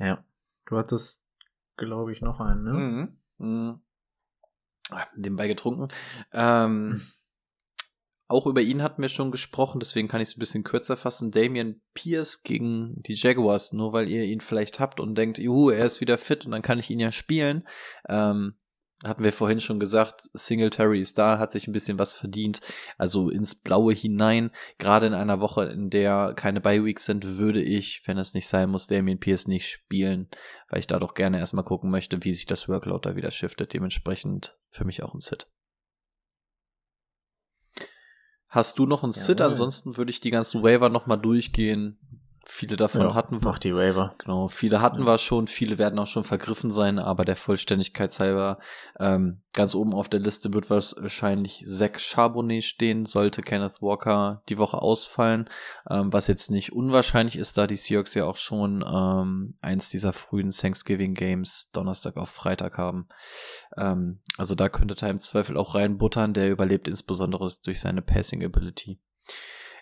Ja, 0.01 0.25
du 0.67 0.77
hattest, 0.77 1.29
glaube 1.77 2.11
ich, 2.11 2.23
noch 2.23 2.41
einen, 2.41 2.65
ne? 2.65 2.73
Mhm. 2.73 3.17
mhm. 3.39 3.81
Nebenbei 5.15 5.47
getrunken. 5.47 5.87
Ähm, 6.33 7.01
auch 8.27 8.49
über 8.49 8.63
ihn 8.63 8.83
hatten 8.83 9.01
wir 9.01 9.09
schon 9.09 9.31
gesprochen, 9.31 9.79
deswegen 9.79 10.09
kann 10.09 10.21
ich 10.21 10.31
es 10.31 10.37
ein 10.37 10.41
bisschen 10.41 10.65
kürzer 10.65 10.97
fassen. 10.97 11.31
Damian 11.31 11.81
Pierce 11.95 12.43
gegen 12.43 13.01
die 13.05 13.15
Jaguars, 13.15 13.75
nur 13.75 13.93
weil 13.93 14.09
ihr 14.09 14.25
ihn 14.25 14.41
vielleicht 14.41 14.81
habt 14.81 14.99
und 14.99 15.17
denkt, 15.17 15.39
juhu, 15.39 15.71
er 15.71 15.85
ist 15.85 16.01
wieder 16.01 16.19
fit 16.19 16.47
und 16.47 16.51
dann 16.51 16.63
kann 16.63 16.81
ich 16.81 16.91
ihn 16.91 16.99
ja 16.99 17.13
spielen. 17.13 17.65
Ähm, 18.09 18.57
hatten 19.07 19.25
wir 19.25 19.33
vorhin 19.33 19.61
schon 19.61 19.81
gesagt, 19.81 20.29
Singletary 20.33 21.01
ist 21.01 21.19
da, 21.19 21.39
hat 21.39 21.53
sich 21.53 21.67
ein 21.67 21.73
bisschen 21.73 21.99
was 21.99 22.13
verdient. 22.13 22.61
Also 22.99 23.31
ins 23.31 23.55
Blaue 23.55 23.93
hinein, 23.93 24.51
gerade 24.79 25.07
in 25.07 25.15
einer 25.15 25.41
Woche, 25.41 25.65
in 25.67 25.91
der 25.91 26.35
keine 26.35 26.61
Bye-Weeks 26.61 27.05
sind, 27.05 27.39
würde 27.39 27.63
ich, 27.63 28.03
wenn 28.07 28.19
es 28.19 28.35
nicht 28.35 28.49
sein 28.49 28.71
muss, 28.71 28.87
Damien 28.87 29.21
Pierce 29.21 29.47
nicht 29.47 29.69
spielen, 29.69 30.29
weil 30.69 30.81
ich 30.81 30.87
da 30.87 30.99
doch 30.99 31.15
gerne 31.15 31.39
erstmal 31.39 31.65
gucken 31.65 31.91
möchte, 31.91 32.25
wie 32.25 32.33
sich 32.33 32.47
das 32.47 32.69
Workload 32.69 33.09
da 33.09 33.17
wieder 33.17 33.31
shiftet. 33.31 33.73
Dementsprechend 33.73 34.59
für 34.69 34.85
mich 34.85 35.03
auch 35.03 35.15
ein 35.15 35.21
Sit. 35.21 35.49
Hast 38.49 38.79
du 38.79 38.87
noch 38.87 39.03
ein 39.03 39.13
Sit? 39.13 39.41
Ansonsten 39.41 39.97
würde 39.97 40.11
ich 40.11 40.21
die 40.21 40.31
ganzen 40.31 40.63
Waiver 40.63 40.89
nochmal 40.89 41.19
durchgehen. 41.21 41.99
Viele 42.47 42.77
davon 42.77 43.01
ja, 43.01 43.15
hatten 43.15 43.43
wir. 43.43 43.59
die 43.59 43.75
Waiver. 43.75 44.15
Genau, 44.19 44.49
viele 44.49 44.83
hatten 44.83 45.01
ja. 45.01 45.07
wir 45.07 45.19
schon, 45.19 45.47
viele 45.47 45.79
werden 45.79 45.99
auch 45.99 46.07
schon 46.07 46.25
vergriffen 46.25 46.71
sein, 46.71 46.99
aber 46.99 47.25
der 47.25 47.37
Vollständigkeit 47.37 48.19
halber, 48.21 48.59
ähm, 49.01 49.43
ganz 49.53 49.75
oben 49.75 49.95
auf 49.95 50.09
der 50.09 50.21
Liste 50.21 50.53
wird 50.53 50.69
wahrscheinlich 50.69 51.65
Zach 51.67 51.99
Charbonnet 51.99 52.65
stehen, 52.65 53.07
sollte 53.07 53.41
Kenneth 53.41 53.81
Walker 53.81 54.43
die 54.49 54.59
Woche 54.59 54.83
ausfallen, 54.83 55.49
ähm, 55.89 56.13
was 56.13 56.27
jetzt 56.27 56.51
nicht 56.51 56.73
unwahrscheinlich 56.73 57.37
ist, 57.37 57.57
da 57.57 57.67
die 57.67 57.77
Seahawks 57.77 58.15
ja 58.15 58.25
auch 58.25 58.37
schon 58.37 58.85
ähm, 58.87 59.57
eins 59.63 59.89
dieser 59.89 60.13
frühen 60.13 60.51
Thanksgiving 60.51 61.15
Games 61.15 61.71
Donnerstag 61.73 62.17
auf 62.17 62.29
Freitag 62.29 62.77
haben. 62.77 63.09
Ähm, 63.77 64.21
also 64.37 64.55
da 64.55 64.69
könnte 64.69 64.97
er 65.01 65.11
im 65.11 65.21
Zweifel 65.21 65.57
auch 65.57 65.75
reinbuttern, 65.75 66.35
der 66.35 66.51
überlebt 66.51 66.89
insbesondere 66.89 67.51
durch 67.65 67.81
seine 67.81 68.03
Passing 68.03 68.45
Ability. 68.45 69.01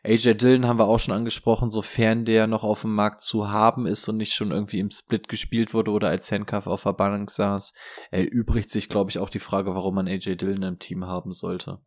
AJ 0.05 0.35
Dillon 0.35 0.67
haben 0.67 0.79
wir 0.79 0.89
auch 0.89 0.99
schon 0.99 1.15
angesprochen, 1.15 1.71
sofern 1.71 2.25
der 2.25 2.49
noch 2.49 2.65
auf 2.65 2.81
dem 2.81 2.95
Markt 2.95 3.23
zu 3.23 3.53
haben 3.53 3.87
ist 3.87 4.09
und 4.09 4.17
nicht 4.17 4.35
schon 4.35 4.51
irgendwie 4.51 4.81
im 4.81 4.91
Split 4.91 5.29
gespielt 5.29 5.75
wurde 5.75 5.93
oder 5.93 6.09
als 6.09 6.33
Handcuff 6.33 6.67
auf 6.67 6.83
der 6.83 6.93
Bank 6.93 7.31
saß, 7.31 7.73
erübrigt 8.11 8.73
sich, 8.73 8.89
glaube 8.89 9.11
ich, 9.11 9.21
auch 9.21 9.31
die 9.31 9.39
Frage, 9.39 9.75
warum 9.75 9.95
man 9.95 10.09
AJ 10.09 10.37
Dillon 10.37 10.63
im 10.63 10.79
Team 10.81 11.07
haben 11.07 11.31
sollte. 11.31 11.79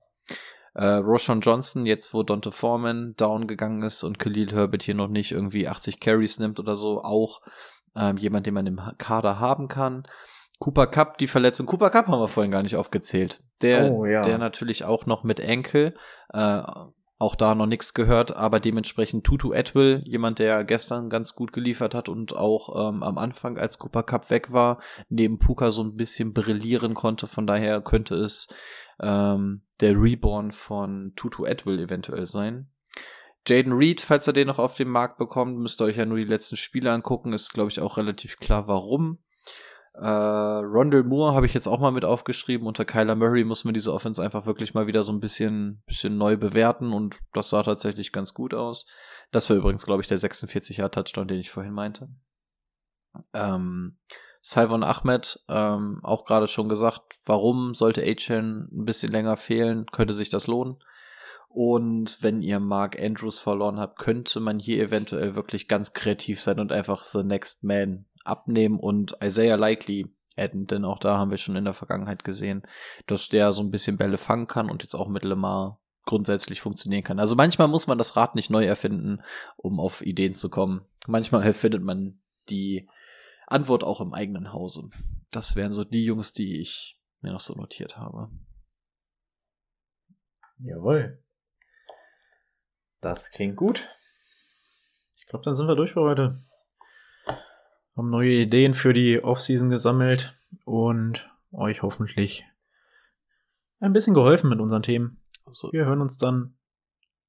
Äh, 0.76 0.86
Roshan 0.86 1.42
Johnson, 1.42 1.86
jetzt 1.86 2.14
wo 2.14 2.24
Dante 2.24 2.52
Foreman 2.52 3.16
down 3.18 3.48
gegangen 3.48 3.84
ist 3.84 4.04
und 4.04 4.20
Khalil 4.20 4.52
Herbert 4.54 4.84
hier 4.84 4.96
noch 4.96 5.10
nicht 5.10 5.32
irgendwie 5.32 5.68
80 5.68 6.00
Carries 6.00 6.40
nimmt 6.40 6.60
oder 6.60 6.76
so, 6.76 7.02
auch 7.02 7.42
ähm, 7.98 8.18
jemand, 8.18 8.46
den 8.46 8.54
man 8.54 8.68
im 8.68 8.80
Kader 8.98 9.40
haben 9.40 9.68
kann. 9.68 10.04
Cooper 10.60 10.88
Cup, 10.88 11.18
die 11.18 11.28
Verletzung. 11.28 11.66
Cooper 11.66 11.90
Cup 11.90 12.08
haben 12.08 12.20
wir 12.20 12.28
vorhin 12.28 12.52
gar 12.52 12.64
nicht 12.64 12.76
aufgezählt. 12.78 13.44
Der, 13.62 13.92
oh, 13.92 14.06
ja. 14.06 14.22
der 14.22 14.38
natürlich 14.38 14.86
auch 14.86 15.06
noch 15.06 15.24
mit 15.24 15.40
Enkel, 15.40 15.96
äh, 16.34 16.62
auch 17.18 17.36
da 17.36 17.56
noch 17.56 17.66
nichts 17.66 17.94
gehört, 17.94 18.36
aber 18.36 18.60
dementsprechend 18.60 19.24
Tutu 19.24 19.54
Atwill, 19.54 20.04
jemand, 20.06 20.40
der 20.40 20.66
gestern 20.66 21.10
ganz 21.10 21.34
gut 21.34 21.54
geliefert 21.54 21.96
hat 21.96 22.10
und 22.10 22.36
auch 22.36 22.90
ähm, 22.90 23.04
am 23.04 23.18
Anfang, 23.18 23.58
als 23.58 23.80
Cooper 23.80 24.04
Cup 24.04 24.30
weg 24.30 24.52
war, 24.52 24.82
neben 25.08 25.40
Puka 25.40 25.72
so 25.72 25.84
ein 25.84 25.96
bisschen 25.96 26.34
brillieren 26.34 26.94
konnte. 26.94 27.28
Von 27.28 27.48
daher 27.48 27.82
könnte 27.82 28.16
es 28.16 28.54
ähm, 29.02 29.62
der 29.80 29.96
Reborn 29.96 30.52
von 30.52 31.14
Tutu 31.16 31.46
Atwill 31.46 31.80
eventuell 31.80 32.26
sein. 32.26 32.70
Jaden 33.48 33.74
Reed, 33.74 34.02
falls 34.02 34.28
er 34.28 34.34
den 34.34 34.48
noch 34.48 34.60
auf 34.60 34.76
dem 34.76 34.90
Markt 34.90 35.18
bekommt, 35.18 35.58
müsst 35.58 35.80
ihr 35.82 35.86
euch 35.86 35.98
ja 35.98 36.06
nur 36.06 36.18
die 36.18 36.24
letzten 36.24 36.58
Spiele 36.58 36.92
angucken. 36.92 37.32
Ist, 37.32 37.54
glaube 37.54 37.70
ich, 37.70 37.80
auch 37.80 37.98
relativ 37.98 38.38
klar, 38.38 38.68
warum. 38.68 39.20
Äh, 39.98 40.08
Rondell 40.08 41.04
Moore 41.04 41.34
habe 41.34 41.46
ich 41.46 41.54
jetzt 41.54 41.68
auch 41.68 41.80
mal 41.80 41.92
mit 41.92 42.04
aufgeschrieben. 42.04 42.68
Unter 42.68 42.84
Kyler 42.84 43.16
Murray 43.16 43.46
muss 43.46 43.64
man 43.64 43.74
diese 43.74 43.94
Offense 43.94 44.22
einfach 44.22 44.46
wirklich 44.46 44.74
mal 44.74 44.88
wieder 44.88 45.04
so 45.04 45.14
ein 45.14 45.22
bisschen, 45.22 45.84
bisschen 45.86 46.18
neu 46.18 46.36
bewerten 46.36 46.92
und 46.92 47.20
das 47.34 47.50
sah 47.50 47.64
tatsächlich 47.64 48.12
ganz 48.12 48.34
gut 48.34 48.54
aus. 48.54 48.88
Das 49.32 49.50
war 49.50 49.58
übrigens, 49.58 49.86
glaube 49.86 50.02
ich, 50.02 50.08
der 50.08 50.18
46 50.18 50.78
Jahr 50.78 50.92
Touchdown, 50.92 51.28
den 51.28 51.40
ich 51.40 51.50
vorhin 51.50 51.74
meinte. 51.74 52.10
Ähm, 53.34 53.98
Salvon 54.42 54.84
Ahmed, 54.84 55.40
ähm, 55.48 56.02
auch 56.04 56.26
gerade 56.26 56.48
schon 56.48 56.68
gesagt, 56.68 57.18
warum 57.26 57.74
sollte 57.74 58.04
A-Chain 58.04 58.68
ein 58.72 58.86
bisschen 58.86 59.12
länger 59.12 59.38
fehlen? 59.38 59.86
Könnte 59.88 60.14
sich 60.14 60.30
das 60.30 60.48
lohnen? 60.48 60.78
Und 61.48 62.22
wenn 62.22 62.42
ihr 62.42 62.60
Mark 62.60 63.02
Andrews 63.02 63.40
verloren 63.40 63.80
habt, 63.80 63.98
könnte 63.98 64.42
man 64.42 64.60
hier 64.60 64.84
eventuell 64.84 65.36
wirklich 65.36 65.70
ganz 65.70 65.94
kreativ 65.94 66.42
sein 66.42 66.60
und 66.60 66.74
einfach 66.74 67.04
The 67.04 67.24
Next 67.24 67.64
Man 67.64 68.06
abnehmen 68.26 68.80
und 68.80 69.18
Isaiah 69.24 69.56
Likely 69.56 70.14
adden, 70.38 70.68
denn 70.68 70.86
auch 70.86 71.00
da 71.00 71.18
haben 71.18 71.32
wir 71.32 71.38
schon 71.38 71.56
in 71.56 71.66
der 71.66 71.74
Vergangenheit 71.74 72.24
gesehen, 72.24 72.64
dass 73.08 73.30
der 73.30 73.54
so 73.54 73.64
ein 73.64 73.72
bisschen 73.72 73.98
Bälle 73.98 74.18
fangen 74.18 74.48
kann 74.48 74.70
und 74.70 74.84
jetzt 74.84 74.96
auch 74.96 75.08
mit 75.08 75.24
Lemar 75.24 75.80
grundsätzlich 76.06 76.62
funktionieren 76.62 77.04
kann. 77.04 77.20
Also 77.20 77.36
manchmal 77.36 77.68
muss 77.68 77.88
man 77.88 77.98
das 77.98 78.16
Rad 78.16 78.36
nicht 78.36 78.50
neu 78.50 78.66
erfinden, 78.66 79.22
um 79.58 79.80
auf 79.80 80.02
Ideen 80.02 80.36
zu 80.36 80.50
kommen. 80.50 80.86
Manchmal 81.08 81.52
findet 81.54 81.84
man 81.84 82.22
die 82.50 82.88
Antwort 83.48 83.84
auch 83.84 84.02
im 84.02 84.14
eigenen 84.14 84.54
Hause. 84.54 84.90
Das 85.32 85.56
wären 85.56 85.74
so 85.74 85.84
die 85.84 86.06
Jungs, 86.06 86.34
die 86.34 86.62
ich 86.62 87.00
mir 87.22 87.32
noch 87.32 87.40
so 87.40 87.56
notiert 87.56 87.98
habe. 87.98 88.30
Jawohl. 90.60 91.24
Das 93.02 93.32
klingt 93.32 93.56
gut. 93.56 93.90
Ich 95.18 95.28
glaube, 95.28 95.44
dann 95.44 95.54
sind 95.54 95.68
wir 95.68 95.76
durch 95.76 95.94
für 95.94 96.02
heute. 96.02 96.44
Haben 97.96 98.10
neue 98.10 98.32
Ideen 98.32 98.74
für 98.74 98.94
die 98.94 99.24
Offseason 99.24 99.70
gesammelt 99.70 100.38
und 100.66 101.30
euch 101.52 101.82
hoffentlich 101.82 102.46
ein 103.80 103.94
bisschen 103.94 104.14
geholfen 104.14 104.50
mit 104.50 104.60
unseren 104.60 104.82
Themen. 104.82 105.22
Also, 105.46 105.72
wir 105.72 105.86
hören 105.86 106.02
uns 106.02 106.18
dann 106.18 106.56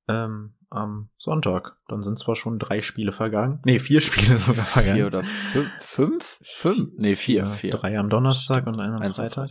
ähm, 0.09 0.55
am 0.71 1.11
Sonntag. 1.19 1.77
Dann 1.89 2.03
sind 2.03 2.19
zwar 2.19 2.37
schon 2.37 2.59
drei 2.59 2.81
Spiele 2.81 3.12
vergangen. 3.12 3.61
Nee, 3.64 3.79
vier 3.79 4.01
Spiele 4.01 4.39
sogar 4.39 4.64
vergangen. 4.64 4.97
Vier 4.97 5.07
oder 5.07 5.23
fünf? 5.23 5.71
Fünf? 5.79 6.41
Fünf? 6.43 6.91
Nee, 6.97 7.14
vier. 7.14 7.47
vier. 7.47 7.71
Drei 7.71 7.99
am 7.99 8.09
Donnerstag 8.09 8.67
und 8.67 8.81
einen 8.81 9.01
am 9.01 9.12
Freitag. 9.12 9.51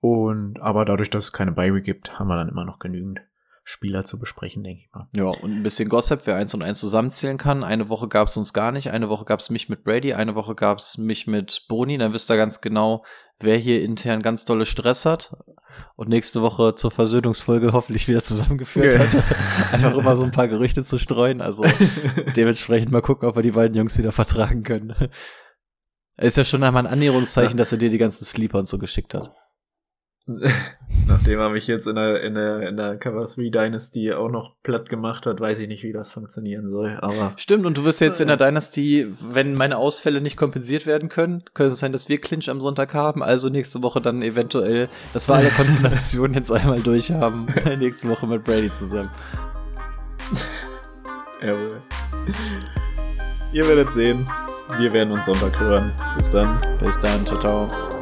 Und 0.00 0.60
aber 0.60 0.84
dadurch, 0.84 1.10
dass 1.10 1.24
es 1.24 1.32
keine 1.32 1.52
Bye 1.52 1.80
gibt, 1.82 2.18
haben 2.18 2.28
wir 2.28 2.36
dann 2.36 2.48
immer 2.48 2.64
noch 2.64 2.78
genügend 2.78 3.20
Spieler 3.68 4.04
zu 4.04 4.20
besprechen, 4.20 4.62
denke 4.62 4.82
ich 4.82 4.94
mal. 4.94 5.08
Ja, 5.16 5.24
und 5.24 5.50
ein 5.50 5.62
bisschen 5.64 5.88
Gossip, 5.88 6.20
wer 6.24 6.36
eins 6.36 6.54
und 6.54 6.62
eins 6.62 6.78
zusammenzählen 6.78 7.36
kann. 7.36 7.64
Eine 7.64 7.88
Woche 7.88 8.06
gab 8.06 8.28
es 8.28 8.36
uns 8.36 8.52
gar 8.52 8.70
nicht, 8.70 8.92
eine 8.92 9.08
Woche 9.08 9.24
gab 9.24 9.40
es 9.40 9.50
mich 9.50 9.68
mit 9.68 9.82
Brady, 9.82 10.14
eine 10.14 10.36
Woche 10.36 10.54
gab 10.54 10.78
es 10.78 10.98
mich 10.98 11.26
mit 11.26 11.66
Boni. 11.68 11.98
Dann 11.98 12.12
wisst 12.12 12.30
ihr 12.30 12.36
ganz 12.36 12.60
genau, 12.60 13.04
wer 13.40 13.56
hier 13.56 13.82
intern 13.82 14.22
ganz 14.22 14.44
dolle 14.44 14.66
Stress 14.66 15.04
hat 15.04 15.36
und 15.96 16.08
nächste 16.08 16.42
Woche 16.42 16.76
zur 16.76 16.92
Versöhnungsfolge 16.92 17.72
hoffentlich 17.72 18.06
wieder 18.06 18.22
zusammengeführt 18.22 18.94
okay. 18.94 19.02
hat. 19.02 19.24
Einfach 19.72 19.96
immer 19.96 20.14
so 20.14 20.22
ein 20.22 20.30
paar 20.30 20.46
Gerüchte 20.46 20.84
zu 20.84 20.96
streuen. 20.96 21.40
Also 21.40 21.64
dementsprechend 22.36 22.92
mal 22.92 23.02
gucken, 23.02 23.28
ob 23.28 23.34
wir 23.34 23.42
die 23.42 23.50
beiden 23.50 23.76
Jungs 23.76 23.98
wieder 23.98 24.12
vertragen 24.12 24.62
können. 24.62 24.94
Ist 26.18 26.36
ja 26.36 26.44
schon 26.44 26.62
einmal 26.62 26.86
ein 26.86 26.92
Annäherungszeichen, 26.92 27.58
dass 27.58 27.72
er 27.72 27.78
dir 27.78 27.90
die 27.90 27.98
ganzen 27.98 28.24
Sleeper 28.24 28.60
und 28.60 28.68
so 28.68 28.78
geschickt 28.78 29.12
hat. 29.12 29.34
Nachdem 31.08 31.38
er 31.38 31.50
mich 31.50 31.68
jetzt 31.68 31.86
in 31.86 31.94
der, 31.94 32.20
in 32.22 32.34
der, 32.34 32.68
in 32.68 32.76
der 32.76 32.96
Cover 32.96 33.26
3 33.26 33.48
Dynasty 33.50 34.12
auch 34.12 34.28
noch 34.28 34.56
platt 34.64 34.88
gemacht 34.88 35.24
hat, 35.24 35.38
weiß 35.38 35.60
ich 35.60 35.68
nicht, 35.68 35.84
wie 35.84 35.92
das 35.92 36.12
funktionieren 36.12 36.70
soll. 36.70 36.98
Aber 37.00 37.32
Stimmt, 37.36 37.64
und 37.64 37.76
du 37.76 37.84
wirst 37.84 38.00
jetzt 38.00 38.20
in 38.20 38.26
der 38.26 38.36
Dynasty, 38.36 39.06
wenn 39.20 39.54
meine 39.54 39.76
Ausfälle 39.78 40.20
nicht 40.20 40.36
kompensiert 40.36 40.84
werden 40.84 41.08
können, 41.08 41.44
könnte 41.54 41.72
es 41.72 41.78
sein, 41.78 41.92
dass 41.92 42.08
wir 42.08 42.20
Clinch 42.20 42.50
am 42.50 42.60
Sonntag 42.60 42.92
haben, 42.92 43.22
also 43.22 43.48
nächste 43.48 43.84
Woche 43.84 44.00
dann 44.00 44.20
eventuell, 44.20 44.88
dass 45.12 45.28
wir 45.28 45.36
alle 45.36 45.50
Konstellationen 45.56 46.34
jetzt 46.34 46.50
einmal 46.50 46.80
durchhaben, 46.80 47.46
nächste 47.78 48.08
Woche 48.08 48.26
mit 48.26 48.42
Brady 48.42 48.72
zusammen. 48.72 49.10
Jawohl. 51.40 51.82
Ihr 53.52 53.68
werdet 53.68 53.92
sehen. 53.92 54.24
Wir 54.78 54.92
werden 54.92 55.12
uns 55.12 55.24
Sonntag 55.24 55.58
hören. 55.60 55.92
Bis 56.16 56.30
dann. 56.32 56.58
Bis 56.80 56.98
dann. 56.98 57.24
Ciao, 57.24 57.38
ciao. 57.38 57.95